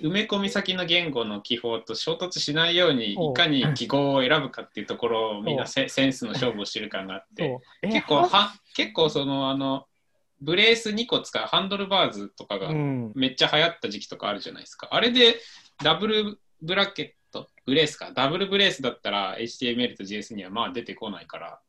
[0.00, 9.86] 埋め込み先の言語の記法と衝突しないようにいかに記号を選ぶかっていうところをみんなセセンスの勝負をしてる感があって結構は結構そのあの
[10.40, 14.88] ブレース2個使うハンドルバーズとかがうん、めっちゃ流行った時期とかあるじゃないですか。
[14.90, 15.40] あれで
[15.82, 21.60] ダブルブラケット、ブレースか、ダブルブレースだったら HTML と JS にはまあ出てこないから、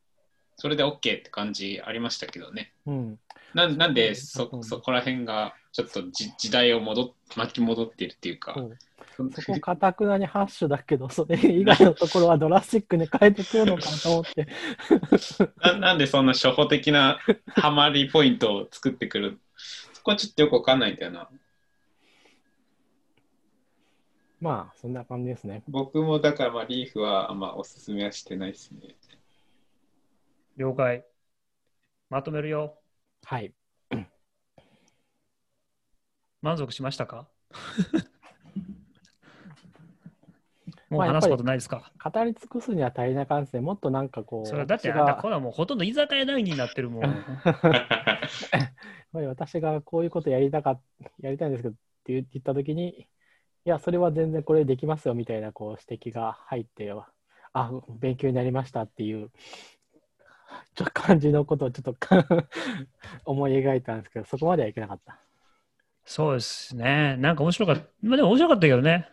[0.57, 2.74] それで OK って感じありましたけどね。
[2.86, 3.19] うん、
[3.53, 4.64] なんなんでうそん。
[4.64, 8.56] そこら辺がちょっとじ時代を戻っ巻き戻っているっていうか、
[9.16, 14.48] そうそこ、かたくなにハッシュだけど、それ以外のところはドラスティックに変えてくるのかと思って、
[15.62, 19.40] ななんでそんな初歩的なハマりポイントを作ってくる？
[19.94, 21.30] そこはちょっとよくわかんないんだよな。
[24.41, 25.62] まあ、そんな感じですね。
[25.68, 28.95] 僕もだからまあリーフはあんまおすすめはしてないですね。
[30.58, 31.06] 了解。
[32.10, 32.80] まとめるよ。
[33.24, 33.54] はい。
[36.48, 37.28] 満足しましたか？
[40.90, 47.03] もう話すことないですか、語り尽くすには足りない感じで、もっとなんかこう、それだって私があんたこれはもうほとんど居酒屋談義になってるもん。
[47.03, 47.14] やっ
[49.11, 50.80] ぱり私がこういうことやりたか
[51.19, 53.10] やりたいんですけどって言言ったときに、
[53.65, 56.90] いや、それは全然これできますよみたいなこう指摘が入って、
[57.52, 59.30] あ、勉強になりましたっていう、
[60.76, 61.98] ちょ感じのことをちょっと
[63.26, 65.19] 思い描いたんですけど、そこまではいけなかった。
[66.07, 67.17] そうですね。
[67.19, 67.84] なんか面白かった。
[68.01, 69.09] まあでも面白かったけどね。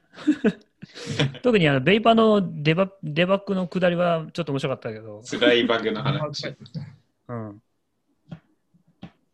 [1.42, 5.20] 特にあのベイパーのデバデバッグの下りはちょっと面白かったけど。
[5.22, 6.54] 辛いバグの話。
[7.28, 7.62] うん。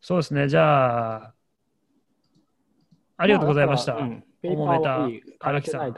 [0.01, 0.49] そうですね。
[0.49, 1.35] じゃあ、
[3.19, 3.99] ありがとうございました。
[3.99, 5.23] あうんペーパーはいい。
[5.39, 5.89] 荒木さんは。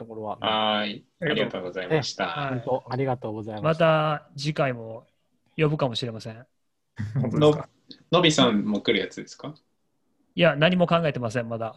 [0.85, 1.05] い。
[1.21, 2.25] ありがとうございました。
[2.25, 3.61] はい本当ありがとうございま。
[3.61, 5.07] ますた次回も
[5.55, 6.45] 呼ぶかもしれません。
[7.21, 7.69] 本当ですか
[8.11, 9.55] のびさんも来るやつですか？
[10.35, 11.75] いや、何も考えてません、まだ。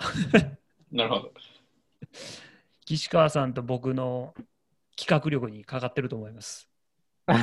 [0.91, 1.33] なるほど。
[2.87, 4.33] 岸川さんと僕の
[4.97, 6.69] 企画力にかかってると思います。
[7.27, 7.37] ま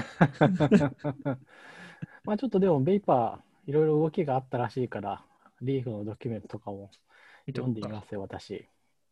[2.34, 5.24] あちょっとでも、ベイパー、いろいろ動きがあったらしいから、
[5.62, 6.90] リーフのドキュメントとかも
[7.46, 8.66] 読んでみますよ、私。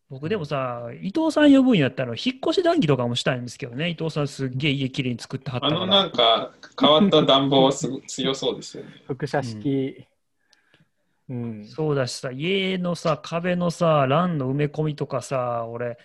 [0.09, 5.81] 僕でもさ、伊藤さん呼ぶんやったら、引っ越し談義とかもしたいんですけどね、伊藤さんすっげえ家きれいに作ってはったから。
[5.81, 8.91] あのなんか変わった暖房はすご 強そうですよね。
[9.07, 10.05] 輻射式、
[11.31, 11.65] うん。
[11.65, 15.97] そうだしさ、家のさ、壁のさ、欄の埋め込みとかさ、俺、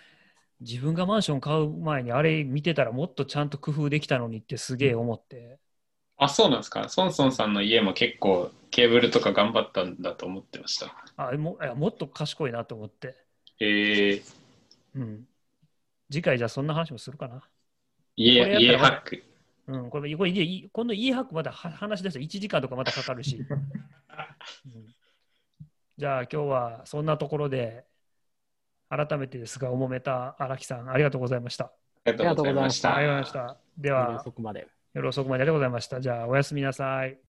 [0.61, 5.59] 自分がマンション買う前にあれ見てたらもっとちゃんと工夫できたのにってすげえ思って。
[6.15, 6.87] あ、そうなんですか。
[6.87, 10.95] ソンソンさんの家も結構ケーブルとか頑張ったんだと思ってました。
[11.17, 13.15] あもいやもっと賢いなと思って。
[13.59, 14.23] えー、
[14.95, 15.27] うん。
[16.09, 17.43] 次回じゃあそんな話もするかな。
[18.15, 19.23] 家家ハック。
[19.67, 23.35] うん、これ、これ、いい今度 E ハックまたは話し出したら1時間とかまたかかるし。
[24.65, 24.95] うん
[25.97, 27.85] じゃあ今日はそんなところで、
[28.89, 31.71] 改めてですが、おもめた荒木さん、ありがとうございました。
[32.05, 32.95] ありがとうございました。
[32.95, 33.57] ありがとうございました。
[33.77, 34.67] で夜は、遅くまで。
[34.93, 35.99] 夜遅くまでありがとうございました。
[35.99, 37.19] じゃあ、おやすみなさい。